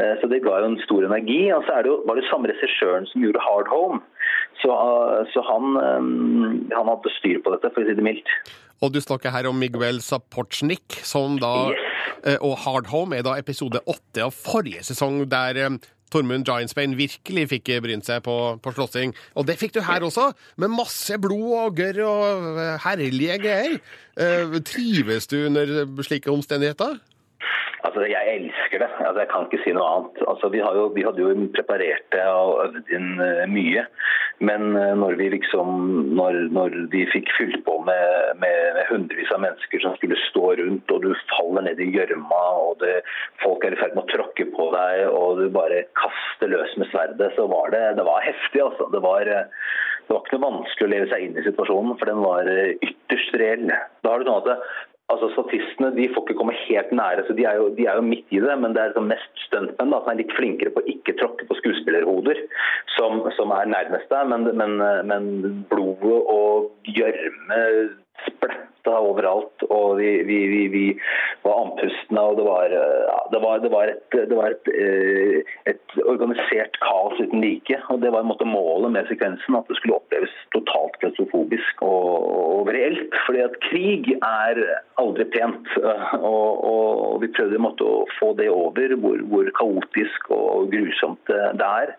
Eh, 0.00 0.14
Så 0.22 0.32
det 0.32 0.40
ga 0.46 0.56
jo 0.62 0.72
en 0.72 0.80
stor 0.86 1.04
energi. 1.10 1.42
Og 1.52 1.68
så 1.68 1.82
det 1.84 1.92
jo, 1.92 2.00
var 2.08 2.16
det 2.16 2.26
samme 2.30 2.50
regissøren 2.50 3.08
som 3.12 3.26
gjorde 3.26 3.44
Hard 3.44 3.70
Home. 3.74 4.00
Så, 4.64 4.72
eh, 4.72 5.22
så 5.34 5.44
han, 5.52 5.76
eh, 5.84 6.74
han 6.74 6.92
hadde 6.94 7.14
styr 7.20 7.44
på 7.44 7.52
dette, 7.54 7.72
for 7.74 7.84
å 7.84 7.88
si 7.88 7.96
det 8.00 8.08
mildt. 8.08 8.34
Og 8.80 8.94
du 8.94 9.00
snakker 9.04 9.32
her 9.34 9.44
om 9.50 9.58
Miguel 9.60 10.00
Sapochnik, 10.00 11.02
som 11.04 11.36
da 11.40 11.68
eh, 11.68 11.89
Og 12.44 12.58
Hard 12.64 12.90
Home 12.92 13.16
er 13.16 13.24
da 13.26 13.38
episode 13.40 13.80
åtte 13.88 14.26
av 14.26 14.34
forrige 14.36 14.82
sesong, 14.84 15.22
der 15.30 15.56
eh, 15.56 15.78
Tormund 16.10 16.46
Giantsbane 16.48 16.98
virkelig 16.98 17.46
fikk 17.52 17.70
brynt 17.84 18.08
seg 18.08 18.24
på, 18.26 18.36
på 18.62 18.72
slåssing. 18.74 19.14
Og 19.38 19.46
det 19.48 19.58
fikk 19.60 19.76
du 19.76 19.82
her 19.86 20.02
også, 20.06 20.30
med 20.60 20.74
masse 20.74 21.16
blod 21.22 21.52
og 21.60 21.78
gørr 21.78 22.02
og 22.06 22.58
eh, 22.58 22.74
herlige 22.86 23.38
greier. 23.44 23.78
Eh, 24.18 24.58
Trives 24.66 25.30
du 25.30 25.44
under 25.46 25.86
slike 26.06 26.32
omstendigheter? 26.32 26.98
Altså, 27.86 28.02
Jeg 28.10 28.34
elsker 28.36 28.82
det. 28.82 28.90
Altså, 28.98 29.20
Jeg 29.22 29.28
kan 29.30 29.46
ikke 29.46 29.62
si 29.64 29.72
noe 29.76 29.86
annet. 29.94 30.18
Altså, 30.28 30.50
Vi, 30.52 30.58
jo, 30.60 30.88
vi 30.96 31.04
hadde 31.06 31.22
jo 31.22 31.30
preparert 31.56 32.08
det 32.12 32.26
og 32.28 32.66
øvd 32.66 32.90
inn 32.96 33.12
eh, 33.24 33.46
mye. 33.48 33.86
Men 34.40 34.74
eh, 34.76 34.94
når 34.98 35.16
vi 35.20 35.30
liksom, 35.36 35.70
når, 36.18 36.36
når 36.56 36.76
de 36.92 37.06
fikk 37.14 37.32
fylt 37.38 37.62
på 37.64 37.78
med, 37.86 38.09
hundrevis 39.30 39.34
av 39.34 39.40
mennesker 39.40 39.78
som 39.80 39.96
skulle 39.96 40.16
stå 40.30 40.56
rundt, 40.56 40.90
og 40.90 41.02
du 41.02 41.14
faller 41.30 41.62
ned 41.62 41.80
i 41.80 41.90
gjørma, 41.94 42.42
og 42.66 42.80
det, 42.80 43.02
folk 43.42 43.64
er 43.64 43.74
i 43.74 43.80
ferd 43.80 43.94
med 43.94 44.04
å 44.04 44.10
tråkke 44.10 44.46
på 44.54 44.70
deg, 44.74 45.08
og 45.10 45.38
du 45.38 45.48
bare 45.50 45.86
kaster 45.94 46.50
løs 46.50 46.76
med 46.76 46.90
sverdet, 46.90 47.32
så 47.36 47.46
var 47.46 47.70
det, 47.70 47.96
det 47.96 48.04
var 48.04 48.22
heftig. 48.22 48.60
altså. 48.60 48.90
Det 48.92 49.02
var, 49.02 49.22
eh, 49.22 49.48
det 50.06 50.14
var 50.14 50.22
ikke 50.24 50.38
noe 50.38 50.50
vanskelig 50.50 50.86
å 50.86 50.92
leve 50.94 51.10
seg 51.10 51.24
inn 51.24 51.38
i 51.38 51.46
situasjonen, 51.46 51.98
for 51.98 52.06
den 52.06 52.22
var 52.22 52.46
eh, 52.46 52.76
ytterst 52.82 53.34
reell. 53.34 53.70
Da 54.02 54.12
har 54.12 54.18
du 54.18 54.30
sånn 54.30 54.42
at 54.42 54.52
det, 54.52 54.60
Altså 55.10 55.26
Statistene 55.32 55.88
de 55.96 56.04
får 56.14 56.22
ikke 56.22 56.36
komme 56.38 56.52
helt 56.54 56.92
nære, 56.94 57.24
så 57.26 57.34
de 57.34 57.42
er 57.42 57.56
jo, 57.58 57.64
de 57.74 57.82
er 57.82 57.96
jo 57.98 58.04
midt 58.06 58.30
i 58.30 58.38
det. 58.38 58.52
Men 58.62 58.76
det 58.76 58.78
er 58.78 58.92
liksom 58.92 59.08
mest 59.10 59.40
stuntmenn 59.42 59.90
som 59.90 60.10
er 60.12 60.20
litt 60.20 60.34
flinkere 60.36 60.70
på 60.70 60.84
å 60.84 60.86
ikke 60.92 61.16
tråkke 61.18 61.48
på 61.48 61.56
skuespillerhoder, 61.58 62.38
som, 62.94 63.18
som 63.34 63.50
er 63.56 63.72
nærmest 63.72 64.06
deg. 64.12 64.30
Men, 64.30 64.46
men, 64.60 64.76
men 65.10 65.26
blodet 65.72 66.14
og 66.30 66.70
gjørme 66.94 67.58
spletta 68.26 68.96
overalt, 68.96 69.64
og 69.68 69.98
vi, 69.98 70.10
vi, 70.26 70.38
vi, 70.50 70.60
vi 70.72 70.84
var 71.44 71.60
andpustne. 71.64 72.22
Og 72.22 72.38
det 72.38 72.46
var, 72.46 72.72
ja, 72.72 73.18
det 73.32 73.40
det 73.64 73.72
var, 73.72 73.92
et, 73.92 74.16
det 74.16 74.36
var 74.36 74.54
et, 74.54 74.70
eh, 74.72 75.52
et 75.70 75.96
organisert 76.04 76.78
kaos 76.84 77.20
uten 77.20 77.42
like. 77.44 77.80
Og 77.92 78.00
det 78.02 78.12
var 78.12 78.24
en 78.24 78.30
måte 78.32 78.48
målet 78.48 78.94
med 78.96 79.08
sekvensen, 79.10 79.56
at 79.56 79.68
det 79.68 79.78
skulle 79.78 79.98
oppleves 80.00 80.34
totalt 80.56 80.98
klaustrofobisk 81.02 81.84
og, 81.86 82.28
og 82.64 82.72
reelt. 82.72 83.14
Fordi 83.26 83.44
at 83.46 83.58
krig 83.68 84.12
er 84.16 84.62
aldri 85.00 85.28
pent. 85.36 85.72
Og, 86.20 86.64
og 86.72 87.20
vi 87.22 87.32
prøvde 87.36 87.62
måtte, 87.62 87.86
å 87.86 88.06
få 88.18 88.32
det 88.38 88.50
over, 88.52 88.96
hvor, 89.02 89.24
hvor 89.32 89.50
kaotisk 89.58 90.30
og 90.34 90.70
grusomt 90.72 91.30
det 91.30 91.66
er. 91.66 91.96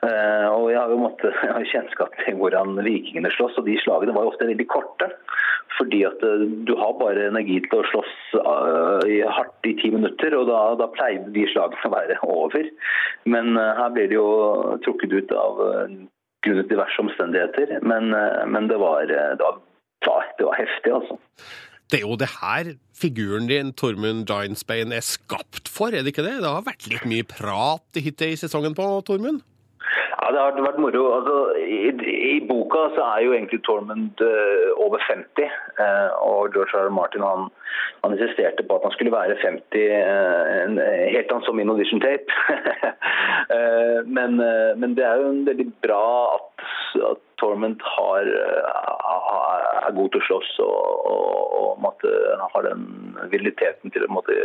Eh, 0.00 0.46
og 0.48 0.70
jeg 0.72 0.80
har 0.80 0.92
jo 0.92 1.00
måttet, 1.02 1.36
jeg 1.44 1.70
kjennskap 1.74 2.14
til 2.22 2.38
hvordan 2.40 2.78
vikingene 2.86 3.32
slåss, 3.34 3.58
og 3.60 3.68
de 3.68 3.76
slagene 3.82 4.14
var 4.16 4.26
jo 4.26 4.32
ofte 4.32 4.48
veldig 4.48 4.68
korte. 4.72 5.10
Fordi 5.76 6.02
at 6.08 6.24
eh, 6.26 6.46
du 6.68 6.72
har 6.80 6.96
bare 7.00 7.28
energi 7.28 7.58
til 7.66 7.80
å 7.82 7.88
slåss 7.90 8.14
eh, 8.40 9.26
hardt 9.28 9.68
i 9.68 9.76
ti 9.80 9.92
minutter, 9.92 10.36
og 10.38 10.48
da, 10.50 10.60
da 10.80 10.88
pleide 10.94 11.32
de 11.36 11.44
slagene 11.52 11.90
å 11.90 11.94
være 11.96 12.20
over. 12.26 12.70
Men 13.28 13.52
her 13.60 13.90
blir 13.92 14.08
det 14.08 14.16
jo 14.16 14.30
trukket 14.86 15.12
ut 15.12 15.34
av 15.36 15.60
grunnet 16.40 16.70
diverse 16.70 17.02
omstendigheter. 17.02 17.76
Men, 17.84 18.14
men 18.48 18.70
det, 18.70 18.78
var, 18.80 19.04
det, 19.04 19.44
var, 19.44 20.30
det 20.38 20.46
var 20.48 20.56
heftig, 20.56 20.94
altså. 20.96 21.20
Det 21.90 21.98
er 21.98 22.06
jo 22.06 22.16
det 22.16 22.30
her 22.38 22.72
figuren 22.96 23.48
din, 23.50 23.74
Tormund 23.76 24.24
Giantsbane, 24.30 24.94
er 24.96 25.04
skapt 25.04 25.68
for, 25.68 25.92
er 25.92 26.06
det 26.06 26.14
ikke 26.14 26.24
det? 26.24 26.38
Det 26.40 26.52
har 26.54 26.64
vært 26.64 26.88
litt 26.88 27.06
mye 27.10 27.26
prat 27.28 28.00
hittil 28.00 28.32
i 28.32 28.40
sesongen 28.40 28.76
på 28.78 28.86
Tormund? 29.04 29.42
Ja, 30.20 30.30
det 30.34 30.40
har 30.40 30.66
vært 30.66 30.80
moro. 30.82 31.02
Altså, 31.16 31.36
i, 31.56 31.90
I 32.34 32.40
boka 32.44 32.90
så 32.96 33.06
er 33.14 33.22
jo 33.24 33.32
egentlig 33.32 33.62
Tormund 33.64 34.20
uh, 34.20 34.68
over 34.84 35.00
50. 35.06 35.48
Uh, 35.80 36.10
og 36.20 36.52
George 36.54 36.76
R. 36.76 36.90
R. 36.90 36.92
Martin 36.92 37.24
han, 37.24 37.48
han 38.04 38.16
insisterte 38.16 38.66
på 38.68 38.76
at 38.76 38.84
han 38.84 38.92
skulle 38.96 39.14
være 39.14 39.38
50 39.40 39.86
uh, 39.96 40.50
en, 40.66 40.76
helt 41.14 41.32
han 41.32 41.46
som 41.46 41.60
in 41.60 41.72
audition 41.72 42.04
tape. 42.04 42.28
Eh, 43.50 44.06
men, 44.06 44.40
eh, 44.40 44.76
men 44.76 44.94
det 44.94 45.02
er 45.02 45.18
jo 45.18 45.30
en 45.30 45.46
veldig 45.46 45.66
bra 45.82 46.36
at, 46.36 46.64
at 47.08 47.22
Tormund 47.40 47.80
har, 47.82 48.28
eh, 48.28 49.86
er 49.88 49.96
god 49.96 50.12
til 50.12 50.20
å 50.20 50.26
slåss 50.28 50.52
og, 50.62 51.08
og, 51.10 51.88
og 51.88 52.44
har 52.54 52.68
den 52.68 52.84
viliteten 53.32 53.90
til 53.90 54.06
å 54.06 54.12
måtte, 54.12 54.36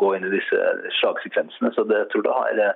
gå 0.00 0.10
inn 0.16 0.26
i 0.26 0.32
disse 0.32 0.58
slagsekvensene. 0.98 1.70
Så 1.76 1.86
det 1.86 2.02
jeg 2.02 2.10
tror 2.14 2.26
det 2.26 2.36
har 2.38 2.62
eh, 2.64 2.74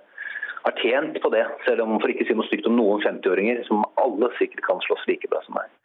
har 0.63 0.75
tjent 0.79 1.19
på 1.23 1.31
det, 1.35 1.43
selv 1.67 1.85
om 1.85 1.97
for 1.99 2.13
ikke 2.13 2.25
å 2.25 2.29
si 2.29 2.37
noe 2.39 2.47
stygt 2.47 2.69
om 2.71 2.77
noen 2.79 3.03
50-åringer, 3.03 3.63
som 3.67 3.83
alle 4.01 4.31
sikkert 4.39 4.63
kan 4.67 4.83
slåss 4.85 5.05
like 5.11 5.31
bra 5.33 5.43
som 5.47 5.59
meg. 5.59 5.71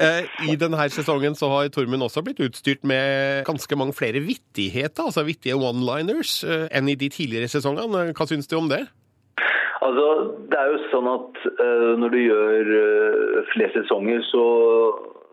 Eh, 0.00 0.24
I 0.48 0.54
denne 0.56 0.86
sesongen 0.88 1.34
så 1.36 1.50
har 1.52 1.66
Tormund 1.72 2.06
også 2.06 2.22
blitt 2.24 2.38
utstyrt 2.40 2.86
med 2.88 3.42
ganske 3.44 3.76
mange 3.76 3.92
flere 3.92 4.22
vittigheter, 4.24 5.10
altså 5.10 5.26
vittige 5.26 5.58
one-liners, 5.60 6.38
eh, 6.48 6.64
enn 6.72 6.88
i 6.88 6.96
de 6.96 7.10
tidligere 7.12 7.50
sesongene. 7.52 8.06
Hva 8.16 8.26
syns 8.28 8.48
du 8.48 8.56
om 8.56 8.70
det? 8.70 8.86
Altså, 9.84 10.06
det 10.48 10.56
er 10.56 10.72
jo 10.72 10.80
sånn 10.88 11.08
at 11.10 11.38
uh, 11.60 11.92
når 12.00 12.12
du 12.14 12.18
gjør 12.20 12.72
uh, 12.72 13.36
flere 13.52 13.72
sesonger, 13.76 14.24
så 14.28 14.44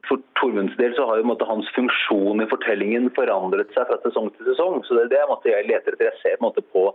for 0.08 0.22
Tormunds 0.40 0.76
del 0.80 0.96
så 0.96 1.06
har 1.10 1.20
jo 1.20 1.28
måte, 1.30 1.48
hans 1.50 1.70
funksjon 1.76 2.44
i 2.44 2.50
fortellingen 2.50 3.10
forandret 3.18 3.72
seg 3.76 3.88
fra 3.90 4.00
sesong 4.04 4.32
til 4.36 4.52
sesong. 4.52 4.82
Så 4.88 4.98
det 4.98 5.08
er 5.08 5.14
det 5.16 5.30
måte, 5.32 5.52
jeg 5.52 5.68
leter 5.70 5.96
etter. 5.96 6.10
Jeg 6.10 6.22
ser 6.24 6.38
på, 6.40 6.48
måte, 6.48 6.64
på 6.74 6.86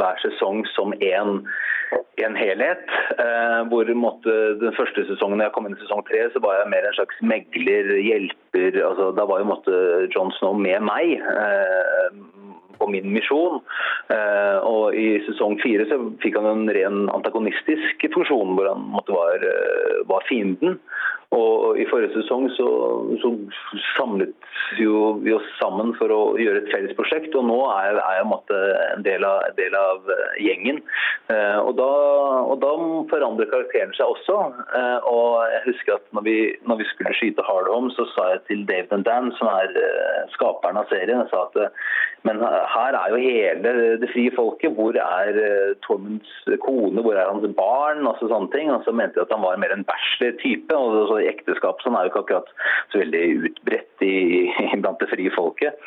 hver 0.00 0.20
sesong 0.24 0.64
som 0.72 0.94
en, 0.98 1.40
en 2.26 2.38
helhet. 2.38 2.84
Eh, 3.16 3.60
hvor 3.72 3.92
måte, 3.98 4.36
Den 4.62 4.76
første 4.78 5.06
sesongen 5.10 5.42
jeg 5.44 5.54
kom 5.56 5.68
inn 5.68 5.78
i 5.78 5.82
sesong 5.82 6.04
tre, 6.08 6.26
så 6.34 6.42
var 6.44 6.60
jeg 6.60 6.72
mer 6.74 6.88
en 6.88 6.98
slags 7.00 7.24
megler, 7.34 7.94
hjelper. 8.02 8.82
altså 8.90 9.10
Da 9.16 9.26
var 9.28 9.42
jo 9.42 9.50
måtte 9.52 9.82
John 10.14 10.34
Snow 10.38 10.58
med 10.58 10.86
meg. 10.88 11.18
Eh, 11.20 12.22
på 12.82 12.90
min 12.90 13.12
misjon. 13.14 13.60
Eh, 14.10 14.58
og 14.66 14.96
I 14.98 15.20
sesong 15.28 15.58
fire 15.62 15.86
så 15.90 16.00
fikk 16.22 16.38
han 16.40 16.48
en 16.50 16.72
ren 16.74 17.06
antagonistisk 17.14 18.06
funksjon, 18.14 18.56
hvor 18.58 18.72
han 18.72 18.88
måtte 18.96 19.14
var, 19.14 19.46
eh, 19.46 20.02
var 20.10 20.26
fienden. 20.28 20.80
Og 21.32 21.78
I 21.80 21.86
forrige 21.88 22.12
sesong 22.12 22.48
så, 22.58 22.68
så 23.22 23.30
samlet 23.94 24.34
vi 24.76 25.32
oss 25.34 25.48
sammen 25.58 25.92
for 25.98 26.12
å 26.12 26.20
gjøre 26.40 26.62
et 26.62 26.70
felles 26.72 26.94
prosjekt, 26.96 27.34
og 27.36 27.46
nå 27.48 27.58
er 27.72 27.88
jeg, 27.88 28.02
er 28.02 28.18
jeg 28.18 28.82
en 28.92 29.06
del 29.06 29.26
av, 29.26 29.40
en 29.48 29.56
del 29.58 29.76
av 29.76 30.12
eh, 30.12 30.38
gjengen. 30.44 30.80
Eh, 31.32 31.58
og, 31.60 31.74
da, 31.78 31.88
og 32.52 32.56
da 32.62 32.72
forandrer 33.12 33.50
karakteren 33.52 33.92
seg 33.96 34.12
også. 34.14 34.38
Eh, 34.78 35.08
og 35.08 35.42
jeg 35.54 35.64
husker 35.70 35.96
at 35.98 36.06
når 36.16 36.26
vi, 36.28 36.36
når 36.68 36.82
vi 36.82 36.88
skulle 36.92 37.16
skyte 37.18 37.46
Hard 37.48 37.68
Home, 37.72 37.92
så 37.96 38.06
sa 38.14 38.30
jeg 38.34 38.44
til 38.48 38.64
and 38.92 39.04
Dan, 39.08 39.32
som 39.38 39.50
er 39.52 39.72
eh, 39.76 40.24
skaperen 40.36 40.80
av 40.80 40.88
serien, 40.92 41.24
jeg 41.24 41.32
sa 41.32 41.46
at 41.48 41.60
eh, 41.64 41.92
men 42.22 42.38
her 42.38 42.94
er 42.94 43.10
jo 43.10 43.18
hele 43.18 43.70
det 43.98 44.08
frie 44.12 44.30
folket. 44.30 44.76
Hvor 44.76 44.94
er 44.94 45.38
Tormunds 45.82 46.30
kone, 46.62 47.02
hvor 47.02 47.18
er 47.18 47.26
hans 47.26 47.48
barn? 47.58 48.06
og 48.06 48.14
så 48.20 48.28
sånne 48.30 48.52
ting. 48.52 48.70
Og 48.70 48.84
så 48.86 48.94
mente 48.94 49.18
jeg 49.18 49.26
at 49.26 49.34
han 49.34 49.42
var 49.42 49.58
mer 49.58 49.74
en 49.74 49.82
bachelor-type. 49.88 50.76
og 50.76 51.08
så 51.10 51.18
I 51.22 51.30
ekteskap 51.30 51.82
sånn 51.82 51.96
er 51.98 52.06
jo 52.06 52.12
ikke 52.12 52.24
akkurat 52.26 52.52
så 52.92 53.02
veldig 53.02 53.24
utbredt 53.48 54.04
i, 54.06 54.16
blant 54.82 55.00
det 55.02 55.10
frie 55.12 55.32
folket. 55.34 55.78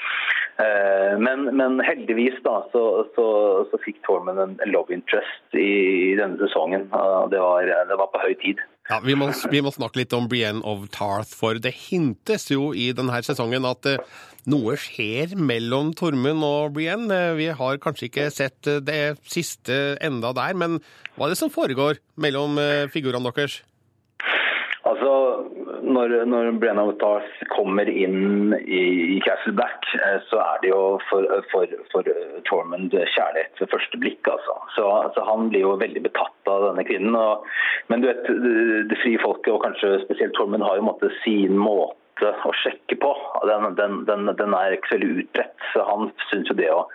Uh, 0.55 1.19
men, 1.19 1.49
men, 1.59 1.81
heldigvis 1.83 2.37
da, 2.45 2.61
så, 2.71 2.83
så, 3.17 3.25
så 3.67 3.79
fikk 3.83 3.99
Tormund 4.05 4.39
en 4.39 4.55
love 4.71 4.93
interest 4.95 5.57
i, 5.57 6.15
denne 6.15 6.39
sesongen. 6.39 6.87
Det, 7.33 7.41
var, 7.43 7.67
det 7.89 7.97
var 7.99 8.13
på 8.13 8.21
høy 8.23 8.37
tid. 8.39 8.63
Ja, 8.87 9.01
vi 9.03 9.17
må, 9.17 9.31
vi 9.51 9.63
må, 9.65 9.73
snakke 9.73 10.03
litt 10.03 10.13
om 10.15 10.29
Brienne 10.31 10.63
of 10.63 10.85
Tarth, 10.95 11.33
for 11.35 11.59
det 11.59 11.73
hintes 11.89 12.47
jo 12.53 12.69
i 12.71 12.91
denne 12.95 13.19
sesongen 13.25 13.67
at 13.67 13.89
uh, 13.91 14.15
noe 14.47 14.77
skjer 14.79 15.35
mellom 15.35 15.91
Tormund 15.97 16.47
og 16.47 16.75
Brienne. 16.77 17.19
Vi 17.35 17.51
har 17.59 17.83
kanskje 17.83 18.07
ikke 18.07 18.31
sett 18.31 18.71
det 18.87 19.17
siste 19.27 19.97
enda 19.99 20.31
der, 20.37 20.55
men 20.55 20.79
hva 21.17 21.27
er 21.27 21.35
det 21.35 21.41
som 21.41 21.51
foregår 21.51 21.99
mellom 22.21 22.59
figurene 22.93 23.33
deres? 23.35 23.63
Når, 25.95 26.13
når 26.29 26.51
Brenna 26.59 26.85
Tarth 27.01 27.43
kommer 27.53 27.89
inn 27.89 28.53
i, 28.57 28.83
i 29.15 29.19
Castle 29.25 29.53
Black, 29.57 29.87
så 30.29 30.41
er 30.43 30.61
det 30.63 30.71
jo 30.71 30.81
for, 31.09 31.27
for, 31.51 31.71
for 31.93 32.09
Tormund 32.49 32.93
kjærlighet 32.93 33.61
ved 33.61 33.71
første 33.71 34.01
blikk. 34.01 34.27
altså. 34.31 34.57
Så, 34.75 34.85
så, 35.15 35.25
Han 35.29 35.49
blir 35.51 35.65
jo 35.65 35.75
veldig 35.81 36.03
betatt 36.07 36.51
av 36.51 36.69
denne 36.69 36.85
kvinnen. 36.87 37.15
Og, 37.15 37.47
men 37.91 38.03
du 38.03 38.09
vet, 38.09 38.27
det, 38.91 38.99
frie 39.03 39.21
folket, 39.23 39.53
og 39.53 39.63
kanskje 39.65 39.97
spesielt 40.03 40.35
Tormund, 40.37 40.65
har 40.67 40.79
jo 40.79 40.89
måttet 40.89 41.15
sin 41.23 41.55
måte 41.59 42.31
å 42.47 42.53
sjekke 42.63 42.99
på. 42.99 43.11
Den, 43.47 43.71
den, 43.79 44.01
den, 44.07 44.31
den, 44.39 44.55
er 44.55 44.75
ikke 44.75 44.91
så 44.91 44.97
veldig 44.99 45.25
utbredt. 45.25 45.67
Så 45.73 45.85
han 45.89 46.09
syns 46.29 46.51
jo 46.51 46.59
det 46.59 46.71
å 46.71 46.85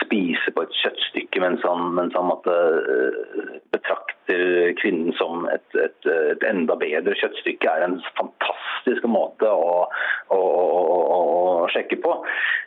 spise 0.00 0.54
på 0.54 0.66
et 0.66 0.82
kjøttstykke 0.82 1.42
mens 1.44 1.66
han, 1.66 1.90
mens 1.98 2.16
han 2.18 2.30
måtte 2.30 2.54
uh, 2.54 3.58
betrakter 4.26 4.72
kvinnen 4.80 5.12
som 5.12 5.46
et, 5.46 5.74
et, 5.74 6.06
et, 6.06 6.42
enda 6.42 6.76
bedre 6.76 7.14
kjøttstykke, 7.14 7.68
er 7.68 7.84
en 7.84 8.00
fantastisk 8.16 9.04
måte 9.04 9.46
å, 9.46 9.86
å, 10.28 10.38
å, 10.38 11.18
å 11.64 11.68
sjekke 11.72 11.96
på. 12.02 12.24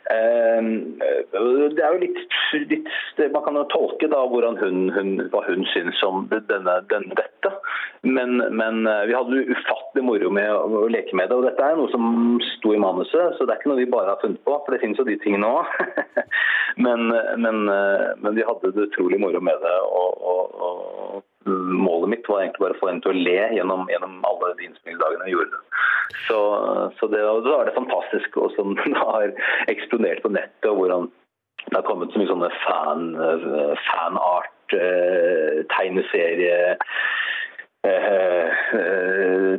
Uh, 0.08 0.96
det 1.74 1.82
er 1.82 1.92
jo 1.92 2.00
litt, 2.00 2.18
litt, 2.70 2.88
Man 3.32 3.44
kan 3.44 3.56
jo 3.56 3.66
tolke 3.68 4.08
da 4.08 4.24
hun, 4.26 4.90
hun, 4.90 5.28
hva 5.32 5.42
hun 5.46 5.66
syns 5.72 6.00
om 6.02 6.28
denne, 6.30 6.78
denne, 6.90 7.14
dette. 7.14 7.52
Men, 8.02 8.38
men 8.54 8.86
vi 9.08 9.14
hadde 9.14 9.42
ufattelig 9.50 10.04
moro 10.06 10.30
med 10.30 10.52
å, 10.54 10.86
leke 10.88 11.16
med 11.18 11.28
det. 11.28 11.36
og 11.36 11.48
dette 11.48 11.64
er 11.64 11.76
noe 11.76 11.90
som 11.90 12.38
sto 12.54 12.72
i 12.74 12.80
manuset, 12.80 13.34
så 13.36 13.44
det 13.44 13.54
er 13.54 13.60
ikke 13.60 13.72
noe 13.72 13.82
vi 13.82 13.90
bare 13.90 14.14
har 14.14 14.22
funnet 14.22 14.40
på. 14.46 14.54
For 14.64 14.74
det 14.74 14.82
finnes 14.84 15.00
jo 15.00 15.06
de 15.08 15.18
tingene 15.22 15.50
òg. 15.50 15.74
men, 16.84 17.10
men, 17.42 17.64
men, 17.66 18.32
vi 18.38 18.46
hadde 18.46 18.72
det 18.76 18.88
utrolig 18.88 19.20
moro 19.20 19.42
med 19.44 19.60
det. 19.64 19.76
Og, 19.90 20.22
og, 20.32 20.62
og, 20.62 21.26
målet 21.48 22.12
mitt 22.14 22.28
var 22.28 22.42
egentlig 22.42 22.64
bare 22.64 22.76
å 22.76 22.80
få 22.80 22.90
henne 22.90 23.04
til 23.04 23.14
å 23.14 23.22
le 23.28 23.38
gjennom, 23.56 23.86
gjennom 23.92 24.18
alle 24.28 24.52
de 24.58 24.68
innspillingsdagene 24.68 25.28
jeg 25.28 25.36
gjorde. 25.36 25.62
Så, 26.26 26.40
så 26.98 27.08
det, 27.12 27.22
da 27.22 27.54
er 27.58 27.68
det 27.68 27.76
fantastisk 27.76 28.36
hvordan 28.38 28.76
den 28.82 28.98
har 28.98 29.32
eksplodert 29.72 30.24
på 30.24 30.32
nettet, 30.34 30.70
og 30.70 30.82
hvordan 30.82 31.08
det 31.68 31.76
har 31.76 31.88
kommet 31.88 32.14
så 32.14 32.20
mye 32.20 32.30
sånne 32.30 32.50
fan, 32.62 33.08
fanart, 33.88 34.54
tegneserie 35.72 36.76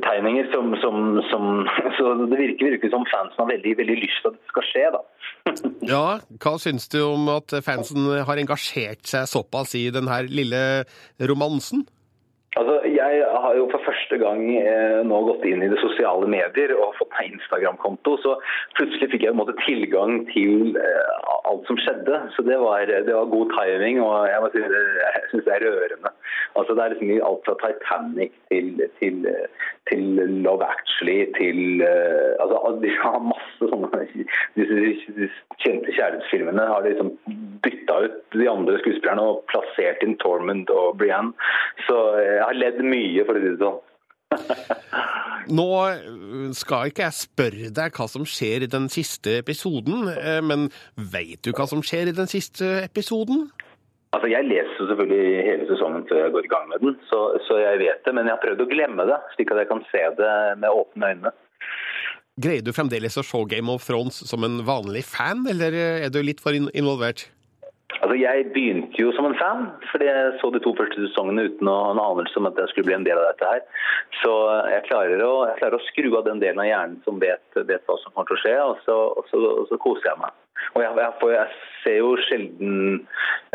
tegninger 0.06 0.50
som, 0.54 0.76
som, 0.82 1.22
som, 1.32 1.44
Så 1.98 2.14
det 2.30 2.40
virker, 2.40 2.72
virker 2.72 2.90
som 2.94 3.06
fansen 3.10 3.40
har 3.42 3.52
veldig, 3.54 3.78
veldig 3.80 3.98
lyst 4.02 4.20
til 4.22 4.32
at 4.32 4.38
det 4.38 4.52
skal 4.52 4.68
skje, 4.70 4.86
da. 4.96 5.02
ja, 5.94 6.08
hva 6.44 6.54
syns 6.62 6.90
du 6.92 7.00
om 7.06 7.30
at 7.34 7.56
fansen 7.66 8.10
har 8.28 8.42
engasjert 8.42 9.08
seg 9.10 9.30
såpass 9.30 9.76
i 9.80 9.88
denne 9.94 10.22
lille 10.30 10.64
romansen? 11.32 11.86
Altså, 12.58 12.82
Jeg 12.86 13.26
har 13.44 13.54
jo 13.56 13.68
for 13.72 13.82
første 13.86 14.18
gang 14.18 14.42
eh, 14.58 15.02
nå 15.06 15.20
gått 15.28 15.44
inn 15.46 15.62
i 15.62 15.70
det 15.70 15.78
sosiale 15.84 16.26
medier 16.26 16.74
og 16.74 16.96
fått 16.98 17.12
meg 17.14 17.36
Instagram-konto, 17.36 18.16
så 18.24 18.34
plutselig 18.80 19.12
fikk 19.12 19.28
jeg 19.28 19.38
måte, 19.38 19.54
tilgang 19.68 20.24
til 20.32 20.74
eh, 20.82 21.20
alt 21.46 21.70
som 21.70 21.78
skjedde. 21.78 22.24
Så 22.34 22.46
det 22.48 22.58
var, 22.58 22.90
det 22.90 23.14
var 23.14 23.30
god 23.30 23.54
timing, 23.54 24.02
og 24.02 24.26
jeg, 24.32 24.42
må 24.42 24.50
si, 24.56 24.64
jeg 24.66 25.26
syns 25.30 25.46
det 25.46 25.56
er 25.60 25.68
rørende. 25.68 26.14
Altså, 26.58 26.74
Det 26.74 26.84
er 26.84 26.96
liksom 26.96 27.28
alt 27.30 27.46
fra 27.46 27.56
Titanic 27.62 28.34
til, 28.50 28.82
til, 28.98 29.30
til 29.92 30.04
Love 30.46 30.66
Actually 30.66 31.20
til 31.38 31.86
eh, 31.86 32.34
altså, 32.42 32.74
De 32.82 32.96
har 32.98 33.22
masse 33.30 33.70
sånne 33.70 33.90
disse, 34.10 34.26
disse 34.58 35.30
kjente 35.62 35.94
kjærlighetsfilmene 35.94 36.66
har 36.72 36.86
liksom 36.86 37.14
bytta 37.64 37.96
ut 38.06 38.18
de 38.34 38.48
andre 38.50 38.78
skuespillerne 38.82 39.24
og 39.32 39.42
plassert 39.52 40.04
inn 40.06 40.18
Tormund 40.22 40.70
og 40.74 40.98
Brianne. 41.02 41.34
Så 41.88 41.98
jeg 42.40 42.46
har 42.50 42.60
ledd 42.60 42.82
mye, 42.86 43.26
for 43.28 43.38
å 43.38 43.44
si 43.44 43.54
det 43.54 43.62
sånn. 43.64 43.80
Nå 45.60 45.70
skal 46.54 46.92
ikke 46.92 47.08
jeg 47.08 47.18
spørre 47.18 47.72
deg 47.74 47.96
hva 47.98 48.06
som 48.12 48.26
skjer 48.28 48.68
i 48.68 48.70
den 48.70 48.86
siste 48.94 49.40
episoden, 49.40 50.06
men 50.46 50.68
veit 50.94 51.42
du 51.42 51.50
hva 51.58 51.66
som 51.70 51.82
skjer 51.86 52.12
i 52.12 52.18
den 52.18 52.30
siste 52.30 52.68
episoden? 52.84 53.48
Altså, 54.14 54.28
Jeg 54.30 54.46
leser 54.50 54.90
selvfølgelig 54.90 55.42
hele 55.46 55.66
sesongen 55.70 56.06
før 56.10 56.24
jeg 56.24 56.34
går 56.34 56.46
i 56.48 56.52
gang 56.54 56.70
med 56.70 56.82
den, 56.82 56.96
så, 57.10 57.20
så 57.46 57.60
jeg 57.62 57.82
vet 57.82 58.06
det. 58.06 58.14
Men 58.18 58.26
jeg 58.26 58.36
har 58.36 58.42
prøvd 58.42 58.64
å 58.66 58.70
glemme 58.72 59.06
det, 59.10 59.20
slik 59.36 59.54
at 59.54 59.62
jeg 59.62 59.70
kan 59.70 59.84
se 59.92 60.04
det 60.18 60.36
med 60.62 60.70
åpne 60.70 61.12
øyne. 61.14 61.34
Greier 62.40 62.64
du 62.64 62.72
fremdeles 62.74 63.20
å 63.20 63.26
se 63.26 63.42
Game 63.52 63.74
of 63.74 63.86
Thrones 63.86 64.22
som 64.30 64.46
en 64.48 64.62
vanlig 64.66 65.04
fan, 65.06 65.44
eller 65.50 65.76
er 65.76 66.10
du 66.14 66.22
litt 66.24 66.42
for 66.42 66.58
in 66.58 66.70
involvert? 66.74 67.28
Altså, 67.98 68.16
Jeg 68.16 68.52
begynte 68.54 69.02
jo 69.02 69.12
som 69.18 69.26
en 69.26 69.38
fan, 69.38 69.64
fordi 69.92 70.06
jeg 70.06 70.34
så 70.40 70.52
de 70.54 70.62
to 70.64 70.76
første 70.78 71.08
sesongene 71.08 71.48
uten 71.50 71.68
å 71.68 71.78
ha 71.84 71.88
en 71.96 72.02
anelse 72.04 72.38
om 72.40 72.48
at 72.48 72.60
jeg 72.62 72.72
skulle 72.72 72.90
bli 72.90 72.96
en 73.00 73.08
del 73.08 73.18
av 73.18 73.32
dette 73.32 73.50
her. 73.50 73.64
Så 74.22 74.34
jeg 74.72 74.86
klarer 74.86 75.24
å, 75.26 75.32
jeg 75.50 75.58
klarer 75.62 75.80
å 75.80 75.88
skru 75.88 76.10
av 76.20 76.28
den 76.28 76.44
delen 76.44 76.62
av 76.62 76.70
hjernen 76.70 77.00
som 77.08 77.20
vet, 77.24 77.44
vet 77.58 77.90
hva 77.90 77.98
som 78.04 78.14
kommer 78.14 78.30
til 78.30 78.38
å 78.38 78.44
skje, 78.44 78.56
og 78.68 78.86
så, 78.86 79.00
og 79.20 79.32
så, 79.32 79.42
og 79.64 79.66
så 79.72 79.82
koser 79.82 80.12
jeg 80.12 80.22
meg. 80.22 80.38
Og 80.76 80.84
jeg, 80.84 80.96
jeg, 81.02 81.34
jeg 81.34 81.58
ser 81.84 81.98
jo 81.98 82.12
sjelden 82.28 82.76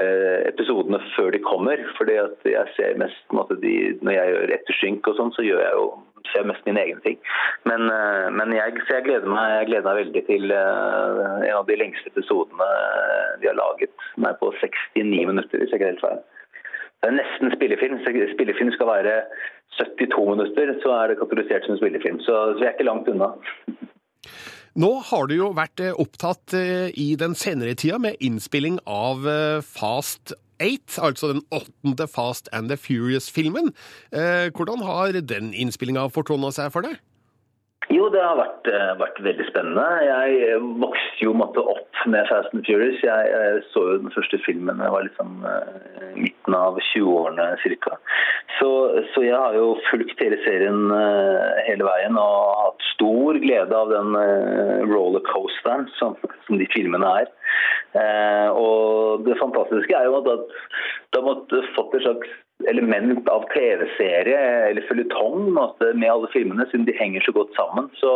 eh, 0.02 0.40
episodene 0.50 1.00
før 1.14 1.30
de 1.34 1.40
kommer, 1.44 1.84
fordi 1.98 2.18
at 2.24 2.48
jeg 2.48 2.74
ser 2.76 2.98
mest 3.00 3.36
måte, 3.36 3.56
de, 3.62 3.94
Når 4.02 4.18
jeg 4.18 4.34
gjør 4.34 4.54
ettersynk 4.58 5.12
og 5.12 5.20
sånn, 5.20 5.32
så 5.36 5.46
gjør 5.46 5.62
jeg 5.62 5.78
jo 5.78 5.86
ser 6.32 6.46
mest 6.48 6.64
mine 6.68 6.82
egne 6.82 7.00
ting. 7.04 7.18
Men, 7.68 7.88
eh, 7.92 8.28
men 8.34 8.54
jeg, 8.56 8.76
jeg, 8.90 9.06
gleder 9.08 9.30
meg, 9.30 9.56
jeg 9.58 9.70
gleder 9.70 9.88
meg 9.88 10.00
veldig 10.02 10.22
til 10.28 10.54
eh, 10.58 11.24
en 11.48 11.58
av 11.58 11.66
de 11.70 11.80
lengste 11.80 12.12
episodene 12.12 12.70
de 13.42 13.50
har 13.50 13.58
laget. 13.58 13.92
Den 14.16 14.28
er 14.30 14.38
på 14.40 14.52
69 14.60 15.26
minutter, 15.32 15.58
hvis 15.58 15.74
jeg 15.74 15.80
ikke 15.80 15.92
helt 15.92 16.06
feil. 16.06 16.22
Det 17.04 17.10
er 17.10 17.18
nesten 17.18 17.52
spillefilm. 17.52 17.98
Spillefilm 18.34 18.70
skal 18.72 18.88
være 18.88 19.16
72 19.76 20.30
minutter, 20.30 20.76
så 20.84 20.94
er 21.00 21.10
det 21.10 21.18
kategorisert 21.20 21.66
som 21.66 21.76
spillefilm. 21.80 22.22
Så, 22.24 22.38
så 22.54 22.62
vi 22.62 22.68
er 22.68 22.76
ikke 22.76 22.88
langt 22.88 23.10
unna. 23.12 23.34
Nå 24.74 24.88
har 25.06 25.28
du 25.30 25.36
jo 25.36 25.52
vært 25.54 25.78
eh, 25.84 25.94
opptatt 26.02 26.56
eh, 26.58 26.88
i 26.98 27.12
den 27.18 27.36
senere 27.38 27.76
tida 27.78 28.00
med 28.02 28.18
innspilling 28.24 28.80
av 28.90 29.22
eh, 29.30 29.60
Fast 29.62 30.34
8, 30.62 30.98
altså 31.10 31.32
den 31.32 31.42
åttende 31.54 32.06
Fast 32.10 32.48
and 32.52 32.68
the 32.70 32.76
Furious-filmen. 32.76 33.72
Hvordan 34.12 34.84
har 34.86 35.20
den 35.20 35.52
innspillinga 35.54 36.06
fortona 36.14 36.50
seg 36.54 36.70
for 36.74 36.86
deg? 36.86 37.00
Jo, 37.94 38.08
det 38.10 38.22
har 38.22 38.38
vært, 38.38 38.68
vært, 38.98 39.18
veldig 39.22 39.44
spennende. 39.46 39.84
Jeg 40.02 40.58
vokste 40.82 41.26
jo 41.26 41.34
måtte 41.36 41.62
opp 41.62 42.00
med 42.10 42.26
Fast 42.30 42.54
and 42.56 42.64
Furious. 42.66 42.98
Jeg, 43.04 43.28
jeg, 43.30 43.60
så 43.70 43.82
jo 43.90 44.00
den 44.02 44.14
første 44.14 44.40
filmen 44.42 44.82
jeg 44.82 44.94
var 44.94 45.06
liksom 45.06 45.44
midten 46.16 46.56
av 46.58 46.80
20-årene 46.90 47.46
ca. 47.84 47.98
Så, 48.56 48.70
så, 49.12 49.24
jeg 49.26 49.36
har 49.36 49.54
jo 49.58 49.74
fulgt 49.90 50.22
hele 50.22 50.40
serien 50.42 50.88
hele 51.68 51.86
veien 51.86 52.18
og 52.18 52.64
hatt 52.64 52.88
stor 52.94 53.38
glede 53.42 53.78
av 53.78 53.92
den 53.92 54.16
rollercoasteren 54.90 55.86
som, 55.98 56.16
som, 56.46 56.58
de 56.58 56.68
filmene 56.74 57.12
er. 57.22 57.30
og 58.54 59.26
det 59.26 59.38
fantastiske 59.40 59.94
er 59.94 60.08
jo 60.08 60.18
at 60.22 60.56
da 61.14 61.22
måtte 61.22 61.62
fått 61.76 61.94
et 61.98 62.06
slags 62.06 62.34
element 62.70 63.28
av 63.28 63.44
TV-serie 63.50 64.38
eller 64.70 64.86
føljetong 64.88 65.50
med 65.54 66.06
alle 66.10 66.30
filmene, 66.32 66.66
siden 66.70 66.86
de 66.86 66.94
henger 66.96 67.24
så 67.26 67.34
godt 67.34 67.52
sammen. 67.58 67.90
Så 67.98 68.12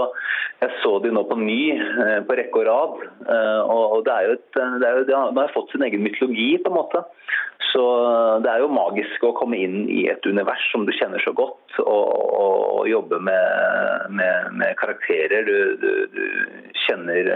jeg 0.63 0.75
så 0.83 0.95
de 1.03 1.11
nå 1.15 1.25
på 1.29 1.39
ny, 1.41 1.75
eh, 1.75 2.21
på 2.27 2.37
rekke 2.39 2.63
og 2.63 2.69
rad. 2.69 3.03
Eh, 3.35 3.61
og 3.75 4.05
det 4.07 4.15
er 4.15 4.29
jo 4.29 4.37
et, 4.39 4.47
det 4.55 4.89
er 4.89 5.01
jo, 5.01 5.05
de 5.11 5.43
har 5.43 5.55
fått 5.55 5.75
sin 5.75 5.85
egen 5.87 6.05
mytologi, 6.07 6.51
på 6.63 6.71
en 6.71 6.79
måte. 6.79 7.03
Så 7.73 7.83
det 8.45 8.51
er 8.51 8.63
jo 8.63 8.71
magisk 8.73 9.27
å 9.27 9.35
komme 9.37 9.59
inn 9.59 9.89
i 9.93 10.07
et 10.09 10.25
univers 10.25 10.63
som 10.73 10.87
du 10.87 10.95
kjenner 10.97 11.21
så 11.21 11.35
godt, 11.37 11.75
og, 11.83 12.07
og, 12.39 12.63
og 12.79 12.89
jobbe 12.89 13.19
med, 13.21 14.07
med, 14.15 14.53
med 14.63 14.79
karakterer 14.81 15.45
du, 15.45 15.59
du, 15.83 15.91
du 16.15 16.25
kjenner, 16.87 17.29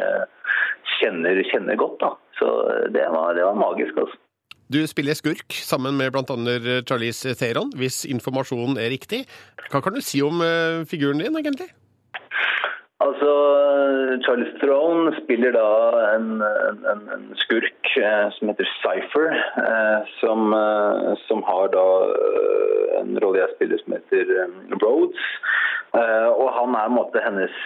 kjenner, 0.97 1.43
kjenner, 1.51 1.77
godt. 1.77 1.99
da. 2.01 2.15
Så 2.39 2.49
det 2.95 3.09
var, 3.13 3.35
det 3.37 3.45
var 3.45 3.59
magisk. 3.59 3.99
altså. 3.99 4.22
Du 4.73 4.79
spiller 4.89 5.17
skurk 5.19 5.53
sammen 5.53 5.99
med 5.99 6.15
bl.a. 6.15 6.25
Charlize 6.89 7.35
Theron, 7.37 7.73
hvis 7.77 8.07
informasjonen 8.09 8.79
er 8.81 8.93
riktig. 8.95 9.27
Hva 9.69 9.83
kan 9.85 9.93
du 9.93 10.01
si 10.05 10.23
om 10.25 10.41
uh, 10.41 10.87
figuren 10.89 11.21
din, 11.21 11.37
egentlig? 11.37 11.69
Altså, 13.03 13.33
Charles 14.25 14.53
Throne 14.61 15.13
spiller 15.23 15.53
da 15.57 15.69
en, 16.15 16.29
en, 16.93 17.03
en 17.15 17.25
skurk 17.41 17.95
eh, 17.99 18.29
som 18.37 18.51
heter 18.53 18.69
Cypher, 18.79 19.33
eh, 19.63 20.11
som, 20.21 20.53
eh, 20.55 21.13
som, 21.27 21.43
har 21.49 21.73
da 21.75 21.87
eh, 22.13 23.01
en 23.01 23.17
rolle 23.25 23.43
jeg 23.43 23.55
spiller 23.57 23.83
som 23.83 23.97
heter 23.97 24.35
eh, 24.45 24.55
Rhodes. 24.83 25.27
og 25.93 26.49
han 26.57 26.73
er 26.73 26.87
en 26.89 26.95
måte 26.97 27.21
hennes 27.21 27.57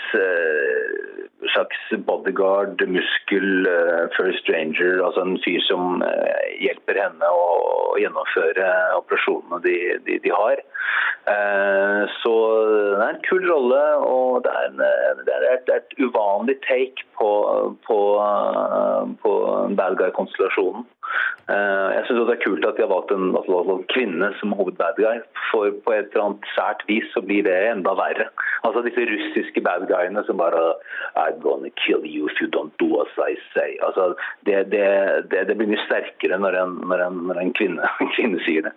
slags 1.53 1.83
bodyguard, 2.09 2.81
muskel, 2.91 3.69
first 4.17 4.43
stranger, 4.43 4.99
altså 5.05 5.23
en 5.23 5.37
fyr 5.45 5.63
som 5.63 6.03
hjelper 6.59 6.99
henne 6.99 7.29
å, 7.31 7.45
å 7.93 8.01
gjennomføre 8.03 8.67
operasjonene 8.97 9.61
de, 9.63 9.77
de, 10.09 10.19
de 10.25 10.35
har. 10.35 10.65
så 12.25 12.35
det 12.97 13.05
er 13.05 13.15
en 13.15 13.23
kul 13.29 13.47
rolle, 13.47 13.85
og 14.11 14.43
det 14.43 14.57
er 14.59 14.73
en 14.73 14.83
et, 15.29 15.73
et 15.77 15.97
uvanlig 15.99 16.57
take 16.69 17.05
på, 17.19 17.31
på, 17.87 17.99
på 19.23 19.33
bad 19.77 19.97
guy-konstellasjonen. 20.01 20.85
Eh, 20.85 20.96
jeg 21.47 22.03
syns 22.09 22.25
det 22.27 22.35
er 22.35 22.43
kult 22.43 22.65
at 22.67 22.75
de 22.75 22.83
har 22.83 22.91
valgt 22.91 23.13
en, 23.15 23.29
altså, 23.39 23.77
kvinne 23.93 24.33
som 24.41 24.55
hovedbad 24.59 24.99
guy. 24.99 25.21
For 25.53 25.71
på 25.85 25.95
et 25.95 26.11
eller 26.11 26.25
annet 26.25 26.49
sært 26.57 26.83
vis 26.89 27.07
så 27.15 27.23
blir 27.23 27.47
det 27.47 27.55
enda 27.71 27.95
verre. 27.99 28.27
Altså 28.67 28.83
disse 28.83 29.05
russiske 29.07 29.63
bad 29.63 29.87
guyene 29.87 30.25
som 30.27 30.41
bare 30.43 30.75
I'm 31.15 31.39
gonna 31.45 31.71
kill 31.85 32.03
you 32.03 32.27
if 32.27 32.41
you 32.43 32.49
don't 32.51 32.75
do 32.83 33.01
as 33.03 33.13
I 33.19 33.39
say. 33.55 33.77
Altså, 33.87 34.15
det, 34.47 34.71
det, 34.75 34.87
det, 35.31 35.47
det 35.49 35.57
blir 35.59 35.71
mye 35.71 35.87
sterkere 35.87 36.41
når 36.43 36.59
en, 36.63 36.75
når 36.91 37.07
en, 37.07 37.23
når 37.31 37.43
en, 37.45 37.55
kvinne, 37.55 37.93
en 38.03 38.13
kvinne 38.19 38.43
sier 38.49 38.67
det. 38.67 38.75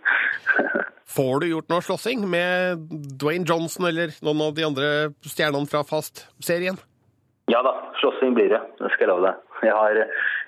Får 1.16 1.42
du 1.42 1.50
gjort 1.50 1.72
noe 1.74 1.82
slåssing 1.82 2.28
med 2.30 2.86
Dwayne 3.18 3.48
Johnson 3.50 3.90
eller 3.90 4.14
noen 4.22 4.46
av 4.46 4.54
de 4.54 4.68
andre 4.68 4.90
stjernene 5.26 5.70
fra 5.72 5.82
Fast-serien? 5.90 6.78
Ja 7.50 7.64
da, 7.66 7.74
slåssing 7.98 8.36
blir 8.38 8.52
det. 8.54 8.62
Det 8.78 8.92
skal 8.94 9.08
jeg 9.08 9.10
love 9.16 9.26
deg. 9.26 9.46
Jeg 9.66 9.74
har, 9.74 9.98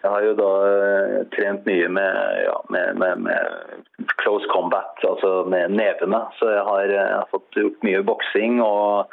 jeg 0.02 0.10
har 0.10 0.26
jo 0.26 0.34
da 0.40 0.50
uh, 0.66 1.18
trent 1.36 1.68
mye 1.70 1.88
med, 1.94 2.20
ja, 2.48 2.58
med, 2.74 2.98
med, 3.02 3.22
med, 3.28 4.10
close 4.24 4.48
combat, 4.50 4.98
altså 5.06 5.44
med 5.50 5.76
nevene. 5.78 6.24
Så 6.40 6.50
jeg 6.50 6.64
har, 6.66 6.84
jeg 6.90 7.08
har 7.20 7.30
fått 7.34 7.60
gjort 7.60 7.86
mye 7.86 8.02
boksing. 8.08 8.58
Og, 8.66 9.12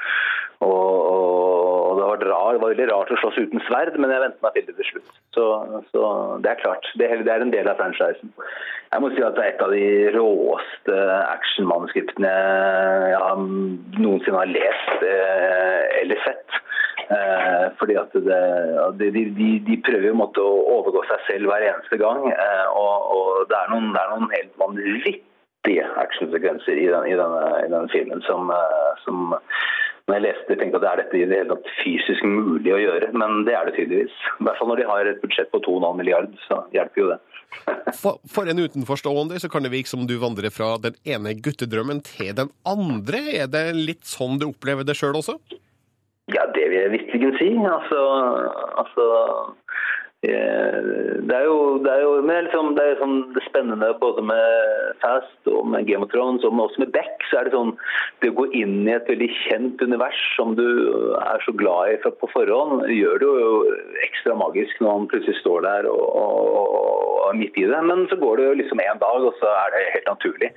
og, 0.65 0.73
og, 0.73 1.99
det, 1.99 2.07
var 2.07 2.25
rar, 2.25 2.57
det 2.57 2.63
var 2.63 2.73
veldig 2.73 2.89
rart 2.91 3.13
å 3.13 3.19
slåss 3.21 3.37
uten 3.39 3.63
sverd, 3.69 3.99
men 4.01 4.15
jeg 4.15 4.25
ventet 4.25 4.47
meg 4.47 4.57
til 4.57 4.67
det 4.71 4.77
til 4.79 4.91
slutt. 4.93 5.13
Så, 5.37 5.45
så 5.93 6.03
det 6.45 6.55
er 6.55 6.63
klart. 6.65 6.89
Det, 6.97 7.11
det 7.29 7.35
er 7.35 7.45
en 7.45 7.53
del 7.55 7.69
av 7.71 7.79
franchisen. 7.81 8.33
Jeg 8.89 9.05
må 9.05 9.13
si 9.13 9.21
at 9.21 9.37
det 9.37 9.45
er 9.45 9.53
et 9.53 9.65
av 9.67 9.75
de 9.77 9.89
råeste 10.17 10.99
actionmanuskriptene 11.29 12.33
jeg 13.13 13.45
noensinne 14.01 14.41
har 14.41 14.55
lest 14.55 15.05
eh, 15.05 15.83
eller 16.01 16.25
sett. 16.25 16.63
Eh, 17.09 17.67
fordi 17.81 17.95
at 17.97 18.13
det, 18.13 18.41
de, 19.01 19.23
de, 19.39 19.49
de, 19.65 19.77
prøver 19.81 20.13
å 20.13 20.49
overgå 20.77 21.05
seg 21.09 21.25
selv 21.29 21.49
hver 21.49 21.65
eneste 21.71 21.97
gang. 22.01 22.27
Eh, 22.29 22.67
og, 22.77 23.09
og 23.15 23.29
det, 23.49 23.57
er 23.57 23.73
noen, 23.73 23.91
det, 23.95 24.03
er 24.03 24.13
noen, 24.13 24.35
helt 24.35 24.59
vanvittige 24.61 25.87
actionsekvenser 26.05 26.77
i, 26.77 26.89
den, 26.93 27.07
i, 27.09 27.17
denne, 27.17 27.45
i 27.65 27.71
denne 27.71 27.89
filmen 27.95 28.21
som, 28.29 28.53
som 29.07 29.33
når 30.09 30.17
jeg 30.17 30.25
leste, 30.25 30.57
tenkte 30.57 30.79
at 30.79 30.85
det 30.85 30.91
er 30.91 31.01
dette 31.03 31.17
i 31.19 31.25
det 31.29 31.39
hele 31.39 31.57
tatt 31.57 31.73
fysisk 31.83 32.25
mulig 32.25 32.73
å 32.73 32.81
gjøre, 32.81 33.11
men 33.21 33.43
det 33.45 33.53
er 33.57 33.69
det 33.69 33.75
tydeligvis. 33.77 34.15
I 34.41 34.47
hvert 34.47 34.61
fall 34.61 34.71
når 34.71 34.81
de 34.81 34.87
har 34.89 35.11
et 35.11 35.21
budsjett 35.21 35.51
på 35.53 35.61
2,5 35.67 35.99
milliard, 36.01 36.31
så 36.47 36.63
hjelper 36.73 37.03
jo 37.03 37.11
det. 37.13 37.19
For, 37.97 38.19
for, 38.29 38.45
en 38.45 38.61
utenforstående 38.61 39.39
så 39.41 39.49
kan 39.49 39.65
det 39.65 39.71
virke 39.73 39.89
som 39.89 40.03
du 40.05 40.19
vandrer 40.21 40.53
fra 40.53 40.75
den 40.85 40.99
ene 41.09 41.33
guttedrømmen 41.33 42.03
til 42.05 42.35
den 42.37 42.51
andre. 42.69 43.23
Er 43.41 43.49
det 43.49 43.63
litt 43.73 44.05
sånn 44.05 44.37
du 44.37 44.51
opplever 44.51 44.85
det 44.85 44.99
sjøl 44.99 45.17
også? 45.17 45.39
Ja, 46.35 46.43
det 46.55 46.65
vil 46.71 46.81
jeg 46.81 46.93
virkelig 46.93 47.39
si. 47.39 47.51
Altså, 47.77 48.01
altså 48.81 49.05
Eh, 50.27 50.79
det 51.31 51.35
er 51.35 51.45
jo, 51.47 51.79
det 51.79 51.93
er 51.93 52.01
jo 52.03 52.15
liksom, 52.27 52.73
det 52.75 52.83
er 52.83 52.97
sånn, 52.99 53.21
det 53.37 53.43
spennende 53.45 53.93
både 54.03 54.25
med 54.27 54.97
Fast 54.99 55.47
og 55.47 55.69
med 55.71 55.87
Game 55.87 56.03
of 56.03 56.11
Thrones 56.11 56.43
og 56.43 56.59
også 56.59 56.83
med 56.83 56.91
Beck. 56.97 57.23
så 57.31 57.39
er 57.39 57.47
Det 57.47 57.55
sånn, 57.55 57.71
det 58.19 58.33
å 58.33 58.39
gå 58.41 58.49
inn 58.51 58.83
i 58.89 58.97
et 58.97 59.07
veldig 59.07 59.31
kjent 59.45 59.79
univers 59.79 60.19
som 60.35 60.57
du 60.59 60.67
er 61.23 61.39
så 61.47 61.55
glad 61.55 61.95
i 61.95 62.11
på 62.11 62.31
forhånd, 62.35 62.91
gjør 62.91 63.23
det 63.23 63.31
jo 63.31 63.55
ekstra 64.09 64.35
magisk 64.35 64.83
når 64.83 64.91
man 64.91 65.11
plutselig 65.15 65.39
står 65.39 65.63
der 65.69 65.91
og, 65.93 66.03
og, 66.03 66.67
og 66.67 67.31
er 67.31 67.39
midt 67.39 67.63
i 67.63 67.71
det. 67.71 67.83
Men 67.87 68.09
så 68.11 68.19
går 68.19 68.43
det 68.43 68.51
jo 68.51 68.61
liksom 68.65 68.83
én 68.83 68.99
dag, 68.99 69.23
og 69.23 69.39
så 69.39 69.55
er 69.55 69.75
det 69.77 69.89
helt 69.95 70.15
naturlig. 70.17 70.55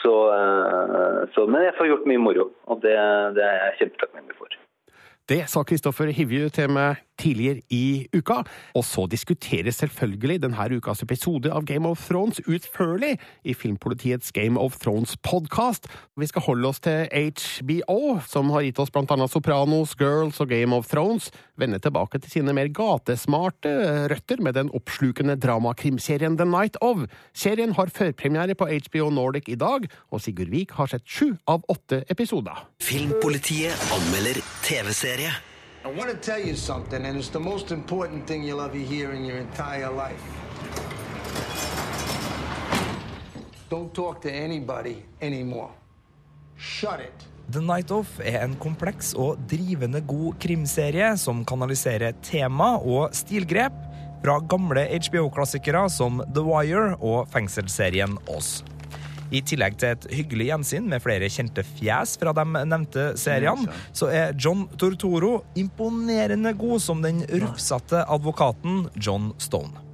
Så, 0.00 0.14
eh, 0.32 1.24
så, 1.36 1.44
men 1.44 1.68
jeg 1.68 1.76
får 1.76 1.92
gjort 1.92 2.08
mye 2.08 2.24
moro, 2.24 2.52
og 2.72 2.80
det, 2.80 2.96
det 3.36 3.44
er 3.44 3.66
jeg 3.66 3.82
kjempetakknemlig 3.82 4.40
for. 4.40 4.63
Det 5.28 5.46
sa 5.48 5.62
Kristoffer 5.64 6.10
Hivju 6.12 6.50
til 6.52 6.68
meg 6.76 6.98
tidligere 7.20 7.62
i 7.70 8.08
uka. 8.14 8.42
Og 8.74 8.84
så 8.86 9.06
diskuteres 9.10 9.80
selvfølgelig 9.82 10.40
denne 10.42 10.68
ukas 10.76 11.02
episode 11.04 11.52
av 11.52 11.64
Game 11.68 11.88
of 11.88 12.02
Thrones 12.08 12.40
utførlig 12.46 13.16
i 13.44 13.54
Filmpolitiets 13.54 14.32
Game 14.32 14.60
of 14.60 14.78
Thrones-podkast. 14.82 15.88
Vi 16.16 16.28
skal 16.30 16.46
holde 16.48 16.68
oss 16.68 16.82
til 16.84 17.06
HBO, 17.12 18.18
som 18.26 18.50
har 18.54 18.66
gitt 18.66 18.80
oss 18.82 18.92
blant 18.94 19.12
annet 19.14 19.32
Sopranos, 19.32 19.94
Girls 20.00 20.40
og 20.42 20.50
Game 20.52 20.74
of 20.76 20.88
Thrones, 20.90 21.30
vende 21.60 21.78
tilbake 21.82 22.20
til 22.22 22.38
sine 22.38 22.54
mer 22.56 22.70
gatesmarte 22.74 23.74
røtter 24.10 24.42
med 24.42 24.58
den 24.58 24.72
oppslukende 24.74 25.38
dramakrimserien 25.40 26.38
The 26.38 26.48
Night 26.48 26.78
of. 26.82 27.06
Serien 27.34 27.74
har 27.78 27.92
førpremiere 27.94 28.58
på 28.58 28.68
HBO 28.68 29.10
Nordic 29.14 29.48
i 29.48 29.58
dag, 29.60 29.88
og 30.10 30.22
Sigurd 30.24 30.52
Vik 30.54 30.76
har 30.78 30.90
sett 30.90 31.06
sju 31.06 31.34
av 31.50 31.64
åtte 31.70 32.04
episoder. 32.10 32.66
Filmpolitiet 32.82 33.90
anmelder 33.94 34.40
TV-serie. 34.66 35.53
I 35.86 35.88
want 35.88 36.08
to 36.10 36.16
tell 36.16 36.40
you 36.40 36.56
something, 36.56 37.04
and 37.04 37.18
it's 37.18 37.28
the 37.28 37.38
most 37.38 37.70
important 37.70 38.26
thing 38.26 38.42
you'll 38.42 38.62
ever 38.62 38.78
hear 38.78 39.12
in 39.12 39.22
your 39.26 39.36
entire 39.36 39.90
life. 39.92 40.24
Don't 43.68 43.92
talk 43.92 44.22
to 44.22 44.32
anybody 44.32 45.04
anymore. 45.20 45.68
Shut 46.56 47.00
it. 47.00 47.26
The 47.50 47.60
Night 47.60 47.90
Of 47.90 48.16
er 48.24 48.40
en 48.46 48.56
kompleks 48.56 49.12
og 49.12 49.36
drivende 49.50 50.00
god 50.00 50.40
krimserie 50.40 51.18
som 51.20 51.44
kanaliserer 51.44 52.16
tema 52.24 52.78
og 52.80 53.12
stilgrep 53.12 53.76
fra 54.24 54.38
gamle 54.40 54.86
HBO-klassikere 54.88 55.84
som 55.92 56.24
The 56.32 56.46
Wire 56.48 56.94
og 56.96 57.28
fengselsserien 57.28 58.16
Oz. 58.32 58.62
I 59.32 59.40
tillegg 59.46 59.78
til 59.80 59.94
et 59.94 60.08
hyggelig 60.12 60.50
gjensyn 60.50 60.90
med 60.90 61.02
flere 61.04 61.30
kjente 61.32 61.64
fjes 61.74 62.16
fra 62.20 62.34
de 62.36 62.44
nevnte 62.66 63.06
seriene, 63.20 63.70
så 63.96 64.10
er 64.12 64.36
John 64.38 64.66
Tortoro 64.80 65.38
imponerende 65.58 66.54
god 66.58 66.84
som 66.84 67.02
den 67.04 67.24
rufsete 67.44 68.04
advokaten 68.04 68.88
John 69.00 69.32
Stone. 69.38 69.84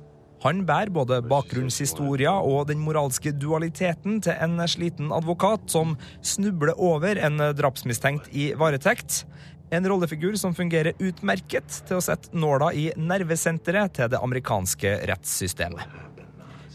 Han 0.40 0.62
bærer 0.64 0.88
både 0.88 1.18
bakgrunnshistoria 1.28 2.32
og 2.40 2.70
den 2.70 2.80
moralske 2.80 3.32
dualiteten 3.36 4.22
til 4.24 4.38
en 4.40 4.56
sliten 4.72 5.12
advokat 5.12 5.66
som 5.68 5.98
snubler 6.24 6.72
over 6.80 7.20
en 7.20 7.36
drapsmistenkt 7.58 8.30
i 8.32 8.50
varetekt. 8.56 9.26
En 9.70 9.84
rollefigur 9.86 10.34
som 10.40 10.56
fungerer 10.56 10.96
utmerket 10.98 11.82
til 11.86 12.00
å 12.00 12.04
sette 12.04 12.32
nåla 12.32 12.72
i 12.72 12.88
nervesenteret 12.96 13.98
til 14.00 14.10
det 14.10 14.22
amerikanske 14.24 14.96
rettssystemet. 15.12 16.09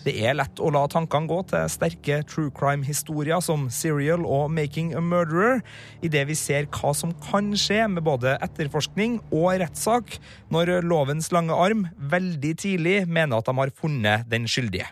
Det 0.06 0.14
er 0.22 0.36
lett 0.38 0.60
å 0.62 0.70
la 0.70 0.84
tankene 0.86 1.26
gå 1.26 1.40
til 1.50 1.64
sterke 1.74 2.20
true 2.30 2.52
crime-historier 2.54 3.42
som 3.42 3.64
Serial 3.74 4.22
og 4.22 4.52
Making 4.54 4.92
a 4.94 5.02
Murderer, 5.02 5.64
idet 6.06 6.28
vi 6.30 6.36
ser 6.38 6.68
hva 6.70 6.92
som 6.94 7.10
kan 7.26 7.50
skje 7.58 7.88
med 7.90 8.06
både 8.06 8.36
etterforskning 8.46 9.18
og 9.32 9.56
rettssak 9.64 10.20
når 10.54 10.86
lovens 10.86 11.32
lange 11.34 11.58
arm 11.58 11.88
veldig 11.98 12.54
tidlig 12.62 13.00
mener 13.10 13.42
at 13.42 13.50
de 13.50 13.58
har 13.58 13.74
funnet 13.74 14.30
den 14.30 14.46
skyldige. 14.46 14.92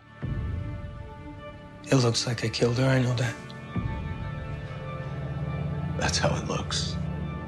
It 1.85 2.01
looks 2.01 2.25
like 2.25 2.43
I 2.43 2.49
killed 2.49 2.79
her, 2.79 2.89
I 2.89 3.03
know 3.03 3.13
that. 3.13 3.35
That's 5.99 6.17
how 6.17 6.33
it 6.35 6.49
looks. 6.49 6.97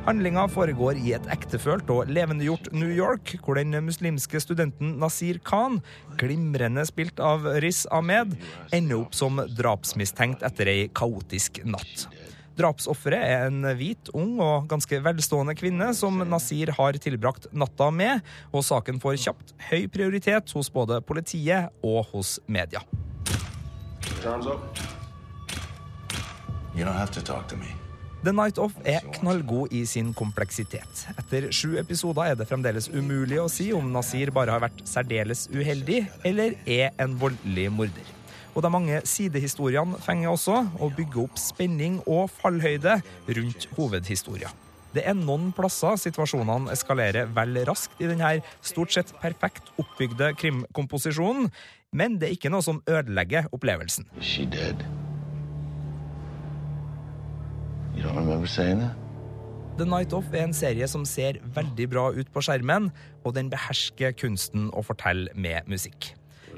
Handlinga 0.05 0.43
foregår 0.53 0.99
i 1.01 1.15
et 1.17 1.23
ektefølt 1.33 1.89
og 1.89 2.11
levendegjort 2.13 2.67
New 2.77 2.91
York, 2.93 3.31
hvor 3.41 3.57
den 3.57 3.73
muslimske 3.81 4.37
studenten 4.37 4.99
Nasir 5.01 5.39
Khan, 5.41 5.79
glimrende 6.21 6.83
spilt 6.85 7.17
av 7.17 7.47
Riz 7.63 7.87
Ahmed, 7.89 8.35
ender 8.69 8.99
opp 8.99 9.15
som 9.17 9.41
drapsmistenkt 9.57 10.45
etter 10.45 10.69
ei 10.69 10.83
kaotisk 10.93 11.57
natt. 11.65 12.05
Drapsofferet 12.55 13.25
er 13.25 13.47
en 13.47 13.65
hvit, 13.79 14.11
ung 14.13 14.37
og 14.45 14.67
ganske 14.69 14.99
velstående 15.07 15.55
kvinne 15.57 15.89
som 15.97 16.21
Nasir 16.29 16.69
har 16.77 16.99
tilbrakt 17.01 17.49
natta 17.49 17.89
med, 17.89 18.21
og 18.53 18.61
saken 18.67 19.01
får 19.01 19.17
kjapt 19.23 19.55
høy 19.71 19.87
prioritet 19.89 20.53
hos 20.53 20.69
både 20.69 21.01
politiet 21.01 21.73
og 21.81 22.05
hos 22.13 22.37
media. 22.45 22.85
You 26.75 26.83
don't 26.83 26.93
have 26.93 27.09
to 27.11 27.21
talk 27.21 27.47
to 27.47 27.57
me. 27.57 27.84
The 28.25 28.31
Night 28.33 28.57
Of 28.57 28.73
er 28.89 29.03
knallgod 29.19 29.73
i 29.75 29.83
sin 29.85 30.07
kompleksitet. 30.17 31.03
Etter 31.13 31.45
sju 31.53 31.75
episoder 31.77 32.31
er 32.31 32.39
det 32.39 32.47
fremdeles 32.49 32.87
umulig 32.89 33.37
å 33.37 33.45
si 33.51 33.67
om 33.75 33.91
Nasir 33.93 34.31
bare 34.33 34.55
har 34.55 34.63
vært 34.63 34.81
særdeles 34.89 35.43
uheldig, 35.53 35.99
eller 36.25 36.55
er 36.65 36.95
en 37.03 37.13
voldelig 37.21 37.67
morder. 37.69 38.09
Og 38.55 38.65
de 38.65 38.71
mange 38.73 39.03
sidehistoriene 39.05 40.01
fenger 40.01 40.31
også, 40.31 40.63
og 40.79 40.97
bygger 40.97 41.27
opp 41.27 41.37
spenning 41.37 42.01
og 42.07 42.33
fallhøyde 42.39 42.97
rundt 43.37 43.69
hovedhistoria. 43.77 44.49
Det 44.95 45.05
er 45.05 45.13
noen 45.21 45.51
plasser 45.53 46.01
situasjonene 46.07 46.73
eskalerer 46.73 47.29
vel 47.35 47.61
raskt 47.69 48.01
i 48.01 48.09
denne 48.09 48.39
stort 48.65 48.95
sett 48.95 49.13
perfekt 49.21 49.69
oppbygde 49.77 50.33
krimkomposisjonen, 50.41 51.51
men 51.93 52.17
det 52.17 52.31
er 52.31 52.39
ikke 52.39 52.49
noe 52.49 52.65
som 52.65 52.81
ødelegger 52.89 53.53
opplevelsen. 53.53 54.09
Hun 54.17 54.29
she 54.33 54.49
dead? 54.49 54.81
The 59.75 59.85
Night 59.87 60.13
Off 60.15 60.27
er 60.31 60.45
en 60.45 60.55
serie 60.55 60.87
som 60.87 61.03
ser 61.07 61.39
veldig 61.55 61.87
bra 61.91 62.05
ut 62.15 62.29
på 62.31 62.43
skjermen, 62.43 62.91
og 63.23 63.35
den 63.35 63.49
behersker 63.51 64.15
kunsten 64.15 64.69
å 64.71 64.83
fortelle 64.85 65.31
med 65.35 65.67
musikk. 65.71 66.13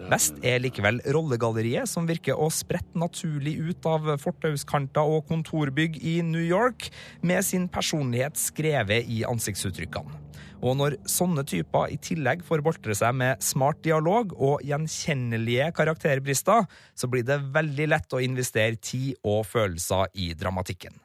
Best 0.08 0.38
er 0.46 0.62
likevel 0.64 1.02
rollegalleriet, 1.16 1.90
som 1.90 2.08
virker 2.08 2.38
å 2.38 2.50
sprette 2.54 2.98
naturlig 3.00 3.58
ut 3.60 3.88
av 3.90 4.08
fortauskanter 4.22 5.10
og 5.18 5.26
kontorbygg 5.30 6.00
i 6.00 6.20
New 6.26 6.44
York, 6.44 6.90
med 7.22 7.44
sin 7.46 7.68
personlighet 7.72 8.40
skrevet 8.40 9.10
i 9.10 9.24
ansiktsuttrykkene. 9.28 10.24
Og 10.66 10.74
når 10.80 10.96
sånne 11.10 11.44
typer 11.46 11.92
i 11.94 12.00
tillegg 12.02 12.42
får 12.46 12.64
boltre 12.66 12.96
seg 12.98 13.14
med 13.20 13.44
smart 13.46 13.84
dialog 13.86 14.34
og 14.34 14.64
gjenkjennelige 14.66 15.70
karakterbrister, 15.78 16.66
så 16.98 17.10
blir 17.12 17.26
det 17.28 17.44
veldig 17.54 17.90
lett 17.94 18.18
å 18.18 18.24
investere 18.24 18.80
tid 18.82 19.20
og 19.22 19.46
følelser 19.46 20.10
i 20.18 20.32
dramatikken. 20.38 20.98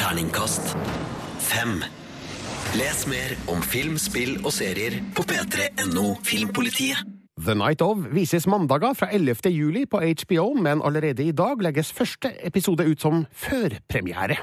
Terningkast 0.00 0.72
fem. 1.44 1.80
Les 2.78 3.06
mer 3.10 3.34
om 3.50 3.62
film, 3.66 3.98
spill 3.98 4.38
og 4.44 4.52
serier 4.54 5.00
på 5.16 5.26
p3.no 5.26 6.14
Filmpolitiet. 6.24 7.19
The 7.40 7.54
Night 7.54 7.80
Of 7.80 7.96
vises 8.12 8.46
mandager 8.46 8.92
fra 8.94 9.08
11. 9.12 9.50
juli 9.50 9.86
på 9.86 10.00
HBO, 10.00 10.52
men 10.54 10.82
allerede 10.84 11.24
i 11.24 11.32
dag 11.32 11.62
legges 11.62 11.92
første 11.92 12.32
episode 12.44 12.84
ut 12.84 13.00
som 13.00 13.24
førpremiere. 13.32 14.36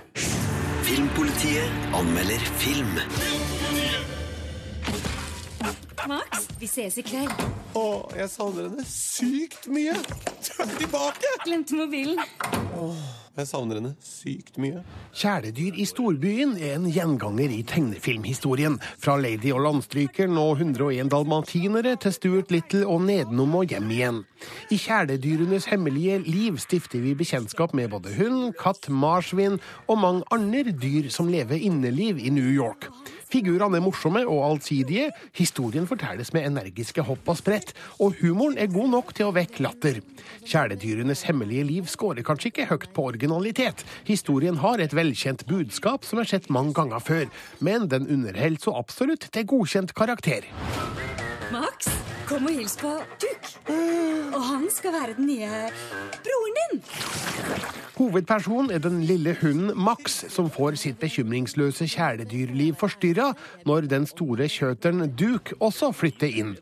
Filmpolitiet 0.87 1.93
anmelder 1.93 2.41
film. 2.57 2.97
Max, 6.07 6.47
vi 6.59 6.67
ses 6.71 6.95
i 7.01 7.03
kveld. 7.03 7.33
Å, 7.75 7.85
jeg 8.15 8.31
savner 8.31 8.69
henne 8.69 8.83
sykt 8.87 9.67
mye. 9.67 9.95
Tilbake! 10.79 11.33
Glemte 11.43 11.75
mobilen. 11.75 12.21
Åh, 12.79 13.01
jeg 13.35 13.49
savner 13.49 13.81
henne 13.81 13.91
sykt 14.01 14.55
mye. 14.61 14.85
Kjæledyr 15.17 15.75
i 15.75 15.87
storbyen 15.89 16.55
er 16.61 16.77
en 16.77 16.87
gjenganger 16.87 17.51
i 17.51 17.59
tegnefilmhistorien. 17.67 18.79
Fra 19.03 19.17
Lady 19.19 19.51
og 19.51 19.65
Landstrykeren 19.65 20.39
og 20.39 20.61
101 20.61 21.11
dalmatinere 21.11 21.97
til 21.99 22.15
Stuart 22.15 22.55
Little 22.55 22.85
og 22.87 23.03
Nedenom 23.09 23.59
og 23.59 23.75
hjem 23.75 23.91
igjen. 23.91 24.23
I 24.71 24.79
kjæledyrenes 24.79 25.67
hemmelige 25.73 26.21
liv 26.23 26.57
stifter 26.63 27.03
vi 27.03 27.17
bekjentskap 27.19 27.75
med 27.75 27.91
både 27.91 28.15
hund, 28.15 28.55
katt, 28.57 28.87
marsvin 28.87 29.59
og 29.85 30.01
mange 30.01 30.23
andre 30.31 30.71
dyr 30.71 31.11
som 31.11 31.27
lever 31.27 31.59
inneliv 31.59 32.23
i 32.23 32.31
New 32.31 32.47
York. 32.47 32.87
Figurene 33.27 33.81
er 33.81 33.83
morsomme 33.83 34.21
og 34.23 34.43
allsidige, 34.45 35.09
historien 35.35 35.87
fortelles 35.89 36.31
med 36.35 36.47
energiske 36.47 37.03
hopp 37.03 37.27
og 37.27 37.39
sprett, 37.41 37.73
og 37.99 38.15
humoren 38.21 38.55
er 38.61 38.71
god 38.71 38.93
nok 38.93 39.11
til 39.17 39.27
å 39.27 39.33
vekke 39.35 39.65
latter. 39.65 39.99
Kjæledyrenes 40.47 41.25
hemmelige 41.27 41.67
liv 41.67 41.91
skårer 41.91 42.23
kanskje 42.27 42.53
ikke 42.53 42.69
høyt 42.71 42.89
på 42.95 43.09
originalitet. 43.11 43.83
Historien 44.07 44.61
har 44.63 44.79
et 44.79 44.95
velkjent 44.95 45.43
budskap 45.49 46.07
som 46.07 46.23
er 46.23 46.31
sett 46.31 46.47
mange 46.47 46.75
ganger 46.77 47.03
før, 47.03 47.27
men 47.59 47.91
den 47.91 48.07
underholder 48.07 48.63
så 48.63 48.77
absolutt 48.79 49.27
til 49.35 49.49
godkjent 49.51 49.91
karakter. 49.97 50.47
Max, 51.51 51.87
kom 52.27 52.47
og 52.49 52.51
hils 52.51 52.73
på 52.79 52.89
Duk. 53.21 53.45
Og 54.35 54.41
han 54.43 54.65
skal 54.73 54.91
være 54.91 55.13
den 55.15 55.29
nye 55.29 55.59
broren 56.25 56.57
din. 56.57 56.81
Hovedpersonen 57.97 58.71
er 58.75 58.81
den 58.83 58.99
lille 59.07 59.31
hunden 59.41 59.71
Max, 59.79 60.17
som 60.33 60.49
får 60.51 60.75
sitt 60.81 60.99
bekymringsløse 60.99 61.87
kjæledyrliv 61.87 62.75
forstyrra 62.81 63.31
når 63.65 63.87
den 63.87 64.09
store 64.09 64.49
kjøteren 64.51 65.07
Duke 65.15 65.55
også 65.63 65.93
flytter 65.95 66.35
inn. 66.35 66.57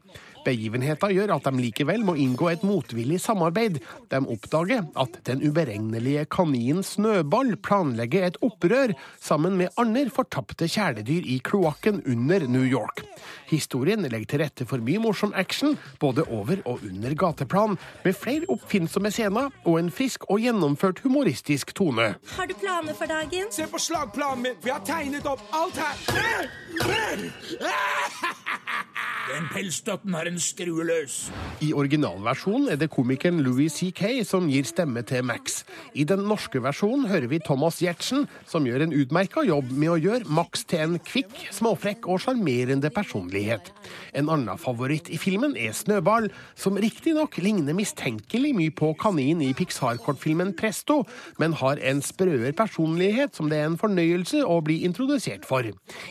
Begivenheten 0.45 1.13
gjør 1.15 1.33
at 1.35 1.47
de 1.47 1.63
likevel 1.63 2.03
må 2.05 2.15
inngå 2.21 2.49
et 2.51 2.63
motvillig 2.65 3.19
samarbeid. 3.23 3.79
De 4.11 4.19
oppdager 4.21 4.85
at 5.01 5.19
den 5.27 5.41
uberegnelige 5.45 6.25
kaninen 6.31 6.83
Snøball 6.85 7.55
planlegger 7.57 8.27
et 8.27 8.37
opprør 8.45 8.93
sammen 9.21 9.57
med 9.59 9.73
andre 9.81 10.09
fortapte 10.13 10.67
kjæledyr 10.69 11.25
i 11.25 11.39
kloakken 11.43 12.03
under 12.05 12.47
New 12.47 12.65
York. 12.65 13.03
Historien 13.49 14.05
legger 14.05 14.25
til 14.29 14.39
rette 14.43 14.65
for 14.69 14.77
mye 14.83 14.99
morsom 15.01 15.33
action, 15.35 15.77
både 15.99 16.23
over 16.29 16.57
og 16.65 16.79
under 16.85 17.13
gateplan, 17.17 17.77
med 18.05 18.13
flere 18.17 18.45
oppfinnsomme 18.49 19.11
scener 19.13 19.49
og 19.65 19.79
en 19.79 19.91
frisk 19.93 20.29
og 20.29 20.39
gjennomført 20.43 20.99
humoristisk 21.05 21.73
tone. 21.77 22.15
Har 22.37 22.45
du 22.49 22.55
planer 22.59 22.93
for 22.97 23.05
dagen? 23.09 23.51
Se 23.51 23.67
på 23.71 23.79
slagplanen 23.81 24.43
min, 24.45 24.57
for 24.59 24.67
jeg 24.69 24.77
har 24.77 24.85
tegnet 24.85 25.25
opp 25.29 25.41
alt 25.55 25.77
her. 25.81 25.95
Den 29.25 29.47
pelsdotten 29.49 30.13
har 30.13 30.27
en 30.29 30.34
skrue 30.41 30.85
løs. 30.87 31.29
I 31.63 31.71
originalversjonen 31.75 32.69
er 32.73 32.79
det 32.81 32.89
komikeren 32.93 33.41
Louis 33.45 33.73
C.K. 33.73 34.23
som 34.27 34.49
gir 34.51 34.67
stemme 34.67 35.03
til 35.07 35.25
Max. 35.25 35.63
I 35.93 36.05
den 36.07 36.25
norske 36.29 36.61
versjonen 36.63 37.07
hører 37.09 37.29
vi 37.31 37.39
Thomas 37.43 37.79
Giertsen, 37.83 38.25
som 38.49 38.67
gjør 38.67 38.85
en 38.85 38.95
utmerka 38.95 39.43
jobb 39.47 39.71
med 39.73 39.93
å 39.93 39.99
gjøre 39.99 40.29
Max 40.29 40.65
til 40.69 40.83
en 40.83 40.97
kvikk, 40.99 41.33
småfrekk 41.55 42.09
og 42.11 42.21
sjarmerende 42.23 42.91
personlighet. 42.93 43.71
En 44.15 44.31
annen 44.33 44.59
favoritt 44.61 45.09
i 45.13 45.19
filmen 45.21 45.55
er 45.59 45.75
Snøball, 45.75 46.29
som 46.59 46.79
riktignok 46.81 47.37
ligner 47.43 47.77
mistenkelig 47.77 48.53
mye 48.57 48.73
på 48.75 48.93
kaninen 49.01 49.43
i 49.45 49.53
Pixar-kortfilmen 49.57 50.55
Presto, 50.59 51.01
men 51.41 51.55
har 51.59 51.81
en 51.83 52.01
sprøere 52.05 52.53
personlighet 52.55 53.35
som 53.35 53.49
det 53.51 53.61
er 53.61 53.69
en 53.69 53.79
fornøyelse 53.79 54.43
å 54.45 54.59
bli 54.65 54.81
introdusert 54.87 55.47
for. 55.47 55.67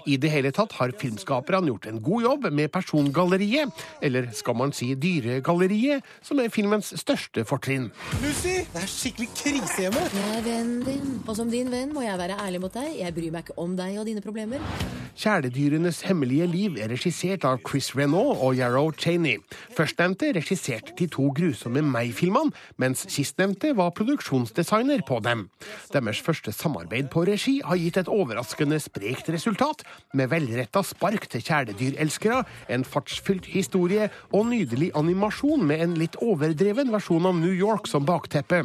I 0.07 0.18
det 0.20 0.33
hele 0.33 0.53
tatt 0.55 0.75
har 0.79 0.95
filmskaperne 1.01 1.72
gjort 1.72 1.89
en 1.91 2.03
god 2.05 2.29
jobb 2.29 2.49
med 2.55 2.72
persongalleriet, 2.75 3.85
eller 4.14 4.30
skal 4.36 4.56
man 4.56 4.72
si 4.74 4.92
dyregalleriet, 4.94 6.04
som 6.22 6.38
er 6.38 6.52
filmens 6.54 6.92
største 7.00 7.44
fortrinn. 7.48 7.90
Lucy, 8.22 8.62
det 8.70 8.82
er 8.82 8.90
skikkelig 8.90 9.30
krise 9.34 9.86
hjemme. 9.86 10.04
Jeg 10.14 10.38
er 10.38 10.44
vennen 10.46 10.84
din, 10.86 11.16
og 11.26 11.34
som 11.38 11.50
din 11.50 11.70
venn 11.72 11.94
må 11.94 12.04
jeg 12.04 12.18
være 12.20 12.38
ærlig 12.44 12.62
mot 12.62 12.74
deg. 12.74 12.92
Jeg 13.00 13.16
bryr 13.16 13.34
meg 13.34 13.48
ikke 13.48 13.58
om 13.64 13.74
deg 13.78 13.98
og 13.98 14.06
dine 14.08 14.22
problemer. 14.24 14.62
Kjæledyrenes 15.14 16.00
hemmelige 16.08 16.46
liv 16.50 16.78
er 16.82 16.90
regissert 16.90 17.44
av 17.46 17.60
Chris 17.66 17.92
Renault 17.94 18.40
og 18.42 18.56
Yarrow 18.58 18.90
Cheney. 18.98 19.38
Førstnevnte 19.76 20.32
regisserte 20.34 20.94
de 20.98 21.06
to 21.10 21.28
grusomme 21.34 21.84
meg-filmene, 21.86 22.50
mens 22.82 23.04
sistnevnte 23.12 23.74
var 23.78 23.92
produksjonsdesigner 23.94 25.04
på 25.06 25.20
dem. 25.22 25.46
Deres 25.94 26.22
første 26.22 26.52
samarbeid 26.54 27.10
på 27.12 27.22
regi 27.28 27.60
har 27.64 27.78
gitt 27.78 28.00
et 28.00 28.10
overraskende 28.10 28.80
sprekt 28.82 29.30
resultat, 29.30 29.84
med 30.14 30.32
velretta 30.34 30.82
spark 30.86 31.28
til 31.30 31.44
kjæledyrelskere, 31.46 32.42
en 32.74 32.86
fartsfylt 32.86 33.46
historie 33.54 34.03
og 34.34 34.46
nydelig 34.50 34.90
animasjon 34.98 35.64
med 35.66 35.82
en 35.84 35.96
litt 35.98 36.18
overdreven 36.24 36.92
versjon 36.92 37.28
av 37.28 37.38
New 37.38 37.52
York 37.55 37.88
som 37.90 38.07
bakteppe. 38.07 38.62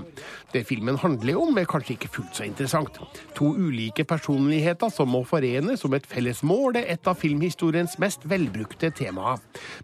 Det 0.54 0.64
filmen 0.68 1.00
handler 1.02 1.40
om, 1.40 1.58
er 1.58 1.70
kanskje 1.70 1.96
ikke 1.96 2.12
fullt 2.18 2.40
så 2.40 2.48
interessant. 2.48 3.00
To 3.38 3.52
ulike 3.56 4.06
personligheter 4.08 4.92
som 4.94 5.12
må 5.14 5.24
forenes 5.28 5.84
som 5.84 5.96
et 5.98 6.08
felles 6.10 6.42
mål, 6.44 6.80
er 6.82 6.90
et 6.96 7.10
av 7.10 7.20
filmhistoriens 7.20 7.98
mest 8.02 8.26
velbrukte 8.30 8.92
temaer. 8.96 9.40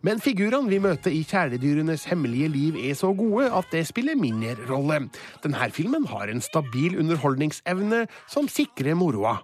Men 0.06 0.22
figurene 0.24 0.72
vi 0.72 0.82
møter 0.84 1.14
i 1.14 1.24
kjæledyrenes 1.28 2.08
hemmelige 2.12 2.52
liv 2.54 2.80
er 2.82 2.98
så 2.98 3.14
gode 3.16 3.50
at 3.54 3.72
det 3.74 3.86
spiller 3.90 4.20
mindre 4.20 4.58
rolle. 4.70 5.06
Denne 5.44 5.70
filmen 5.74 6.08
har 6.12 6.30
en 6.32 6.44
stabil 6.44 7.00
underholdningsevne 7.02 8.06
som 8.32 8.50
sikrer 8.52 8.98
moroa. 8.98 9.40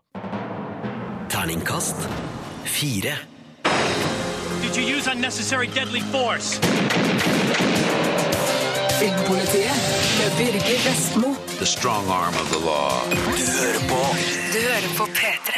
Terningkast 1.32 2.08
fire. 2.66 3.31
Did 4.72 4.88
you 4.88 4.96
use 4.96 5.08
unnecessary 5.08 5.68
deadly 5.68 6.00
force? 6.00 6.60
Filmpolitiet 9.00 9.72
med 10.20 10.32
Birger 10.38 10.90
Vestmo. 10.90 11.36
The 11.60 11.66
strong 11.66 12.08
arm 12.08 12.34
of 12.34 12.50
the 12.54 12.66
law. 12.66 12.92
Du 13.10 13.16
hører 13.16 13.80
på 13.90 14.16
Du 14.54 14.60
hører 14.60 14.98
på 14.98 15.06
P3. 15.06 15.52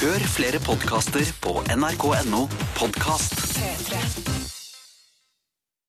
Hør 0.00 0.18
flere 0.18 0.58
podkaster 0.58 1.32
på 1.40 1.62
nrk.no 1.76 2.48
podkast. 2.74 3.34
P3. 3.34 4.35